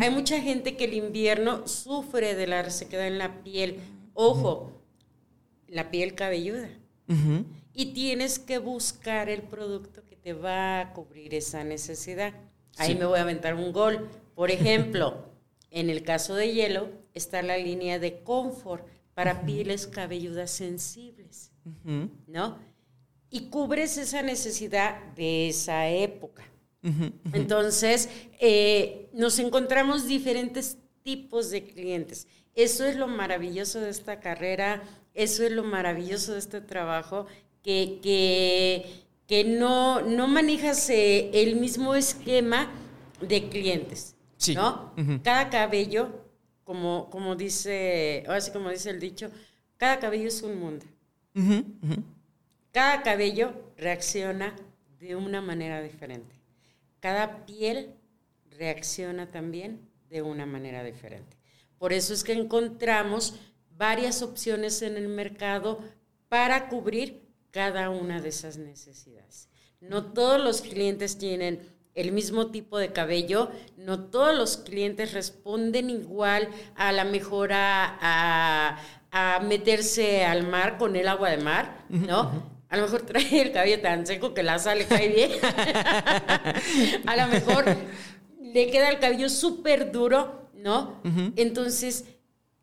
Hay 0.02 0.10
mucha 0.10 0.42
gente 0.42 0.76
que 0.76 0.86
el 0.86 0.96
invierno 0.96 1.68
sufre 1.68 2.34
de 2.34 2.48
la 2.48 2.64
resequedad 2.64 3.08
en 3.08 3.20
la 3.20 3.44
piel. 3.44 3.80
Ojo, 4.14 4.72
la 5.68 5.92
piel 5.92 6.16
cabelluda. 6.16 6.70
Y 7.76 7.94
tienes 7.94 8.40
que 8.40 8.58
buscar 8.58 9.30
el 9.30 9.44
producto 9.44 10.04
que 10.04 10.16
te 10.16 10.34
va 10.34 10.80
a 10.80 10.94
cubrir 10.94 11.36
esa 11.36 11.64
necesidad. 11.64 12.34
Ahí 12.78 12.96
me 12.96 13.06
voy 13.06 13.20
a 13.20 13.22
aventar 13.22 13.54
un 13.54 13.72
gol. 13.72 14.10
Por 14.36 14.52
ejemplo, 14.52 15.26
en 15.72 15.90
el 15.90 16.04
caso 16.04 16.36
de 16.36 16.54
hielo 16.54 16.90
está 17.14 17.42
la 17.42 17.58
línea 17.58 18.00
de 18.00 18.22
confort 18.24 18.88
para 19.14 19.46
pieles 19.46 19.88
cabelludas 19.88 20.52
sensibles, 20.52 21.52
¿no? 22.28 22.58
Y 23.30 23.50
cubres 23.50 23.98
esa 23.98 24.22
necesidad 24.22 25.02
de 25.16 25.50
esa 25.50 25.90
época. 25.90 26.44
Entonces, 27.32 28.10
eh, 28.40 29.10
nos 29.14 29.40
encontramos 29.40 30.06
diferentes 30.06 30.78
tipos 31.04 31.50
de 31.50 31.64
clientes. 31.64 32.28
Eso 32.56 32.86
es 32.86 32.96
lo 32.96 33.08
maravilloso 33.08 33.80
de 33.80 33.90
esta 33.90 34.20
carrera, 34.20 34.84
eso 35.14 35.44
es 35.44 35.52
lo 35.52 35.64
maravilloso 35.64 36.34
de 36.34 36.40
este 36.40 36.62
trabajo, 36.62 37.26
que, 37.64 38.00
que, 39.28 39.44
no, 39.46 40.02
no 40.02 40.28
manejas 40.28 40.90
eh, 40.90 41.32
el 41.34 41.56
mismo 41.56 41.96
esquema 41.96 42.70
de 43.22 43.48
clientes. 43.50 44.12
¿No? 44.50 44.94
Cada 45.24 45.50
cabello, 45.50 46.26
como, 46.64 47.10
como 47.10 47.36
dice, 47.36 48.24
ahora 48.28 48.41
sí 48.41 48.52
como 48.52 48.70
dice 48.70 48.89
el 48.89 49.00
dicho, 49.00 49.32
cada 49.78 50.00
cabello 50.00 50.28
es 50.28 50.41
un 50.41 50.60
mundo. 50.60 50.86
Cada 52.72 53.04
cabello 53.04 53.54
reacciona 53.78 54.56
de 55.00 55.16
una 55.16 55.41
manera 55.41 55.82
diferente. 55.82 56.36
Cada 57.00 57.46
piel 57.46 57.94
reacciona 58.52 59.30
también 59.30 59.82
de 60.10 60.22
una 60.22 60.46
manera 60.46 60.84
diferente. 60.84 61.38
Por 61.78 61.91
eso 61.91 62.14
es 62.14 62.24
que 62.24 62.34
encontramos 62.34 63.39
varias 63.78 64.22
opciones 64.22 64.82
en 64.82 64.96
el 64.96 65.08
mercado 65.08 65.80
para 66.30 66.70
cubrir 66.70 67.22
cada 67.52 67.89
una 67.89 68.22
de 68.22 68.30
esas 68.30 68.58
necesidades. 68.58 69.50
No 69.82 70.14
todos 70.14 70.41
los 70.41 70.62
clientes 70.62 71.18
tienen 71.18 71.60
el 71.96 72.12
mismo 72.12 72.48
tipo 72.48 72.78
de 72.78 72.91
cabello, 72.91 73.52
no 73.78 74.06
todos 74.06 74.36
los 74.36 74.58
clientes 74.58 75.14
responden 75.14 75.89
igual 75.89 76.50
a 76.76 76.91
la 76.91 77.04
mejora 77.04 77.98
a, 78.02 78.80
meterse 79.48 80.26
al 80.26 80.48
mar 80.48 80.78
con 80.80 80.96
el 80.96 81.08
agua 81.08 81.30
de 81.30 81.38
mar, 81.38 81.86
¿no? 81.89 82.52
A 82.68 82.78
lo 82.78 82.84
mejor 82.84 83.04
trae 83.04 83.41
el 83.41 83.52
cabello 83.52 83.80
tan 83.80 84.08
seco 84.08 84.34
que 84.34 84.41
la 84.41 84.58
sal 84.58 84.80
le 84.80 84.86
cae 84.86 85.10
bien. 85.10 85.32
a 87.06 87.16
lo 87.16 87.28
mejor 87.28 87.66
le 88.41 88.72
queda 88.72 88.89
el 88.89 88.98
cabello 88.98 89.30
súper 89.30 89.91
duro, 89.91 90.50
¿no? 90.56 91.00
Entonces, 91.36 92.06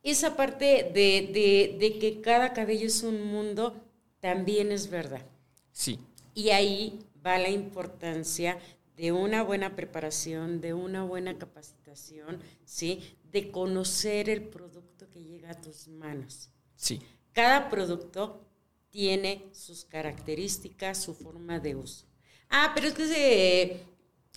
esa 0.03 0.35
parte 0.35 0.91
de, 0.93 1.77
de 1.79 1.99
que 2.01 2.21
cada 2.21 2.53
cabello 2.53 2.89
es 2.89 3.05
un 3.05 3.23
mundo 3.23 3.77
también 4.19 4.73
es 4.73 4.91
verdad. 4.91 5.23
Sí. 5.71 6.01
Y 6.35 6.51
ahí 6.51 6.99
va 7.25 7.39
la 7.39 7.51
importancia 7.51 8.59
de 9.01 9.13
una 9.13 9.43
buena 9.43 9.75
preparación, 9.77 10.61
de 10.61 10.75
una 10.75 11.03
buena 11.05 11.39
capacitación, 11.39 12.39
¿sí? 12.67 13.17
De 13.33 13.51
conocer 13.51 14.29
el 14.29 14.43
producto 14.43 15.09
que 15.09 15.25
llega 15.25 15.53
a 15.53 15.59
tus 15.59 15.89
manos. 15.89 16.51
Sí. 16.77 17.01
Cada 17.33 17.71
producto 17.71 18.45
tiene 18.91 19.49
sus 19.53 19.87
características, 19.87 21.03
su 21.03 21.15
forma 21.15 21.59
de 21.61 21.77
uso. 21.77 22.05
Ah, 22.51 22.73
pero 22.75 22.89
es 22.89 22.93
que, 22.93 23.87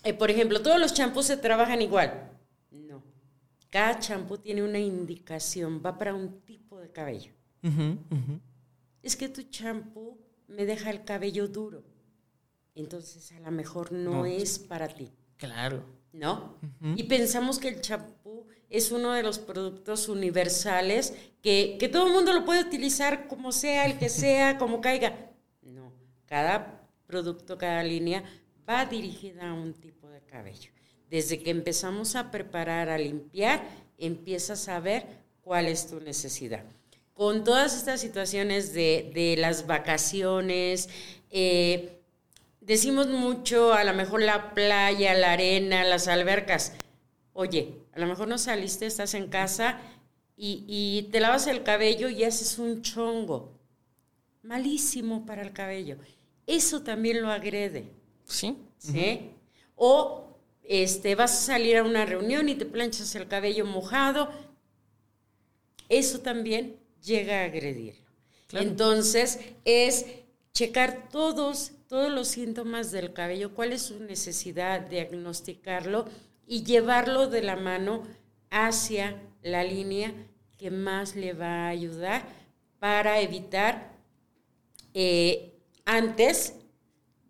eh, 0.02 0.14
por 0.14 0.30
ejemplo, 0.30 0.62
todos 0.62 0.80
los 0.80 0.94
champús 0.94 1.26
se 1.26 1.36
trabajan 1.36 1.82
igual. 1.82 2.32
No. 2.70 3.02
Cada 3.68 3.98
champú 3.98 4.38
tiene 4.38 4.62
una 4.62 4.78
indicación, 4.78 5.82
va 5.84 5.98
para 5.98 6.14
un 6.14 6.40
tipo 6.40 6.80
de 6.80 6.90
cabello. 6.90 7.34
Es 9.02 9.14
que 9.14 9.28
tu 9.28 9.42
champú 9.42 10.18
me 10.48 10.64
deja 10.64 10.88
el 10.88 11.04
cabello 11.04 11.48
duro 11.48 11.93
entonces 12.74 13.32
a 13.32 13.40
lo 13.40 13.50
mejor 13.50 13.92
no, 13.92 14.26
es 14.26 14.58
para 14.58 14.88
ti. 14.88 15.10
Claro. 15.36 15.84
¿No? 16.12 16.56
Y 16.96 17.04
pensamos 17.04 17.58
que 17.58 17.68
el 17.68 17.80
champú 17.80 18.46
es 18.70 18.92
uno 18.92 19.12
de 19.12 19.22
los 19.22 19.38
productos 19.38 20.08
universales 20.08 21.14
que, 21.42 21.88
todo 21.92 22.06
el 22.06 22.12
mundo 22.12 22.32
lo 22.32 22.44
puede 22.44 22.62
utilizar 22.62 23.26
como 23.26 23.52
sea, 23.52 23.86
el 23.86 23.98
que 23.98 24.08
sea, 24.08 24.58
como 24.58 24.80
caiga. 24.80 25.30
No, 25.62 25.92
cada 26.26 26.88
producto, 27.06 27.58
cada 27.58 27.82
línea 27.82 28.22
va 28.68 28.86
dirigida 28.86 29.50
a 29.50 29.54
un 29.54 29.74
tipo 29.74 30.08
de 30.08 30.20
cabello. 30.22 30.70
Desde 31.10 31.38
que 31.40 31.50
empezamos 31.50 32.16
a 32.16 32.30
preparar, 32.30 32.88
a 32.88 32.98
limpiar, 32.98 33.62
empiezas 33.98 34.68
a 34.68 34.80
ver 34.80 35.06
cuál 35.42 35.66
es 35.66 35.86
tu 35.88 36.00
necesidad. 36.00 36.64
Con 37.12 37.44
todas 37.44 37.76
estas 37.76 38.00
situaciones 38.00 38.72
de, 38.72 39.12
de 39.14 39.36
las 39.36 39.66
vacaciones, 39.66 40.88
eh, 41.30 42.00
decimos 42.64 43.08
mucho, 43.08 43.72
a 43.72 43.84
lo 43.84 43.94
mejor 43.94 44.22
la 44.22 44.54
playa, 44.54 45.14
la 45.14 45.32
arena, 45.32 45.84
las 45.84 46.08
albercas. 46.08 46.72
Oye, 47.32 47.74
a 47.92 48.00
lo 48.00 48.06
mejor 48.06 48.28
no 48.28 48.38
saliste, 48.38 48.86
estás 48.86 49.14
en 49.14 49.28
casa 49.28 49.80
y, 50.36 51.08
te 51.12 51.20
lavas 51.20 51.46
el 51.46 51.62
cabello 51.62 52.08
y 52.08 52.24
haces 52.24 52.58
un 52.58 52.82
chongo. 52.82 53.52
Malísimo 54.42 55.24
para 55.24 55.42
el 55.42 55.52
cabello. 55.52 55.96
Eso 56.46 56.82
también 56.82 57.22
lo 57.22 57.30
agrede. 57.30 57.86
Sí. 58.24 58.56
¿Sí? 58.78 59.30
O 59.76 60.36
este, 60.62 61.14
vas 61.14 61.32
a 61.32 61.46
salir 61.54 61.76
a 61.76 61.82
una 61.82 62.04
reunión 62.04 62.48
y 62.48 62.54
te 62.54 62.66
planchas 62.66 63.14
el 63.14 63.28
cabello 63.28 63.64
mojado. 63.64 64.30
Eso 65.88 66.20
también 66.20 66.76
llega 67.02 67.42
a 67.42 67.44
agredirlo. 67.44 68.04
Entonces, 68.52 69.40
es 69.64 70.06
checar 70.52 71.08
todos, 71.10 71.72
todos 71.88 72.10
los 72.10 72.28
síntomas 72.28 72.90
del 72.90 73.12
cabello, 73.12 73.54
cuál 73.54 73.72
es 73.72 73.82
su 73.82 74.00
necesidad, 74.00 74.80
diagnosticarlo 74.80 76.06
y 76.46 76.64
llevarlo 76.64 77.28
de 77.28 77.42
la 77.42 77.56
mano 77.56 78.02
hacia 78.50 79.20
la 79.42 79.64
línea 79.64 80.12
que 80.58 80.70
más 80.70 81.16
le 81.16 81.32
va 81.32 81.66
a 81.66 81.68
ayudar 81.68 82.26
para 82.78 83.20
evitar 83.20 83.92
eh, 84.94 85.58
antes, 85.84 86.54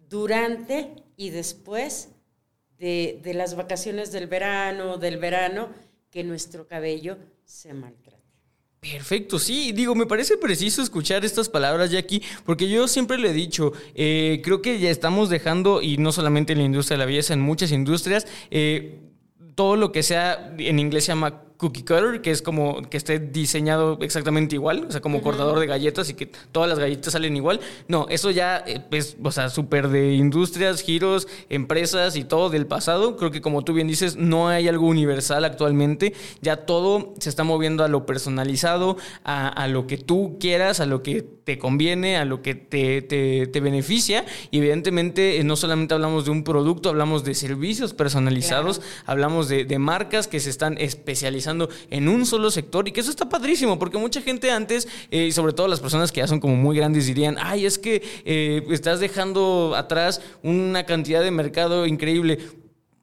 durante 0.09 0.95
y 1.17 1.31
después 1.31 2.11
de, 2.79 3.21
las 3.35 3.55
vacaciones 3.57 4.13
del 4.13 4.27
verano, 4.27 4.99
del 4.99 5.17
verano, 5.17 5.71
que 6.11 6.23
nuestro 6.23 6.69
cabello 6.69 7.17
se 7.45 7.73
maltrate. 7.73 8.04
Perfecto, 8.93 9.39
sí, 9.39 9.73
digo, 9.73 9.95
me 9.95 10.05
parece 10.05 10.37
preciso 10.37 10.83
escuchar 10.83 11.25
estas 11.25 11.49
palabras, 11.49 11.91
Jackie, 11.91 12.23
porque 12.45 12.69
yo 12.69 12.87
siempre 12.87 13.17
le 13.17 13.31
he 13.31 13.33
dicho, 13.33 13.73
eh, 13.95 14.43
creo 14.45 14.61
que 14.61 14.79
ya 14.79 14.91
estamos 14.91 15.31
dejando, 15.31 15.81
y 15.81 15.97
no 15.97 16.13
solamente 16.13 16.53
en 16.53 16.59
la 16.59 16.65
industria 16.65 16.97
de 16.97 16.99
la 16.99 17.07
belleza, 17.07 17.33
en 17.33 17.41
muchas 17.41 17.73
industrias, 17.73 18.27
eh, 18.51 19.01
todo 19.55 19.77
lo 19.77 19.91
que 19.91 20.03
sea, 20.03 20.55
en 20.59 20.79
inglés 20.79 21.05
se 21.05 21.13
llama 21.13 21.45
cookie 21.57 21.83
cutter, 21.83 22.21
que 22.21 22.31
es 22.31 22.43
como 22.43 22.83
que 22.83 22.97
esté 22.97 23.19
diseñado 23.19 23.99
exactamente 24.01 24.57
igual, 24.57 24.87
o 24.89 24.91
sea, 24.91 25.01
como 25.01 25.23
cortador 25.23 25.61
de 25.61 25.67
galletas 25.67 26.11
y 26.11 26.15
que 26.15 26.27
todas 26.27 26.69
las 26.69 26.79
galletas 26.79 27.13
salen 27.13 27.37
igual. 27.37 27.61
No, 27.87 28.07
eso 28.09 28.31
ya 28.31 28.59
es, 28.59 28.77
eh, 28.77 28.83
pues, 28.91 29.17
o 29.23 29.31
sea, 29.31 29.49
súper 29.49 29.89
de 29.89 30.15
industrias, 30.15 30.83
giros, 30.83 31.29
empresas 31.49 32.17
y 32.17 32.25
todo 32.25 32.51
del 32.51 32.67
pasado. 32.67 33.17
Creo 33.17 33.31
que 33.31 33.41
como 33.41 33.63
tú 33.63 33.73
bien 33.73 33.87
dices, 33.87 34.17
no 34.17 34.49
hay 34.49 34.69
algo 34.69 34.87
universal 34.87 35.45
actualmente. 35.45 36.13
Ya 36.43 36.57
todo 36.67 37.15
se 37.21 37.29
está 37.29 37.45
moviendo 37.45 37.85
a 37.85 37.89
lo 37.89 38.05
personalizado, 38.05 38.97
a, 39.23 39.69
lo 39.69 39.87
que 39.87 39.97
tú 39.97 40.37
quieras, 40.41 40.81
a 40.81 40.87
lo 40.87 41.03
que 41.03 41.23
te 41.23 41.59
conviene, 41.59 42.17
a 42.17 42.25
lo 42.25 42.43
que 42.43 42.55
te, 42.55 43.01
te, 43.03 43.61
beneficia. 43.61 44.25
Y 44.51 44.59
evidentemente 44.59 45.39
eh, 45.39 45.45
no 45.45 45.57
solamente 45.57 45.95
hablamos 45.95 46.25
de 46.25 46.33
un 46.33 46.43
producto, 46.43 46.89
hablamos 46.89 47.25
de 47.25 47.35
servicios 47.35 47.95
personalizados, 47.95 48.83
hablamos 49.07 49.49
de, 49.49 49.65
de 49.65 49.79
marcas 49.79 50.27
que 50.27 50.41
se 50.41 50.51
están 50.51 50.77
especializando 50.79 51.44
en 51.47 52.09
un 52.09 52.27
solo 52.27 52.51
sector 52.51 52.89
y 52.89 52.93
que 52.93 53.01
eso 53.01 53.11
está 53.11 53.29
padrísimo 53.29 53.79
porque 53.79 53.99
mucha 53.99 54.21
gente 54.21 54.51
antes, 54.51 54.89
eh, 55.11 55.27
y 55.27 55.33
sobre 55.33 55.53
todo 55.53 55.69
las 55.69 55.81
personas 55.81 56.13
que 56.13 56.21
ya 56.21 56.27
son 56.27 56.41
como 56.41 56.57
muy 56.57 56.77
grandes, 56.77 57.07
dirían, 57.07 57.37
ay, 57.41 57.67
es 57.67 57.79
que 57.79 58.03
eh, 58.25 58.63
estás 58.71 59.01
dejando 59.01 59.75
atrás 59.77 60.21
una 60.43 60.85
cantidad 60.85 61.23
de 61.23 61.31
mercado 61.31 61.87
increíble. 61.87 62.39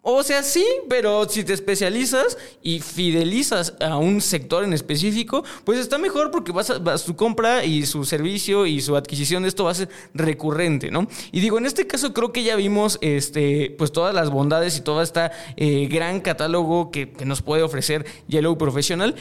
O 0.03 0.23
sea, 0.23 0.41
sí, 0.41 0.65
pero 0.89 1.29
si 1.29 1.43
te 1.43 1.53
especializas 1.53 2.35
y 2.63 2.79
fidelizas 2.79 3.75
a 3.79 3.97
un 3.97 4.19
sector 4.19 4.63
en 4.63 4.73
específico, 4.73 5.43
pues 5.63 5.77
está 5.77 5.99
mejor 5.99 6.31
porque 6.31 6.51
vas 6.51 6.71
a, 6.71 6.97
su 6.97 7.15
compra 7.15 7.63
y 7.65 7.85
su 7.85 8.03
servicio 8.03 8.65
y 8.65 8.81
su 8.81 8.95
adquisición 8.95 9.43
de 9.43 9.49
esto 9.49 9.65
va 9.65 9.71
a 9.71 9.75
ser 9.75 9.89
recurrente, 10.15 10.89
¿no? 10.89 11.07
Y 11.31 11.39
digo, 11.39 11.59
en 11.59 11.67
este 11.67 11.85
caso 11.85 12.13
creo 12.13 12.33
que 12.33 12.43
ya 12.43 12.55
vimos 12.55 12.97
este, 13.01 13.75
pues 13.77 13.91
todas 13.91 14.15
las 14.15 14.31
bondades 14.31 14.75
y 14.75 14.81
todo 14.81 15.03
este 15.03 15.29
gran 15.87 16.19
catálogo 16.21 16.89
que 16.89 17.13
nos 17.23 17.43
puede 17.43 17.61
ofrecer 17.61 18.05
Yellow 18.27 18.57
Professional 18.57 19.15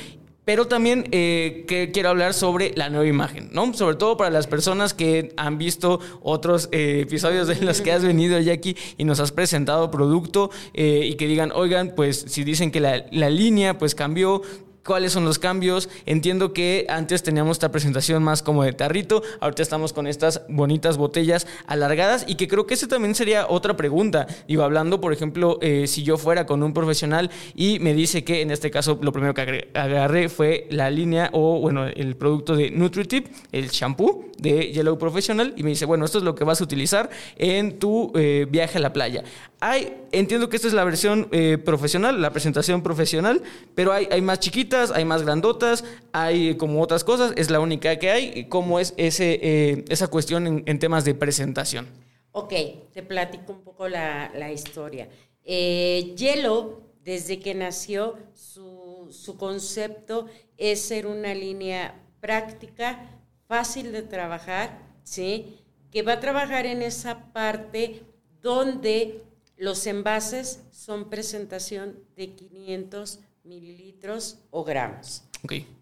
pero 0.51 0.66
también 0.66 1.07
eh, 1.12 1.64
que 1.68 1.92
quiero 1.92 2.09
hablar 2.09 2.34
sobre 2.34 2.72
la 2.74 2.90
nueva 2.90 3.07
imagen, 3.07 3.51
¿no? 3.53 3.72
Sobre 3.72 3.94
todo 3.94 4.16
para 4.16 4.30
las 4.30 4.48
personas 4.48 4.94
que 4.94 5.32
han 5.36 5.59
visto 5.59 6.01
otros 6.22 6.68
eh, 6.72 7.03
episodios 7.03 7.46
de 7.46 7.55
los 7.64 7.80
que 7.80 7.92
has 7.92 8.03
venido, 8.03 8.36
Jackie, 8.40 8.76
y 8.98 9.05
nos 9.05 9.20
has 9.20 9.30
presentado 9.30 9.92
producto 9.92 10.51
eh, 10.74 11.03
y 11.05 11.14
que 11.14 11.28
digan, 11.28 11.53
oigan, 11.55 11.92
pues 11.94 12.24
si 12.26 12.42
dicen 12.42 12.72
que 12.72 12.80
la 12.80 13.30
línea 13.30 13.78
pues 13.78 13.94
cambió, 13.94 14.42
cuáles 14.85 15.12
son 15.12 15.24
los 15.24 15.39
cambios. 15.39 15.89
Entiendo 16.07 16.53
que 16.53 16.87
antes 16.89 17.22
teníamos 17.22 17.57
esta 17.57 17.70
presentación 17.70 18.22
más 18.22 18.43
como 18.43 18.64
de 18.64 18.72
tarrito, 18.72 19.22
ahorita 19.41 19.62
estamos 19.62 19.93
con 19.93 20.07
estas 20.07 20.43
bonitas 20.49 20.97
botellas 20.97 21.47
alargadas 21.66 22.24
y 22.26 22.35
que 22.35 22.49
creo 22.49 22.66
que 22.66 22.74
esa 22.74 22.89
también 22.89 23.14
sería 23.14 23.47
otra 23.49 23.76
pregunta. 23.76 24.26
Digo, 24.49 24.62
hablando, 24.62 25.01
por 25.01 25.12
ejemplo, 25.12 25.59
eh, 25.62 25.87
si 25.87 26.03
yo 26.03 26.16
fuera 26.16 26.47
con 26.47 26.62
un 26.62 26.72
profesional 26.72 27.31
y 27.55 27.78
me 27.81 27.95
dice 27.95 28.24
que 28.24 28.43
en 28.43 28.51
este 28.51 28.70
caso 28.70 28.99
lo 29.03 29.12
primero 29.12 29.35
que 29.35 29.70
agarré 29.74 30.28
fue 30.28 30.66
la 30.70 30.91
línea 30.91 31.31
o, 31.33 31.61
bueno, 31.61 31.87
el 31.87 32.16
producto 32.16 32.57
de 32.57 32.70
Nutritip, 32.70 33.28
el 33.53 33.68
shampoo 33.70 34.31
de 34.39 34.72
Yellow 34.72 34.99
Professional 34.99 35.55
y 35.57 35.62
me 35.62 35.70
dice, 35.70 35.85
bueno, 35.85 36.05
esto 36.05 36.18
es 36.18 36.24
lo 36.24 36.35
que 36.35 36.45
vas 36.45 36.61
a 36.61 36.64
utilizar 36.64 37.11
en 37.37 37.78
tu 37.78 38.12
eh, 38.14 38.47
viaje 38.49 38.78
a 38.78 38.81
la 38.81 38.93
playa. 38.93 39.22
Hay, 39.61 39.95
entiendo 40.12 40.48
que 40.48 40.56
esta 40.56 40.68
es 40.68 40.74
la 40.74 40.84
versión 40.84 41.28
eh, 41.32 41.58
profesional, 41.58 42.20
la 42.20 42.30
presentación 42.30 42.82
profesional, 42.82 43.42
pero 43.74 43.92
hay, 43.92 44.08
hay 44.11 44.20
más 44.20 44.40
chiquitas, 44.40 44.90
hay 44.90 45.04
más 45.04 45.22
grandotas, 45.22 45.84
hay 46.12 46.56
como 46.56 46.82
otras 46.82 47.04
cosas, 47.04 47.32
es 47.36 47.50
la 47.50 47.61
única 47.61 47.98
que 47.98 48.11
hay. 48.11 48.44
¿Cómo 48.48 48.80
es 48.80 48.94
ese, 48.96 49.38
eh, 49.42 49.84
esa 49.88 50.08
cuestión 50.08 50.62
en, 50.66 50.78
temas 50.78 51.04
de 51.04 51.14
presentación? 51.14 51.86
Ok, 52.32 52.52
te 52.92 53.02
platico 53.02 53.52
un 53.52 53.62
poco 53.62 53.88
la, 53.88 54.30
la 54.34 54.52
historia. 54.52 55.08
Eh, 55.44 56.14
Yellow, 56.16 56.80
desde 57.02 57.40
que 57.40 57.54
nació, 57.54 58.16
su, 58.34 59.08
su 59.11 59.36
concepto 59.36 60.26
es 60.56 60.80
ser 60.80 61.06
una 61.06 61.34
línea 61.34 61.94
práctica, 62.20 63.00
fácil 63.48 63.92
de 63.92 64.02
trabajar, 64.02 64.78
¿sí? 65.02 65.56
que 65.90 66.02
va 66.02 66.14
a 66.14 66.20
trabajar 66.20 66.66
en 66.66 66.82
esa 66.82 67.32
parte 67.32 68.02
donde 68.42 69.22
los 69.61 69.86
envases 69.86 70.62
son 70.72 71.11
presentación 71.11 71.98
de 72.16 72.32
500 72.32 73.20
mililitros 73.44 74.38
o 74.50 74.64
gramos. 74.64 75.24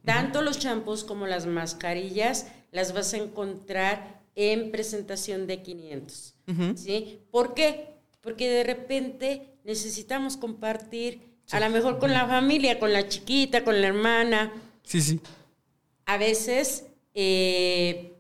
Tanto 0.05 0.43
los 0.43 0.59
champús 0.59 1.05
como 1.05 1.29
las 1.29 1.47
mascarillas 1.47 2.49
las 2.73 2.93
vas 2.93 3.15
a 3.15 3.19
encontrar 3.19 4.21
en 4.35 4.73
presentación 4.73 5.47
de 5.47 5.63
500. 5.63 6.35
¿sí? 6.75 7.21
¿Por 7.31 7.55
qué? 7.55 7.95
Porque 8.21 8.51
de 8.51 8.65
repente 8.65 9.55
necesitamos 9.63 10.37
compartir, 10.37 11.39
a 11.53 11.61
lo 11.61 11.71
mejor 11.71 12.01
con 12.01 12.13
la 12.13 12.27
familia, 12.27 12.81
con 12.81 12.93
la 12.93 13.07
chiquita, 13.07 13.63
con 13.63 13.81
la 13.81 13.87
hermana. 13.87 14.53
Sí, 14.83 15.01
sí. 15.01 15.21
A 16.05 16.19
veces 16.19 16.87
eh, 17.15 18.18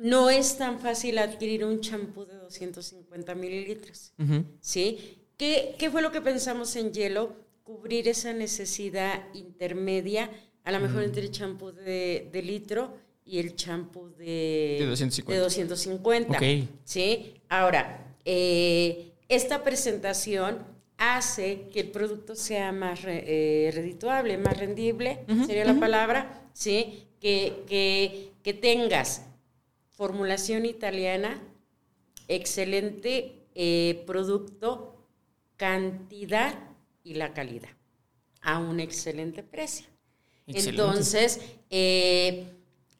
no 0.00 0.30
es 0.30 0.56
tan 0.56 0.80
fácil 0.80 1.18
adquirir 1.18 1.64
un 1.64 1.80
champú 1.80 2.24
de 2.24 2.34
250 2.34 3.34
mililitros. 3.34 4.12
¿Sí? 4.60 5.18
¿Qué, 5.36 5.88
fue 5.92 6.00
lo 6.00 6.10
que 6.10 6.22
pensamos 6.22 6.74
en 6.76 6.92
hielo? 6.92 7.36
Cubrir 7.62 8.08
esa 8.08 8.32
necesidad 8.32 9.22
intermedia, 9.34 10.30
a 10.64 10.72
lo 10.72 10.80
mejor 10.80 11.02
entre 11.02 11.22
el 11.22 11.30
champú 11.30 11.70
de, 11.70 12.42
litro 12.42 12.96
y 13.24 13.38
el 13.38 13.54
champú 13.54 14.08
de, 14.16 14.78
de 15.26 15.36
250. 15.38 16.38
¿Sí? 16.84 17.34
Ahora, 17.50 18.16
eh, 18.24 19.12
esta 19.28 19.62
presentación 19.62 20.64
hace 20.96 21.68
que 21.70 21.80
el 21.80 21.90
producto 21.90 22.34
sea 22.34 22.72
más 22.72 23.00
eh, 23.04 23.70
redituable, 23.74 24.38
más 24.38 24.56
rendible, 24.56 25.24
sería 25.46 25.66
la 25.66 25.78
palabra, 25.78 26.42
¿sí? 26.54 27.06
Que, 27.20 27.64
que, 27.66 28.32
que 28.42 28.54
tengas 28.54 29.29
formulación 30.00 30.64
italiana, 30.64 31.42
excelente 32.26 33.44
eh, 33.54 34.02
producto, 34.06 35.06
cantidad 35.58 36.54
y 37.04 37.16
la 37.16 37.34
calidad 37.34 37.68
a 38.40 38.60
un 38.60 38.80
excelente 38.80 39.42
precio. 39.42 39.88
Entonces, 40.46 41.38
eh, 41.68 42.46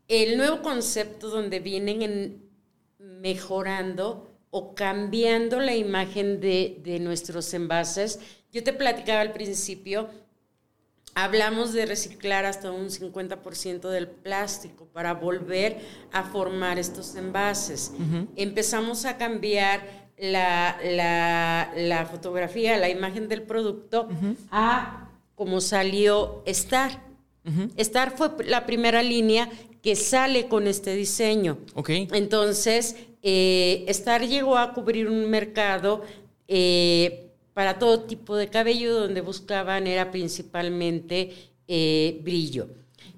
el 0.08 0.36
nuevo 0.36 0.60
concepto 0.60 1.30
donde 1.30 1.60
vienen 1.60 2.50
mejorando 2.98 4.30
o 4.50 4.74
cambiando 4.74 5.58
la 5.58 5.74
imagen 5.74 6.38
de, 6.38 6.80
de 6.82 6.98
nuestros 7.00 7.54
envases, 7.54 8.20
yo 8.52 8.62
te 8.62 8.74
platicaba 8.74 9.22
al 9.22 9.32
principio 9.32 10.10
Hablamos 11.14 11.72
de 11.72 11.86
reciclar 11.86 12.44
hasta 12.44 12.70
un 12.70 12.88
50% 12.88 13.88
del 13.88 14.08
plástico 14.08 14.86
para 14.92 15.14
volver 15.14 15.78
a 16.12 16.22
formar 16.22 16.78
estos 16.78 17.14
envases. 17.16 17.92
Empezamos 18.36 19.04
a 19.04 19.16
cambiar 19.16 19.82
la, 20.18 20.78
la, 21.74 22.06
fotografía, 22.06 22.76
la 22.76 22.88
imagen 22.88 23.28
del 23.28 23.42
producto 23.42 24.08
a 24.50 25.10
como 25.34 25.60
salió 25.60 26.42
Star. 26.46 27.02
Star 27.76 28.16
fue 28.16 28.30
la 28.44 28.66
primera 28.66 29.02
línea 29.02 29.48
que 29.82 29.96
sale 29.96 30.46
con 30.46 30.66
este 30.66 30.94
diseño. 30.94 31.58
Entonces, 32.12 32.96
eh, 33.22 33.84
Star 33.88 34.26
llegó 34.26 34.58
a 34.58 34.74
cubrir 34.74 35.08
un 35.08 35.28
mercado 35.30 36.02
eh, 36.48 37.29
para 37.60 37.78
todo 37.78 38.04
tipo 38.04 38.36
de 38.36 38.48
cabello, 38.48 38.94
donde 38.98 39.20
buscaban 39.20 39.86
era 39.86 40.10
principalmente 40.10 41.34
eh, 41.68 42.18
brillo. 42.22 42.70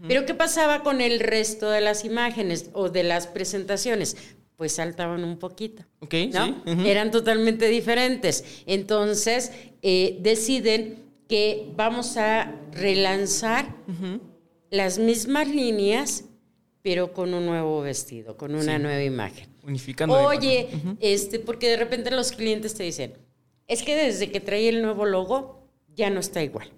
Pero 0.09 0.26
¿qué 0.26 0.34
pasaba 0.34 0.82
con 0.82 1.01
el 1.01 1.20
resto 1.20 1.70
de 1.70 1.80
las 1.80 2.05
imágenes 2.05 2.70
o 2.72 2.88
de 2.88 3.05
las 3.05 3.28
presentaciones? 3.28 4.16
Pues 4.57 4.72
saltaban 4.72 5.22
un 5.22 5.38
poquito. 5.38 5.84
Ok, 6.01 6.14
¿no? 6.32 6.61
Eran 6.84 7.12
totalmente 7.12 7.68
diferentes. 7.68 8.64
Entonces 8.66 9.53
eh, 9.80 10.18
deciden 10.22 11.05
que 11.28 11.70
vamos 11.76 12.16
a 12.16 12.53
relanzar 12.72 13.76
las 14.70 14.99
mismas 14.99 15.47
líneas, 15.47 16.24
pero 16.82 17.12
con 17.12 17.32
un 17.32 17.47
nuevo 17.47 17.80
vestido, 17.82 18.36
con 18.36 18.57
una 18.57 18.80
nueva 18.80 19.05
imagen. 19.05 19.47
Unificando. 19.62 20.20
Oye, 20.20 20.68
este, 20.99 21.38
porque 21.38 21.68
de 21.68 21.76
repente 21.76 22.11
los 22.11 22.32
clientes 22.32 22.74
te 22.74 22.82
dicen, 22.82 23.22
es 23.67 23.83
que 23.83 23.95
desde 23.95 24.31
que 24.31 24.41
trae 24.41 24.69
el 24.69 24.83
nuevo 24.83 25.05
logo, 25.05 25.69
ya 25.95 26.11
no 26.11 26.21
está 26.21 26.43
igual. 26.43 26.71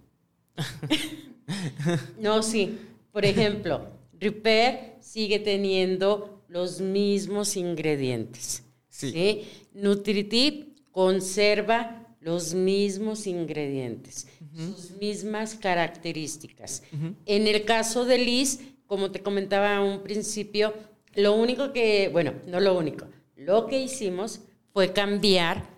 no, 2.19 2.43
sí. 2.43 2.79
Por 3.13 3.25
ejemplo, 3.25 3.89
Repair 4.19 4.95
sigue 5.01 5.39
teniendo 5.39 6.45
los 6.49 6.81
mismos 6.81 7.57
ingredientes. 7.57 8.65
Sí. 8.89 9.11
Sí. 9.13 9.49
Nutritive 9.73 10.69
conserva 10.91 12.05
los 12.25 12.55
mismos 12.55 13.27
ingredientes, 13.27 14.27
sus 14.57 14.93
mismas 14.93 15.55
características. 15.55 16.83
En 17.27 17.47
el 17.47 17.65
caso 17.65 18.07
de 18.07 18.17
Liz, 18.17 18.61
como 18.87 19.11
te 19.11 19.21
comentaba 19.21 19.77
a 19.77 19.83
un 19.83 20.03
principio, 20.03 20.73
lo 21.15 21.35
único 21.35 21.73
que, 21.73 22.09
bueno, 22.09 22.33
no 22.47 22.61
lo 22.61 22.79
único, 22.79 23.07
lo 23.37 23.67
que 23.67 23.79
hicimos 23.79 24.41
fue 24.73 24.95
cambiar 24.95 25.69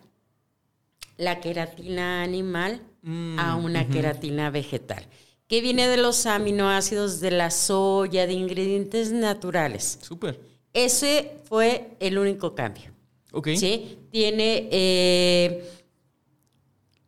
la 1.17 1.39
queratina 1.39 2.23
animal 2.23 2.81
a 3.37 3.55
una 3.55 3.87
queratina 3.87 4.49
vegetal, 4.49 5.05
que 5.47 5.61
viene 5.61 5.87
de 5.87 5.97
los 5.97 6.25
aminoácidos 6.25 7.19
de 7.21 7.31
la 7.31 7.51
soya, 7.51 8.27
de 8.27 8.33
ingredientes 8.33 9.11
naturales. 9.11 9.99
Súper. 10.01 10.39
Ese 10.73 11.37
fue 11.45 11.95
el 11.99 12.17
único 12.17 12.53
cambio. 12.53 12.91
Ok. 13.31 13.49
¿sí? 13.55 13.97
Tiene 14.11 14.67
eh, 14.71 15.69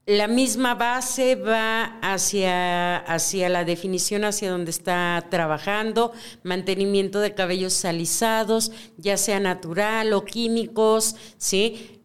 la 0.05 0.27
misma 0.27 0.73
base, 0.73 1.35
va 1.35 1.99
hacia, 2.01 2.97
hacia 2.97 3.49
la 3.49 3.63
definición, 3.63 4.23
hacia 4.23 4.49
donde 4.49 4.71
está 4.71 5.27
trabajando, 5.29 6.13
mantenimiento 6.43 7.19
de 7.19 7.35
cabellos 7.35 7.85
alisados, 7.85 8.71
ya 8.97 9.17
sea 9.17 9.39
natural 9.39 10.13
o 10.13 10.25
químicos, 10.25 11.15
¿sí? 11.37 11.98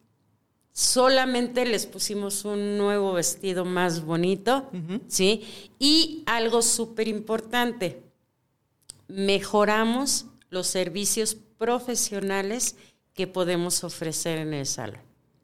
Solamente 0.77 1.65
les 1.65 1.87
pusimos 1.87 2.45
un 2.45 2.77
nuevo 2.77 3.13
vestido 3.13 3.65
más 3.65 4.05
bonito, 4.05 4.69
¿sí? 5.07 5.45
Y 5.79 6.25
algo 6.27 6.63
súper 6.63 7.07
importante, 7.07 8.03
mejoramos 9.07 10.27
los 10.51 10.67
servicios 10.67 11.37
profesionales 11.59 12.75
que 13.15 13.29
podemos 13.29 13.85
ofrecer 13.85 14.39
en 14.39 14.53
el 14.53 14.67
salón. 14.67 15.01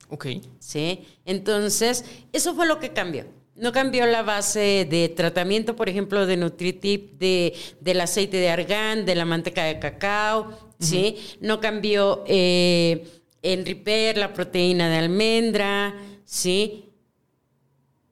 Ok. 0.08 0.26
¿sí? 0.58 1.06
Entonces, 1.24 2.04
eso 2.32 2.52
fue 2.56 2.66
lo 2.66 2.80
que 2.80 2.92
cambió. 2.92 3.26
No 3.54 3.70
cambió 3.70 4.06
la 4.06 4.22
base 4.22 4.84
de 4.90 5.08
tratamiento, 5.10 5.76
por 5.76 5.88
ejemplo, 5.88 6.26
de 6.26 6.36
Nutritip, 6.36 7.18
de, 7.18 7.54
del 7.80 8.00
aceite 8.00 8.38
de 8.38 8.48
argán, 8.48 9.04
de 9.04 9.14
la 9.14 9.24
manteca 9.24 9.62
de 9.62 9.78
cacao, 9.78 10.58
¿sí? 10.80 11.18
No 11.40 11.60
cambió 11.60 12.24
eh, 12.26 13.19
el 13.42 13.64
Repair, 13.64 14.18
la 14.18 14.32
proteína 14.32 14.88
de 14.88 14.96
almendra, 14.96 15.94
¿sí? 16.24 16.84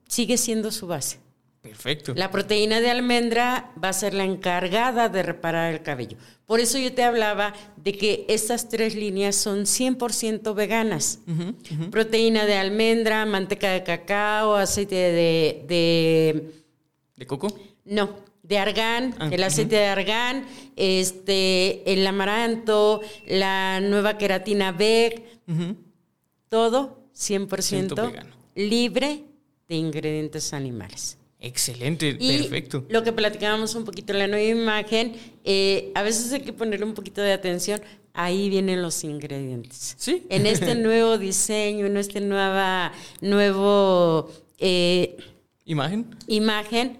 Sigue 0.06 0.38
siendo 0.38 0.70
su 0.70 0.86
base. 0.86 1.18
Perfecto. 1.60 2.14
La 2.14 2.30
proteína 2.30 2.80
de 2.80 2.88
almendra 2.90 3.72
va 3.82 3.90
a 3.90 3.92
ser 3.92 4.14
la 4.14 4.24
encargada 4.24 5.08
de 5.08 5.22
reparar 5.22 5.74
el 5.74 5.82
cabello. 5.82 6.16
Por 6.46 6.60
eso 6.60 6.78
yo 6.78 6.94
te 6.94 7.02
hablaba 7.02 7.52
de 7.76 7.92
que 7.92 8.24
estas 8.28 8.68
tres 8.70 8.94
líneas 8.94 9.36
son 9.36 9.66
100% 9.66 10.54
veganas. 10.54 11.18
Proteína 11.90 12.46
de 12.46 12.54
almendra, 12.54 13.26
manteca 13.26 13.70
de 13.72 13.82
cacao, 13.82 14.54
aceite 14.54 14.94
de... 14.94 15.64
de 15.68 16.52
¿De 17.16 17.26
coco? 17.26 17.48
no, 17.84 18.27
de 18.49 18.59
argán, 18.59 19.14
Ah, 19.18 19.28
el 19.30 19.42
aceite 19.42 19.76
de 19.76 19.86
argán, 19.86 20.46
este, 20.76 21.92
el 21.92 22.07
amaranto, 22.07 23.01
la 23.26 23.80
nueva 23.80 24.16
queratina 24.18 24.72
VEG, 24.72 25.22
todo 26.49 26.99
100% 27.14 27.94
vegano. 28.11 28.30
libre 28.55 29.24
de 29.68 29.76
ingredientes 29.76 30.53
animales. 30.53 31.18
Excelente, 31.40 32.16
Y 32.18 32.38
perfecto. 32.38 32.84
lo 32.88 33.05
que 33.05 33.12
platicábamos 33.12 33.74
un 33.76 33.84
poquito 33.84 34.12
en 34.12 34.18
la 34.18 34.26
nueva 34.26 34.49
imagen, 34.49 35.12
eh, 35.44 35.92
a 35.94 36.03
veces 36.03 36.32
hay 36.32 36.40
que 36.40 36.53
ponerle 36.53 36.84
un 36.86 36.94
poquito 36.94 37.20
de 37.20 37.32
atención. 37.32 37.80
Ahí 38.12 38.49
vienen 38.49 38.82
los 38.82 39.05
ingredientes. 39.05 39.94
Sí. 39.99 40.24
En 40.30 40.46
este 40.46 40.74
nuevo 40.86 41.16
diseño, 41.18 41.86
en 41.86 41.96
este 41.96 42.20
nueva, 42.20 42.92
nuevo 43.20 44.28
eh, 44.59 45.16
¿Imagen? 45.64 46.07
imagen, 46.26 46.99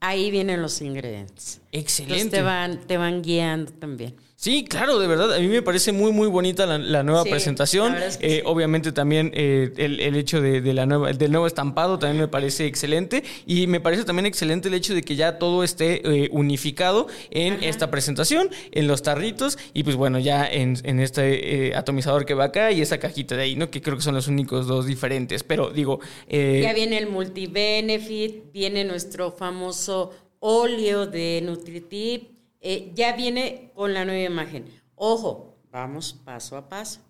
ahí 0.00 0.30
vienen 0.30 0.62
los 0.62 0.80
ingredientes. 0.82 1.60
Entonces 1.72 2.00
Excelente. 2.00 2.36
te 2.38 2.42
van, 2.42 2.80
te 2.86 2.96
van 2.96 3.22
guiando 3.22 3.72
también. 3.72 4.14
Sí, 4.42 4.64
claro, 4.64 4.98
de 4.98 5.06
verdad. 5.06 5.34
A 5.34 5.38
mí 5.38 5.48
me 5.48 5.60
parece 5.60 5.92
muy, 5.92 6.12
muy 6.12 6.26
bonita 6.26 6.64
la, 6.64 6.78
la 6.78 7.02
nueva 7.02 7.24
Sí, 7.24 7.28
presentación. 7.28 7.88
la 7.88 7.92
verdad 7.92 8.08
es 8.08 8.16
que 8.16 8.26
Eh, 8.26 8.36
sí. 8.36 8.42
Obviamente 8.46 8.90
también 8.90 9.32
eh, 9.34 9.70
el, 9.76 10.00
el 10.00 10.16
hecho 10.16 10.40
de, 10.40 10.62
de 10.62 10.72
la 10.72 10.86
nueva, 10.86 11.12
del 11.12 11.30
nuevo 11.30 11.46
estampado 11.46 11.98
también 11.98 12.22
me 12.22 12.26
parece 12.28 12.64
excelente. 12.64 13.22
Y 13.44 13.66
me 13.66 13.80
parece 13.80 14.04
también 14.04 14.24
excelente 14.24 14.68
el 14.68 14.74
hecho 14.74 14.94
de 14.94 15.02
que 15.02 15.14
ya 15.14 15.38
todo 15.38 15.62
esté 15.62 16.00
eh, 16.24 16.30
unificado 16.32 17.06
en 17.30 17.62
esta 17.62 17.90
presentación, 17.90 18.48
en 18.72 18.86
los 18.86 19.02
tarritos 19.02 19.58
y 19.74 19.82
pues 19.82 19.96
bueno, 19.96 20.18
ya 20.18 20.46
en, 20.46 20.74
en 20.84 21.00
este 21.00 21.66
eh, 21.68 21.74
atomizador 21.74 22.24
que 22.24 22.32
va 22.32 22.44
acá 22.44 22.72
y 22.72 22.80
esa 22.80 22.96
cajita 22.96 23.36
de 23.36 23.42
ahí, 23.42 23.56
¿no? 23.56 23.70
Que 23.70 23.82
creo 23.82 23.96
que 23.98 24.02
son 24.02 24.14
los 24.14 24.26
únicos 24.26 24.66
dos 24.66 24.86
diferentes. 24.86 25.44
Pero 25.44 25.68
digo... 25.68 26.00
eh, 26.28 26.60
Ya 26.62 26.72
viene 26.72 26.96
el 26.96 27.10
multibenefit, 27.10 28.50
viene 28.54 28.84
nuestro 28.84 29.32
famoso 29.32 30.12
óleo 30.38 31.06
de 31.06 31.42
Nutritip, 31.44 32.39
eh, 32.60 32.92
ya 32.94 33.16
viene 33.16 33.72
con 33.74 33.94
la 33.94 34.04
nueva 34.04 34.24
imagen. 34.24 34.66
Ojo, 34.94 35.56
vamos 35.70 36.12
paso 36.12 36.56
a 36.56 36.68
paso. 36.68 37.00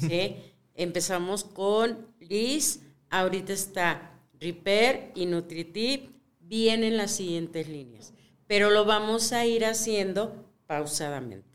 ¿sí? 0.00 0.36
Empezamos 0.74 1.44
con 1.44 2.06
Liz, 2.20 2.80
ahorita 3.10 3.52
está 3.52 4.12
Repair 4.38 5.12
y 5.14 5.26
Nutritip, 5.26 6.10
vienen 6.40 6.96
las 6.96 7.12
siguientes 7.12 7.68
líneas, 7.68 8.12
pero 8.46 8.70
lo 8.70 8.84
vamos 8.84 9.32
a 9.32 9.46
ir 9.46 9.64
haciendo 9.64 10.44
pausadamente. 10.66 11.48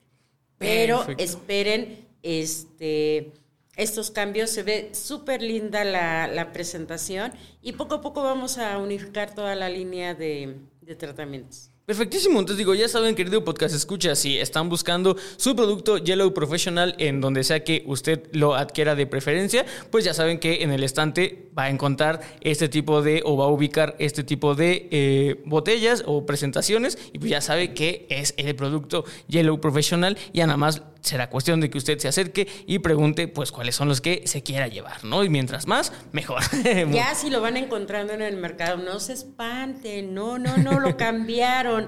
Pero 0.57 0.97
Perfecto. 0.97 1.23
esperen 1.23 2.07
este, 2.21 3.31
estos 3.75 4.11
cambios. 4.11 4.49
Se 4.49 4.63
ve 4.63 4.89
súper 4.93 5.41
linda 5.41 5.83
la, 5.83 6.27
la 6.27 6.51
presentación 6.51 7.31
y 7.61 7.73
poco 7.73 7.95
a 7.95 8.01
poco 8.01 8.23
vamos 8.23 8.57
a 8.57 8.77
unificar 8.77 9.33
toda 9.33 9.55
la 9.55 9.69
línea 9.69 10.13
de, 10.13 10.57
de 10.81 10.95
tratamientos. 10.95 11.70
Perfectísimo, 11.91 12.39
entonces 12.39 12.57
digo, 12.57 12.73
ya 12.73 12.87
saben, 12.87 13.15
querido 13.15 13.43
podcast 13.43 13.75
escucha, 13.75 14.15
si 14.15 14.39
están 14.39 14.69
buscando 14.69 15.17
su 15.35 15.57
producto 15.57 15.97
Yellow 15.97 16.33
Professional 16.33 16.95
en 16.99 17.19
donde 17.19 17.43
sea 17.43 17.65
que 17.65 17.83
usted 17.85 18.29
lo 18.31 18.55
adquiera 18.55 18.95
de 18.95 19.07
preferencia, 19.07 19.65
pues 19.89 20.05
ya 20.05 20.13
saben 20.13 20.39
que 20.39 20.63
en 20.63 20.71
el 20.71 20.85
estante 20.85 21.49
va 21.57 21.63
a 21.63 21.69
encontrar 21.69 22.21
este 22.39 22.69
tipo 22.69 23.01
de, 23.01 23.23
o 23.25 23.35
va 23.35 23.43
a 23.43 23.49
ubicar 23.49 23.97
este 23.99 24.23
tipo 24.23 24.55
de 24.55 24.87
eh, 24.89 25.41
botellas 25.43 26.03
o 26.05 26.25
presentaciones, 26.25 26.97
y 27.11 27.19
pues 27.19 27.29
ya 27.29 27.41
sabe 27.41 27.73
que 27.73 28.05
es 28.09 28.35
el 28.37 28.55
producto 28.55 29.03
Yellow 29.27 29.59
Professional, 29.59 30.17
y 30.31 30.39
nada 30.39 30.55
más 30.55 30.83
será 31.01 31.29
cuestión 31.29 31.59
de 31.59 31.69
que 31.69 31.77
usted 31.77 31.97
se 31.99 32.07
acerque 32.07 32.47
y 32.65 32.79
pregunte, 32.79 33.27
pues, 33.27 33.51
cuáles 33.51 33.75
son 33.75 33.87
los 33.87 34.01
que 34.01 34.23
se 34.25 34.43
quiera 34.43 34.67
llevar, 34.67 35.03
¿no? 35.03 35.23
Y 35.23 35.29
mientras 35.29 35.67
más, 35.67 35.91
mejor. 36.11 36.41
Ya 36.91 37.15
si 37.15 37.29
lo 37.29 37.41
van 37.41 37.57
encontrando 37.57 38.13
en 38.13 38.21
el 38.21 38.37
mercado, 38.37 38.77
no 38.77 38.99
se 38.99 39.13
espanten, 39.13 40.13
no, 40.13 40.37
no, 40.37 40.57
no, 40.57 40.79
lo 40.79 40.95
cambiaron. 40.97 41.80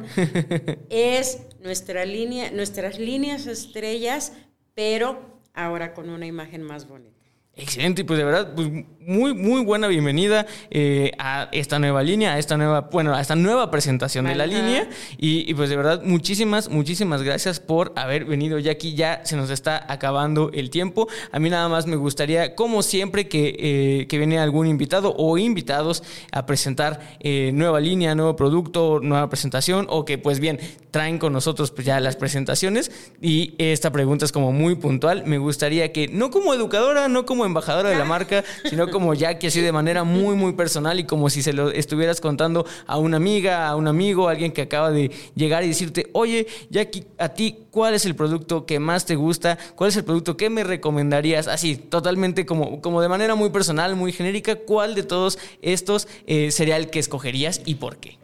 Es 0.89 1.41
nuestra 1.59 2.05
línea, 2.05 2.51
nuestras 2.51 2.99
líneas 2.99 3.47
estrellas, 3.47 4.33
pero 4.73 5.39
ahora 5.53 5.93
con 5.93 6.09
una 6.09 6.25
imagen 6.25 6.63
más 6.63 6.87
bonita. 6.87 7.12
Excelente, 7.55 8.01
y 8.01 8.03
pues 8.03 8.17
de 8.17 8.25
verdad, 8.25 8.53
pues 8.55 8.67
muy, 9.05 9.33
muy 9.33 9.63
buena 9.63 9.87
bienvenida 9.87 10.45
eh, 10.71 11.11
a 11.19 11.49
esta 11.51 11.77
nueva 11.79 12.03
línea, 12.03 12.33
a 12.33 12.39
esta 12.39 12.57
nueva, 12.57 12.89
bueno, 12.91 13.13
a 13.13 13.21
esta 13.21 13.35
nueva 13.35 13.69
presentación 13.69 14.25
de 14.25 14.35
la 14.35 14.45
línea. 14.47 14.89
Y, 15.17 15.49
y, 15.49 15.53
pues 15.53 15.69
de 15.69 15.75
verdad, 15.75 16.01
muchísimas, 16.03 16.69
muchísimas 16.69 17.21
gracias 17.21 17.59
por 17.59 17.93
haber 17.95 18.25
venido 18.25 18.59
ya 18.59 18.71
aquí. 18.71 18.95
Ya 18.95 19.21
se 19.25 19.35
nos 19.35 19.49
está 19.49 19.85
acabando 19.87 20.51
el 20.53 20.69
tiempo. 20.69 21.07
A 21.31 21.39
mí 21.39 21.49
nada 21.49 21.69
más 21.69 21.85
me 21.85 21.95
gustaría, 21.95 22.55
como 22.55 22.81
siempre, 22.81 23.27
que, 23.27 23.55
eh, 23.59 24.07
que 24.07 24.17
viene 24.17 24.39
algún 24.39 24.67
invitado 24.67 25.13
o 25.17 25.37
invitados 25.37 26.03
a 26.31 26.45
presentar 26.45 27.17
eh, 27.19 27.51
nueva 27.53 27.79
línea, 27.79 28.15
nuevo 28.15 28.35
producto, 28.35 28.99
nueva 29.01 29.29
presentación, 29.29 29.85
o 29.89 30.05
que 30.05 30.17
pues 30.17 30.39
bien, 30.39 30.59
traen 30.91 31.19
con 31.19 31.33
nosotros 31.33 31.71
pues 31.71 31.85
ya 31.85 31.99
las 31.99 32.15
presentaciones. 32.15 32.91
Y 33.21 33.53
esta 33.57 33.91
pregunta 33.91 34.25
es 34.25 34.31
como 34.31 34.51
muy 34.51 34.75
puntual. 34.75 35.23
Me 35.25 35.37
gustaría 35.37 35.91
que, 35.91 36.07
no 36.07 36.31
como 36.31 36.53
educadora, 36.53 37.07
no 37.09 37.25
como 37.25 37.42
embajadora 37.45 37.89
de 37.89 37.95
la 37.95 38.05
marca, 38.05 38.43
sino 38.69 38.89
como 38.89 39.13
Jackie, 39.13 39.47
así 39.47 39.61
de 39.61 39.71
manera 39.71 40.03
muy, 40.03 40.35
muy 40.35 40.53
personal 40.53 40.99
y 40.99 41.05
como 41.05 41.29
si 41.29 41.41
se 41.41 41.53
lo 41.53 41.71
estuvieras 41.71 42.21
contando 42.21 42.65
a 42.85 42.97
una 42.97 43.17
amiga, 43.17 43.67
a 43.67 43.75
un 43.75 43.87
amigo, 43.87 44.27
a 44.27 44.31
alguien 44.31 44.51
que 44.51 44.61
acaba 44.61 44.91
de 44.91 45.11
llegar 45.35 45.63
y 45.63 45.67
decirte, 45.67 46.09
oye, 46.13 46.47
Jackie, 46.69 47.05
a 47.17 47.29
ti, 47.29 47.65
¿cuál 47.71 47.93
es 47.93 48.05
el 48.05 48.15
producto 48.15 48.65
que 48.65 48.79
más 48.79 49.05
te 49.05 49.15
gusta? 49.15 49.57
¿Cuál 49.75 49.89
es 49.89 49.97
el 49.97 50.03
producto 50.03 50.37
que 50.37 50.49
me 50.49 50.63
recomendarías? 50.63 51.47
Así, 51.47 51.75
totalmente 51.75 52.45
como, 52.45 52.81
como 52.81 53.01
de 53.01 53.09
manera 53.09 53.35
muy 53.35 53.49
personal, 53.49 53.95
muy 53.95 54.11
genérica, 54.11 54.55
¿cuál 54.55 54.95
de 54.95 55.03
todos 55.03 55.39
estos 55.61 56.07
eh, 56.27 56.51
sería 56.51 56.77
el 56.77 56.89
que 56.89 56.99
escogerías 56.99 57.61
y 57.65 57.75
por 57.75 57.97
qué? 57.97 58.17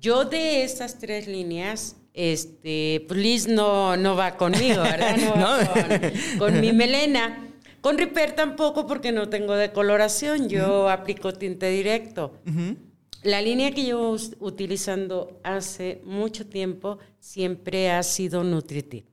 Yo 0.00 0.24
de 0.24 0.64
estas 0.64 0.98
tres 0.98 1.26
líneas, 1.26 1.96
este, 2.14 3.04
pues 3.06 3.20
Liz 3.20 3.48
no, 3.48 3.96
no 3.96 4.16
va 4.16 4.36
conmigo, 4.36 4.82
¿verdad? 4.82 5.16
No 5.36 5.46
va 5.46 6.10
con, 6.38 6.60
mi 6.60 6.72
melena. 6.72 7.49
Con 7.80 7.98
Repair 7.98 8.32
tampoco 8.32 8.86
porque 8.86 9.12
no 9.12 9.28
tengo 9.28 9.54
decoloración, 9.54 10.48
yo 10.48 10.88
aplico 10.88 11.32
tinte 11.32 11.70
directo. 11.70 12.32
La 13.22 13.42
línea 13.42 13.70
que 13.72 13.84
llevo 13.84 14.16
utilizando 14.38 15.40
hace 15.42 16.00
mucho 16.04 16.46
tiempo 16.46 16.98
siempre 17.18 17.90
ha 17.90 18.02
sido 18.02 18.44
Nutritive. 18.44 19.06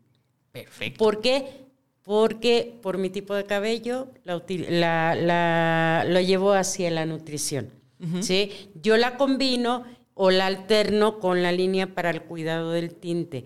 Perfecto. 0.52 0.98
¿Por 0.98 1.22
qué? 1.22 1.66
Porque 2.04 2.80
por 2.82 2.98
mi 2.98 3.10
tipo 3.10 3.36
de 3.36 3.46
cabello 3.46 4.08
la, 4.24 6.06
lo 6.08 6.20
llevo 6.22 6.54
hacia 6.54 6.90
la 6.90 7.06
nutrición. 7.06 7.70
¿sí? 8.22 8.52
Yo 8.82 8.96
la 8.98 9.18
combino 9.18 9.84
o 10.14 10.32
la 10.32 10.46
alterno 10.46 11.20
con 11.20 11.44
la 11.44 11.52
línea 11.52 11.94
para 11.94 12.10
el 12.10 12.24
cuidado 12.24 12.72
del 12.72 12.96
tinte, 12.96 13.44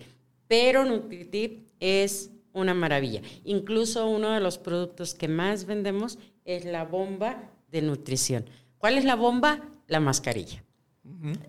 pero 0.48 0.84
Nutritive 0.84 1.64
es 1.80 2.30
una 2.52 2.74
maravilla. 2.74 3.22
Incluso 3.44 4.08
uno 4.08 4.30
de 4.30 4.40
los 4.40 4.58
productos 4.58 5.14
que 5.14 5.28
más 5.28 5.66
vendemos 5.66 6.18
es 6.44 6.64
la 6.64 6.84
bomba 6.84 7.50
de 7.70 7.82
nutrición. 7.82 8.44
¿Cuál 8.78 8.98
es 8.98 9.04
la 9.04 9.14
bomba? 9.14 9.60
La 9.86 10.00
mascarilla. 10.00 10.62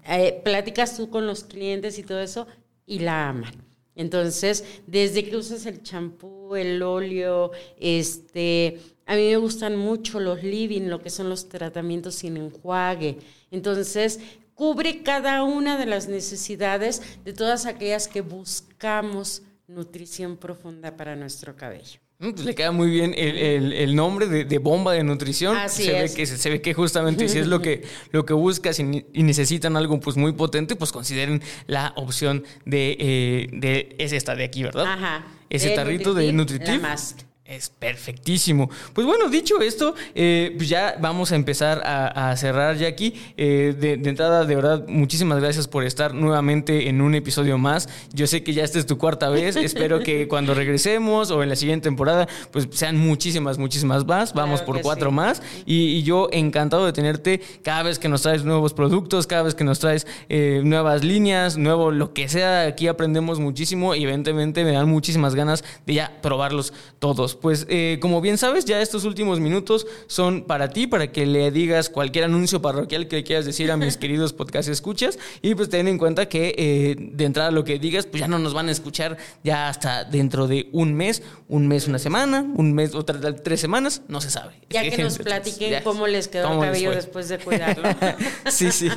Eh, 0.08 0.42
platicas 0.44 0.98
tú 0.98 1.10
con 1.10 1.26
los 1.28 1.44
clientes 1.44 1.98
y 1.98 2.04
todo 2.04 2.20
eso 2.20 2.48
y 2.86 3.00
la 3.00 3.30
aman. 3.30 3.54
Entonces, 3.96 4.82
desde 4.88 5.24
que 5.24 5.38
usas 5.38 5.66
el 5.66 5.84
champú, 5.84 6.56
el 6.56 6.82
óleo, 6.82 7.52
este, 7.80 8.80
a 9.06 9.16
mí 9.16 9.22
me 9.22 9.38
gustan 9.38 9.76
mucho 9.76 10.20
los 10.20 10.44
living, 10.44 10.90
lo 10.90 11.02
que 11.02 11.10
son 11.10 11.30
los 11.30 11.48
tratamientos 11.48 12.16
sin 12.16 12.38
enjuague. 12.38 13.20
Entonces, 13.52 14.20
cubre 14.56 15.04
cada 15.04 15.44
una 15.44 15.78
de 15.78 15.86
las 15.86 16.08
necesidades 16.08 17.02
de 17.24 17.34
todas 17.34 17.66
aquellas 17.66 18.08
que 18.08 18.22
buscamos 18.22 19.44
nutrición 19.68 20.38
profunda 20.38 20.96
para 20.96 21.16
nuestro 21.16 21.56
cabello. 21.56 22.00
Mm, 22.20 22.32
pues 22.32 22.46
le 22.46 22.56
queda 22.56 22.72
muy 22.72 22.90
bien 22.90 23.14
el, 23.18 23.96
nombre 23.96 24.28
de, 24.28 24.58
bomba 24.58 24.94
de 24.94 25.04
nutrición. 25.04 25.58
Así 25.58 25.84
se 25.84 26.04
es. 26.04 26.12
ve 26.12 26.18
que 26.18 26.26
se, 26.26 26.50
ve 26.50 26.62
que 26.62 26.74
justamente 26.74 27.28
si 27.28 27.40
es 27.40 27.48
lo 27.48 27.62
que 27.62 27.84
lo 28.12 28.26
que 28.26 28.34
buscas 28.34 28.80
y, 28.80 28.86
necesitan 29.14 29.76
algo 29.76 30.00
pues 30.00 30.16
muy 30.16 30.34
potente, 30.34 30.76
pues 30.76 30.92
consideren 30.92 31.42
la 31.68 31.94
opción 31.96 32.44
de, 32.66 32.98
eh, 33.00 33.50
de 33.52 33.96
es 33.98 34.14
esta 34.14 34.36
de 34.36 34.46
aquí, 34.46 34.64
¿verdad? 34.64 34.86
Ajá. 34.86 35.28
Ese 35.50 35.72
tarrito 35.72 36.14
de 36.14 36.32
Nutritive. 36.32 36.78
La 36.78 36.98
es 37.46 37.70
perfectísimo. 37.70 38.70
Pues 38.94 39.06
bueno, 39.06 39.28
dicho 39.28 39.60
esto, 39.60 39.96
eh, 40.16 40.54
pues 40.56 40.70
ya 40.70 40.96
vamos 41.02 41.34
a 41.34 41.36
empezar 41.36 41.82
a, 41.86 42.34
cerrar 42.38 42.78
ya 42.78 42.88
aquí. 42.88 43.14
Eh, 43.36 43.76
de, 43.78 43.94
entrada, 44.10 44.46
de 44.46 44.56
verdad, 44.56 44.86
muchísimas 44.88 45.42
gracias 45.42 45.68
por 45.68 45.84
estar 45.84 46.14
nuevamente 46.14 46.88
en 46.88 47.02
un 47.02 47.16
episodio 47.16 47.58
más. 47.58 47.90
Yo 48.14 48.28
sé 48.28 48.44
que 48.44 48.54
ya 48.54 48.64
esta 48.64 48.80
es 48.80 48.86
tu 48.86 48.98
cuarta 48.98 49.28
vez. 49.30 49.56
Espero 49.58 50.00
que 50.00 50.30
cuando 50.30 50.54
regresemos 50.54 51.32
o 51.32 51.44
en 51.44 51.50
la 51.50 51.58
siguiente 51.58 51.84
temporada, 51.84 52.30
pues 52.52 52.70
sean 52.72 52.98
muchísimas, 52.98 53.58
muchísimas 53.58 54.06
más. 54.06 54.34
Vamos 54.34 54.62
por 54.62 54.82
cuatro 54.82 55.12
más. 55.12 55.42
Y, 55.66 56.04
yo 56.04 56.28
encantado 56.32 56.86
de 56.86 56.92
tenerte 56.92 57.42
cada 57.62 57.84
vez 57.84 57.98
que 57.98 58.10
nos 58.10 58.24
traes 58.24 58.44
nuevos 58.44 58.74
productos, 58.74 59.26
cada 59.26 59.44
vez 59.44 59.56
que 59.56 59.64
nos 59.64 59.80
traes 59.80 60.06
eh, 60.28 60.62
nuevas 60.64 61.04
líneas, 61.04 61.58
nuevo 61.58 61.92
lo 61.92 62.14
que 62.14 62.28
sea. 62.30 62.64
Aquí 62.64 62.88
aprendemos 62.88 63.40
muchísimo 63.40 63.96
y 63.96 64.04
evidentemente 64.04 64.64
me 64.64 64.72
dan 64.72 64.90
muchísimas 64.90 65.36
ganas 65.36 65.64
de 65.86 65.94
ya 65.94 66.20
probarlos 66.22 66.74
todos 67.00 67.33
pues 67.36 67.66
eh, 67.70 67.98
como 68.02 68.22
bien 68.22 68.38
sabes, 68.38 68.66
ya 68.66 68.82
estos 68.82 69.06
últimos 69.06 69.40
minutos 69.40 69.86
son 70.08 70.44
para 70.44 70.70
ti, 70.70 70.88
para 70.88 71.12
que 71.12 71.26
le 71.26 71.52
digas 71.52 71.90
cualquier 71.90 72.26
anuncio 72.26 72.62
parroquial 72.62 73.08
que 73.08 73.24
quieras 73.24 73.46
decir 73.46 73.72
a 73.72 73.78
mis 73.78 73.98
queridos 74.04 74.34
podcast 74.34 74.70
escuchas. 74.70 75.18
Y 75.42 75.56
pues 75.56 75.70
ten 75.70 75.88
en 75.88 75.98
cuenta 75.98 76.28
que 76.28 76.54
eh, 76.58 76.96
de 76.98 77.26
entrada 77.26 77.52
lo 77.52 77.64
que 77.64 77.80
digas, 77.80 78.06
pues 78.06 78.22
ya 78.22 78.28
no 78.28 78.40
nos 78.40 78.54
van 78.54 78.70
a 78.70 78.72
escuchar 78.72 79.18
ya 79.44 79.70
hasta 79.70 80.04
dentro 80.04 80.48
de 80.48 80.70
un 80.72 80.94
mes, 80.94 81.24
un 81.48 81.68
mes, 81.68 81.88
una 81.88 82.00
semana, 82.00 82.42
un 82.42 82.74
mes, 82.74 82.96
otra 82.96 83.20
tres 83.36 83.60
semanas, 83.60 84.02
no 84.08 84.22
se 84.22 84.30
sabe. 84.30 84.54
Ya 84.70 84.82
que, 84.90 84.98
nos 85.02 85.18
platiquen 85.18 85.84
cómo 85.84 86.08
les 86.08 86.28
quedó 86.28 86.54
el 86.54 86.60
cabello 86.60 86.92
después 86.92 87.30
de 87.30 87.40
cuidarlo. 87.40 87.90
sí, 88.50 88.72
sí. 88.72 88.90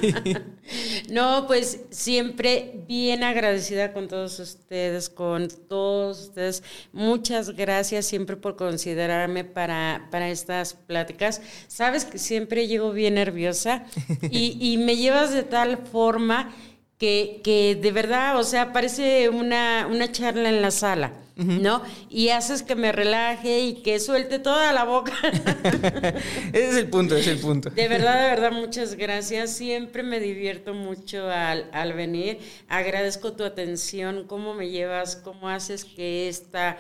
no, 1.10 1.46
pues 1.46 1.80
siempre 1.90 2.84
bien 2.88 3.22
agradecida 3.22 3.92
con 3.92 4.08
todos 4.08 4.38
ustedes, 4.38 5.08
con 5.08 5.48
todos 5.68 6.20
ustedes. 6.20 6.62
Muchas 6.92 7.50
gracias 7.50 8.06
siempre 8.06 8.25
por 8.34 8.56
considerarme 8.56 9.44
para, 9.44 10.08
para 10.10 10.28
estas 10.28 10.74
pláticas. 10.74 11.40
Sabes 11.68 12.04
que 12.04 12.18
siempre 12.18 12.66
llego 12.66 12.90
bien 12.90 13.14
nerviosa 13.14 13.84
y, 14.30 14.58
y 14.60 14.78
me 14.78 14.96
llevas 14.96 15.32
de 15.32 15.44
tal 15.44 15.78
forma 15.78 16.52
que, 16.98 17.40
que, 17.44 17.78
de 17.80 17.92
verdad, 17.92 18.38
o 18.38 18.44
sea, 18.44 18.72
parece 18.72 19.28
una, 19.28 19.86
una 19.90 20.10
charla 20.10 20.48
en 20.48 20.62
la 20.62 20.70
sala, 20.70 21.12
¿no? 21.36 21.82
Y 22.08 22.30
haces 22.30 22.62
que 22.62 22.74
me 22.74 22.90
relaje 22.92 23.60
y 23.60 23.74
que 23.82 24.00
suelte 24.00 24.38
toda 24.38 24.72
la 24.72 24.84
boca. 24.84 25.12
ese 26.54 26.68
es 26.70 26.76
el 26.76 26.88
punto, 26.88 27.14
ese 27.14 27.32
es 27.32 27.36
el 27.36 27.42
punto. 27.42 27.68
De 27.68 27.88
verdad, 27.88 28.22
de 28.22 28.30
verdad, 28.30 28.52
muchas 28.52 28.94
gracias. 28.94 29.50
Siempre 29.50 30.02
me 30.02 30.20
divierto 30.20 30.72
mucho 30.72 31.28
al, 31.28 31.68
al 31.72 31.92
venir. 31.92 32.38
Agradezco 32.68 33.34
tu 33.34 33.44
atención, 33.44 34.24
cómo 34.26 34.54
me 34.54 34.70
llevas, 34.70 35.16
cómo 35.16 35.50
haces 35.50 35.84
que 35.84 36.30
esta 36.30 36.78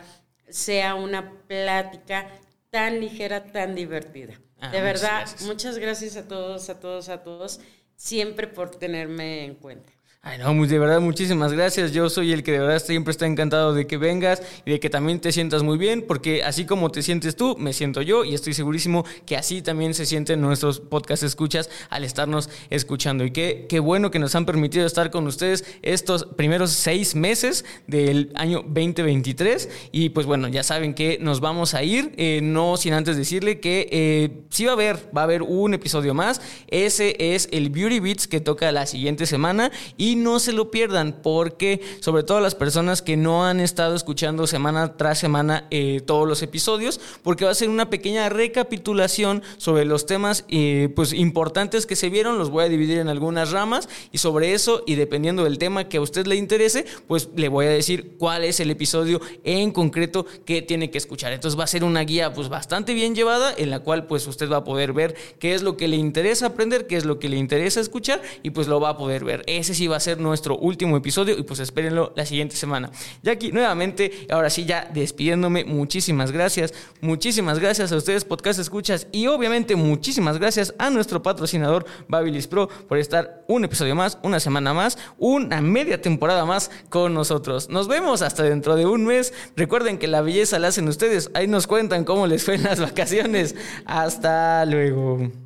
sea 0.48 0.94
una 0.94 1.32
plática 1.46 2.28
tan 2.70 3.00
ligera, 3.00 3.44
tan 3.44 3.74
divertida. 3.74 4.34
Ah, 4.60 4.70
de 4.70 4.80
verdad, 4.80 5.26
muchas 5.42 5.78
gracias 5.78 6.16
a 6.16 6.26
todos, 6.26 6.68
a 6.70 6.80
todos, 6.80 7.08
a 7.08 7.22
todos, 7.22 7.60
siempre 7.94 8.46
por 8.46 8.70
tenerme 8.70 9.44
en 9.44 9.54
cuenta. 9.54 9.92
Ay, 10.28 10.38
no, 10.38 10.66
de 10.66 10.78
verdad, 10.80 11.00
muchísimas 11.00 11.52
gracias. 11.52 11.92
Yo 11.92 12.10
soy 12.10 12.32
el 12.32 12.42
que 12.42 12.50
de 12.50 12.58
verdad 12.58 12.82
siempre 12.82 13.12
está 13.12 13.26
encantado 13.26 13.72
de 13.72 13.86
que 13.86 13.96
vengas 13.96 14.42
y 14.64 14.72
de 14.72 14.80
que 14.80 14.90
también 14.90 15.20
te 15.20 15.30
sientas 15.30 15.62
muy 15.62 15.78
bien, 15.78 16.02
porque 16.02 16.42
así 16.42 16.66
como 16.66 16.90
te 16.90 17.02
sientes 17.02 17.36
tú, 17.36 17.54
me 17.56 17.72
siento 17.72 18.02
yo 18.02 18.24
y 18.24 18.34
estoy 18.34 18.52
segurísimo 18.52 19.04
que 19.24 19.36
así 19.36 19.62
también 19.62 19.94
se 19.94 20.04
sienten 20.04 20.40
nuestros 20.40 20.80
podcast 20.80 21.22
escuchas 21.22 21.70
al 21.90 22.02
estarnos 22.02 22.50
escuchando. 22.70 23.24
Y 23.24 23.30
qué, 23.30 23.66
qué 23.68 23.78
bueno 23.78 24.10
que 24.10 24.18
nos 24.18 24.34
han 24.34 24.46
permitido 24.46 24.84
estar 24.84 25.12
con 25.12 25.28
ustedes 25.28 25.64
estos 25.82 26.24
primeros 26.24 26.72
seis 26.72 27.14
meses 27.14 27.64
del 27.86 28.32
año 28.34 28.62
2023. 28.62 29.90
Y 29.92 30.08
pues 30.08 30.26
bueno, 30.26 30.48
ya 30.48 30.64
saben 30.64 30.94
que 30.94 31.18
nos 31.20 31.38
vamos 31.38 31.74
a 31.74 31.84
ir, 31.84 32.12
eh, 32.16 32.40
no 32.42 32.76
sin 32.76 32.94
antes 32.94 33.16
decirle 33.16 33.60
que 33.60 33.88
eh, 33.92 34.40
sí 34.50 34.64
va 34.64 34.72
a 34.72 34.74
haber, 34.74 34.96
va 35.16 35.20
a 35.20 35.24
haber 35.24 35.42
un 35.42 35.72
episodio 35.74 36.14
más. 36.14 36.40
Ese 36.66 37.14
es 37.16 37.48
el 37.52 37.70
Beauty 37.70 38.00
Beats 38.00 38.26
que 38.26 38.40
toca 38.40 38.72
la 38.72 38.86
siguiente 38.86 39.24
semana 39.26 39.70
y 39.96 40.15
no 40.16 40.40
se 40.40 40.52
lo 40.52 40.70
pierdan 40.70 41.20
porque 41.22 41.80
sobre 42.00 42.22
todo 42.22 42.40
las 42.40 42.54
personas 42.54 43.02
que 43.02 43.16
no 43.16 43.44
han 43.44 43.60
estado 43.60 43.94
escuchando 43.94 44.46
semana 44.46 44.96
tras 44.96 45.18
semana 45.18 45.66
eh, 45.70 46.00
todos 46.04 46.26
los 46.26 46.42
episodios, 46.42 47.00
porque 47.22 47.44
va 47.44 47.50
a 47.50 47.54
ser 47.54 47.68
una 47.68 47.90
pequeña 47.90 48.28
recapitulación 48.28 49.42
sobre 49.56 49.84
los 49.84 50.06
temas 50.06 50.44
eh, 50.48 50.90
pues 50.94 51.12
importantes 51.12 51.86
que 51.86 51.96
se 51.96 52.10
vieron, 52.10 52.38
los 52.38 52.50
voy 52.50 52.64
a 52.64 52.68
dividir 52.68 52.98
en 52.98 53.08
algunas 53.08 53.50
ramas 53.50 53.88
y 54.12 54.18
sobre 54.18 54.54
eso 54.54 54.82
y 54.86 54.94
dependiendo 54.94 55.44
del 55.44 55.58
tema 55.58 55.88
que 55.88 55.98
a 55.98 56.00
usted 56.00 56.26
le 56.26 56.36
interese, 56.36 56.86
pues 57.06 57.28
le 57.36 57.48
voy 57.48 57.66
a 57.66 57.70
decir 57.70 58.16
cuál 58.18 58.44
es 58.44 58.60
el 58.60 58.70
episodio 58.70 59.20
en 59.44 59.72
concreto 59.72 60.26
que 60.44 60.62
tiene 60.62 60.90
que 60.90 60.98
escuchar. 60.98 61.32
Entonces 61.32 61.58
va 61.58 61.64
a 61.64 61.68
ser 61.68 61.84
una 61.84 62.00
guía 62.02 62.32
pues 62.32 62.48
bastante 62.48 62.94
bien 62.94 63.14
llevada 63.14 63.52
en 63.56 63.70
la 63.70 63.80
cual 63.80 64.06
pues 64.06 64.26
usted 64.26 64.50
va 64.50 64.58
a 64.58 64.64
poder 64.64 64.92
ver 64.92 65.14
qué 65.38 65.54
es 65.54 65.62
lo 65.62 65.76
que 65.76 65.88
le 65.88 65.96
interesa 65.96 66.46
aprender, 66.46 66.86
qué 66.86 66.96
es 66.96 67.04
lo 67.04 67.18
que 67.18 67.28
le 67.28 67.36
interesa 67.36 67.80
escuchar 67.80 68.22
y 68.42 68.50
pues 68.50 68.68
lo 68.68 68.80
va 68.80 68.90
a 68.90 68.96
poder 68.96 69.24
ver. 69.24 69.42
Ese 69.46 69.74
sí 69.74 69.86
va 69.86 69.96
a 69.96 70.00
ser 70.00 70.05
nuestro 70.14 70.56
último 70.56 70.96
episodio 70.96 71.36
y 71.36 71.42
pues 71.42 71.60
espérenlo 71.60 72.12
la 72.14 72.24
siguiente 72.24 72.56
semana. 72.56 72.90
Aquí 73.28 73.50
nuevamente, 73.52 74.26
ahora 74.30 74.50
sí 74.50 74.64
ya 74.64 74.88
despidiéndome, 74.92 75.64
muchísimas 75.64 76.32
gracias, 76.32 76.72
muchísimas 77.00 77.58
gracias 77.58 77.92
a 77.92 77.96
ustedes 77.96 78.24
podcast 78.24 78.60
escuchas 78.60 79.08
y 79.12 79.26
obviamente 79.26 79.76
muchísimas 79.76 80.38
gracias 80.38 80.74
a 80.78 80.90
nuestro 80.90 81.22
patrocinador 81.22 81.84
Babilis 82.08 82.46
Pro 82.46 82.68
por 82.68 82.98
estar 82.98 83.44
un 83.48 83.64
episodio 83.64 83.94
más, 83.94 84.18
una 84.22 84.40
semana 84.40 84.72
más, 84.72 84.98
una 85.18 85.60
media 85.60 86.00
temporada 86.00 86.44
más 86.44 86.70
con 86.88 87.14
nosotros. 87.14 87.68
Nos 87.68 87.88
vemos 87.88 88.22
hasta 88.22 88.42
dentro 88.42 88.76
de 88.76 88.86
un 88.86 89.04
mes. 89.04 89.32
Recuerden 89.56 89.98
que 89.98 90.06
la 90.06 90.22
belleza 90.22 90.58
la 90.58 90.68
hacen 90.68 90.88
ustedes. 90.88 91.30
Ahí 91.34 91.46
nos 91.46 91.66
cuentan 91.66 92.04
cómo 92.04 92.26
les 92.26 92.44
fue 92.44 92.54
en 92.54 92.64
las 92.64 92.80
vacaciones. 92.86 93.54
Hasta 93.84 94.64
luego. 94.66 95.45